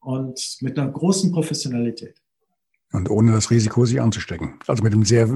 und 0.00 0.58
mit 0.60 0.78
einer 0.78 0.90
großen 0.90 1.32
Professionalität. 1.32 2.16
Und 2.92 3.10
ohne 3.10 3.32
das 3.32 3.50
Risiko, 3.50 3.84
sich 3.84 4.00
anzustecken. 4.00 4.54
Also 4.66 4.82
mit 4.82 4.92
einem 4.92 5.04
sehr 5.04 5.26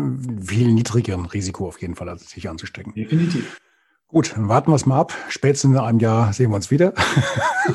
viel 0.42 0.72
niedrigeren 0.72 1.26
Risiko 1.26 1.66
auf 1.66 1.80
jeden 1.80 1.94
Fall, 1.94 2.08
als 2.08 2.30
sich 2.30 2.48
anzustecken. 2.48 2.92
Definitiv. 2.94 3.60
Gut, 4.08 4.34
dann 4.36 4.48
warten 4.48 4.70
wir 4.70 4.76
es 4.76 4.86
mal 4.86 5.00
ab. 5.00 5.12
Spätestens 5.28 5.72
in 5.72 5.78
einem 5.78 5.98
Jahr 5.98 6.32
sehen 6.32 6.50
wir 6.50 6.56
uns 6.56 6.70
wieder. 6.70 6.94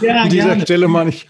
Ja, 0.02 0.22
An 0.24 0.30
dieser 0.30 0.46
gerne. 0.48 0.62
Stelle 0.62 0.88
meine 0.88 1.10
ich. 1.10 1.28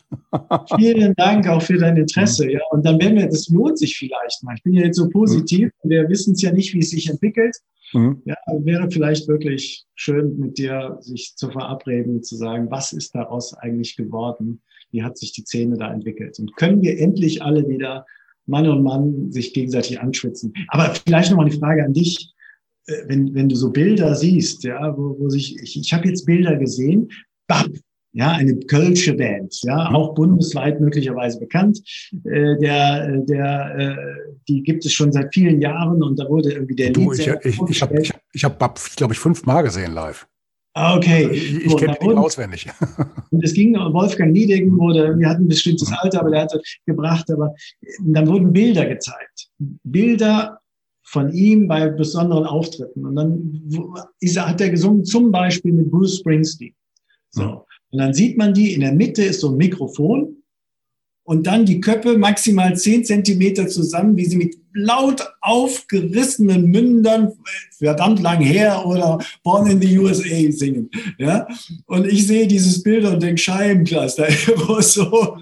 Vielen 0.78 1.16
Dank 1.16 1.48
auch 1.48 1.62
für 1.62 1.78
dein 1.78 1.98
Interesse. 1.98 2.52
Ja, 2.52 2.60
und 2.70 2.86
dann 2.86 3.00
werden 3.00 3.18
wir, 3.18 3.26
das 3.28 3.48
lohnt 3.48 3.80
sich 3.80 3.98
vielleicht 3.98 4.44
mal. 4.44 4.56
Ich 4.56 4.64
bin 4.64 4.74
ja 4.74 4.84
jetzt 4.84 4.98
so 4.98 5.10
positiv. 5.10 5.72
Wir 5.84 6.08
wissen 6.08 6.34
es 6.34 6.42
ja 6.42 6.52
nicht, 6.52 6.74
wie 6.74 6.80
es 6.80 6.92
sich 6.92 7.10
entwickelt. 7.10 7.58
Mhm. 7.94 8.22
Ja, 8.26 8.36
wäre 8.64 8.90
vielleicht 8.90 9.28
wirklich 9.28 9.86
schön, 9.96 10.38
mit 10.38 10.58
dir 10.58 10.98
sich 11.02 11.34
zu 11.36 11.50
verabreden, 11.50 12.24
zu 12.24 12.36
sagen, 12.36 12.70
was 12.70 12.94
ist 12.94 13.14
daraus 13.16 13.54
eigentlich 13.54 13.96
geworden? 13.96 14.62
Wie 14.92 15.04
hat 15.04 15.18
sich 15.18 15.34
die 15.34 15.44
Szene 15.44 15.78
da 15.78 15.94
entwickelt? 15.94 16.40
Und 16.40 16.56
können 16.56 16.82
wir 16.82 17.00
endlich 17.00 17.42
alle 17.42 17.68
wieder 17.68 18.06
Mann 18.46 18.68
und 18.68 18.84
Mann 18.84 19.32
sich 19.32 19.54
gegenseitig 19.54 20.00
anschwitzen? 20.00 20.54
Aber 20.68 20.94
vielleicht 20.96 21.32
nochmal 21.32 21.50
die 21.50 21.58
Frage 21.58 21.84
an 21.84 21.94
dich. 21.94 22.34
Äh, 22.88 23.08
Wenn, 23.08 23.34
wenn 23.34 23.50
du 23.50 23.56
so 23.56 23.72
Bilder 23.72 24.16
siehst, 24.16 24.64
ja, 24.64 24.98
wo, 24.98 25.18
wo 25.20 25.30
sich, 25.30 25.58
ich, 25.62 25.80
ich 25.80 25.94
habe 25.94 26.08
jetzt 26.08 26.26
Bilder 26.26 26.56
gesehen, 26.58 27.10
BAP, 27.48 27.72
ja, 28.14 28.32
eine 28.32 28.56
Kölsche 28.60 29.14
Band, 29.14 29.58
ja, 29.64 29.90
auch 29.92 30.14
bundesweit 30.16 30.80
möglicherweise 30.82 31.40
bekannt. 31.40 31.80
Äh, 32.26 32.58
der, 32.58 33.08
äh, 33.10 33.26
der, 33.26 33.76
äh, 33.78 33.96
die 34.50 34.64
gibt 34.64 34.86
es 34.86 34.92
schon 34.94 35.12
seit 35.12 35.34
vielen 35.34 35.62
Jahren 35.62 36.04
und 36.04 36.20
da 36.20 36.28
wurde 36.28 36.52
irgendwie 36.52 36.76
der 36.76 36.92
Du, 36.92 37.12
ich 37.14 37.20
ich, 37.20 37.60
ich 37.70 37.82
habe, 37.82 38.02
ich, 38.02 38.12
ich 38.34 38.44
hab, 38.44 38.60
Bab, 38.60 38.80
glaube 38.96 39.14
ich, 39.14 39.20
fünfmal 39.20 39.64
gesehen 39.64 39.94
live. 39.94 40.28
Ah, 40.74 40.96
Okay. 40.98 41.30
Ich, 41.32 41.66
ich 41.66 41.72
So, 41.72 41.76
kenne 41.78 41.98
wurden- 42.02 42.18
auswendig. 42.18 42.68
Und 43.32 43.44
es 43.44 43.54
ging, 43.54 43.74
Wolfgang 43.76 44.32
Niedecken 44.32 44.78
wurde, 44.78 45.18
wir 45.18 45.28
hatten 45.30 45.44
ein 45.46 45.48
bestimmtes 45.50 45.92
Alter, 45.92 46.22
aber 46.22 46.32
der 46.32 46.42
hatte 46.44 46.62
gebracht, 46.86 47.30
aber 47.32 47.54
dann 48.06 48.28
wurden 48.28 48.52
Bilder 48.54 48.86
gezeigt. 48.86 49.50
Bilder 49.84 50.60
von 51.04 51.32
ihm 51.34 51.68
bei 51.68 51.90
besonderen 51.90 52.46
Auftritten. 52.46 53.06
Und 53.06 53.16
dann 53.16 53.62
hat 54.38 54.62
er 54.62 54.70
gesungen, 54.70 55.04
zum 55.04 55.30
Beispiel 55.32 55.74
mit 55.74 55.92
Bruce 55.92 56.20
Springsteen. 56.20 56.74
So. 57.32 57.66
Und 57.92 58.00
dann 58.00 58.14
sieht 58.14 58.38
man 58.38 58.54
die, 58.54 58.74
in 58.74 58.82
der 58.82 58.94
Mitte 58.94 59.24
ist 59.24 59.42
so 59.42 59.50
ein 59.50 59.58
Mikrofon 59.58 60.38
und 61.24 61.46
dann 61.46 61.66
die 61.66 61.80
Köpfe 61.80 62.18
maximal 62.18 62.76
zehn 62.76 63.06
Zentimeter 63.06 63.68
zusammen, 63.68 64.18
wie 64.18 64.26
sie 64.26 64.38
mit 64.38 64.56
laut 64.74 65.22
aufgerissenen 65.42 66.66
Mündern 66.66 67.34
verdammt 67.78 68.22
lang 68.22 68.42
her 68.42 68.86
oder 68.86 69.20
Born 69.44 69.70
in 69.70 69.82
the 69.82 69.98
USA 70.00 70.52
singen. 70.52 70.90
Ja? 71.18 71.48
Und 71.86 72.08
ich 72.08 72.26
sehe 72.26 72.48
dieses 72.48 72.82
Bild 72.82 73.06
und 73.06 73.22
denke, 73.22 73.42
Scheibenkleis, 73.42 74.16
da 74.18 74.28
irgendwo 74.28 74.82
so. 74.82 75.38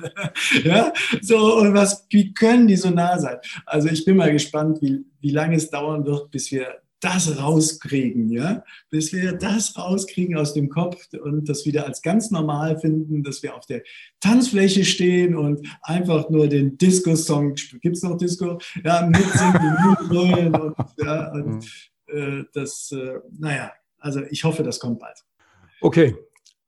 Ja? 0.64 0.92
So, 1.22 1.58
und 1.58 1.74
was, 1.74 2.06
wie 2.10 2.34
können 2.34 2.68
die 2.68 2.76
so 2.76 2.90
nah 2.90 3.18
sein? 3.20 3.38
Also 3.66 3.90
ich 3.90 4.04
bin 4.04 4.18
mal 4.18 4.32
gespannt, 4.32 4.80
wie, 4.82 5.06
wie 5.22 5.32
lange 5.32 5.56
es 5.56 5.70
dauern 5.70 6.06
wird, 6.06 6.32
bis 6.32 6.52
wir 6.52 6.68
das 7.00 7.38
rauskriegen, 7.38 8.30
ja, 8.30 8.64
bis 8.90 9.14
wir 9.14 9.34
das 9.34 9.78
rauskriegen 9.78 10.38
aus 10.38 10.54
dem 10.54 10.70
Kopf 10.70 11.08
und 11.14 11.48
das 11.48 11.66
wieder 11.66 11.86
als 11.86 12.02
ganz 12.02 12.32
normal 12.32 12.80
finden, 12.80 13.24
dass 13.24 13.42
wir 13.44 13.56
auf 13.56 13.66
der 13.66 13.84
Tanzfläche 14.20 14.84
stehen 14.86 15.36
und 15.36 15.66
einfach 15.82 16.30
nur 16.30 16.48
den 16.48 16.78
Disco-Song, 16.78 17.56
gibt's 17.82 18.04
noch 18.04 18.18
Disco? 18.18 18.60
Ja, 18.84 19.08
mitsingen, 19.08 20.56
und, 20.60 20.76
ja, 20.98 21.32
und 21.32 21.66
äh, 22.08 22.44
das, 22.54 22.92
äh, 22.92 23.20
naja, 23.38 23.72
also 23.98 24.22
ich 24.30 24.44
hoffe, 24.44 24.64
das 24.64 24.80
kommt 24.80 25.00
bald. 25.00 25.18
Okay, 25.82 26.16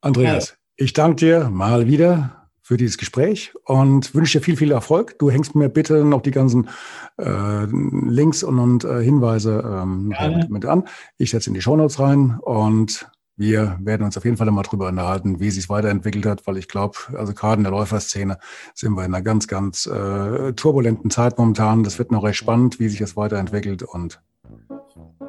Andreas, 0.02 0.58
ich 0.78 0.94
danke 0.94 1.26
dir 1.26 1.50
mal 1.50 1.88
wieder 1.88 2.41
für 2.62 2.78
dieses 2.78 2.98
Gespräch 2.98 3.54
und 3.66 4.14
wünsche 4.14 4.40
dir 4.40 4.44
viel, 4.44 4.58
viel 4.58 4.72
Erfolg. 4.72 5.18
Du 5.20 5.32
hängst 5.32 5.56
mir 5.56 5.70
bitte 5.70 6.06
noch 6.06 6.22
die 6.22 6.32
ganzen 6.32 6.70
äh, 7.18 7.66
Links 7.66 8.44
und, 8.44 8.60
und 8.60 8.84
äh, 8.84 9.04
Hinweise 9.04 9.64
ähm, 9.66 10.10
mit, 10.10 10.50
mit 10.50 10.66
an. 10.66 10.88
Ich 11.18 11.32
setze 11.32 11.50
in 11.50 11.54
die 11.56 11.62
Shownotes 11.62 12.00
rein 12.00 12.38
und 12.42 13.10
wir 13.38 13.78
werden 13.82 14.04
uns 14.04 14.18
auf 14.18 14.26
jeden 14.26 14.38
Fall 14.38 14.52
mal 14.52 14.62
drüber 14.62 14.88
unterhalten, 14.90 15.40
wie 15.40 15.48
es 15.48 15.56
sich 15.56 15.68
weiterentwickelt 15.68 16.26
hat, 16.28 16.46
weil 16.46 16.58
ich 16.58 16.68
glaube, 16.68 16.98
also 17.18 17.34
gerade 17.34 17.58
in 17.58 17.64
der 17.64 17.72
Läuferszene 17.72 18.38
sind 18.76 18.94
wir 18.94 19.04
in 19.04 19.16
einer 19.16 19.24
ganz, 19.24 19.48
ganz 19.48 19.88
äh, 19.88 20.54
turbulenten 20.54 21.10
Zeit 21.10 21.40
momentan. 21.40 21.84
Das 21.84 21.98
wird 21.98 22.12
noch 22.12 22.24
recht 22.24 22.38
spannend, 22.38 22.80
wie 22.80 22.90
sich 22.90 23.00
das 23.00 23.18
weiterentwickelt 23.18 23.82
und 23.82 24.22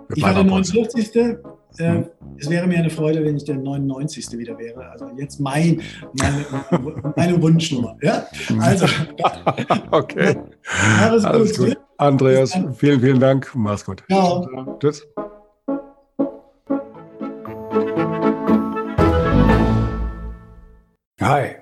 wir 0.09 0.17
Ich 0.17 0.23
war 0.23 0.35
der 0.35 0.43
bleiben 0.43 0.53
am 0.53 0.63
Ball. 0.63 0.73
49. 0.73 1.39
Äh. 1.79 2.03
Es 2.39 2.51
wäre 2.51 2.67
mir 2.67 2.79
eine 2.79 2.91
Freude, 2.91 3.25
wenn 3.25 3.37
ich 3.37 3.45
der 3.45 3.57
99. 3.57 4.39
wieder 4.39 4.59
wäre. 4.59 4.91
Also 4.91 5.11
jetzt 5.17 5.41
mein, 5.41 5.81
meine, 6.15 6.45
meine 7.17 7.43
Wunschnummer. 7.43 7.97
Ja? 8.03 8.27
Also, 8.59 8.87
okay. 9.91 10.37
alles, 11.01 11.25
Alles 11.25 11.57
gut. 11.57 11.69
gut. 11.69 11.79
Andreas, 11.99 12.59
vielen, 12.75 13.01
vielen 13.01 13.21
Dank. 13.21 13.51
Mach's 13.55 13.85
gut. 13.85 14.03
Ciao. 14.09 14.79
Tschüss. 14.81 15.07
Hi, 21.21 21.62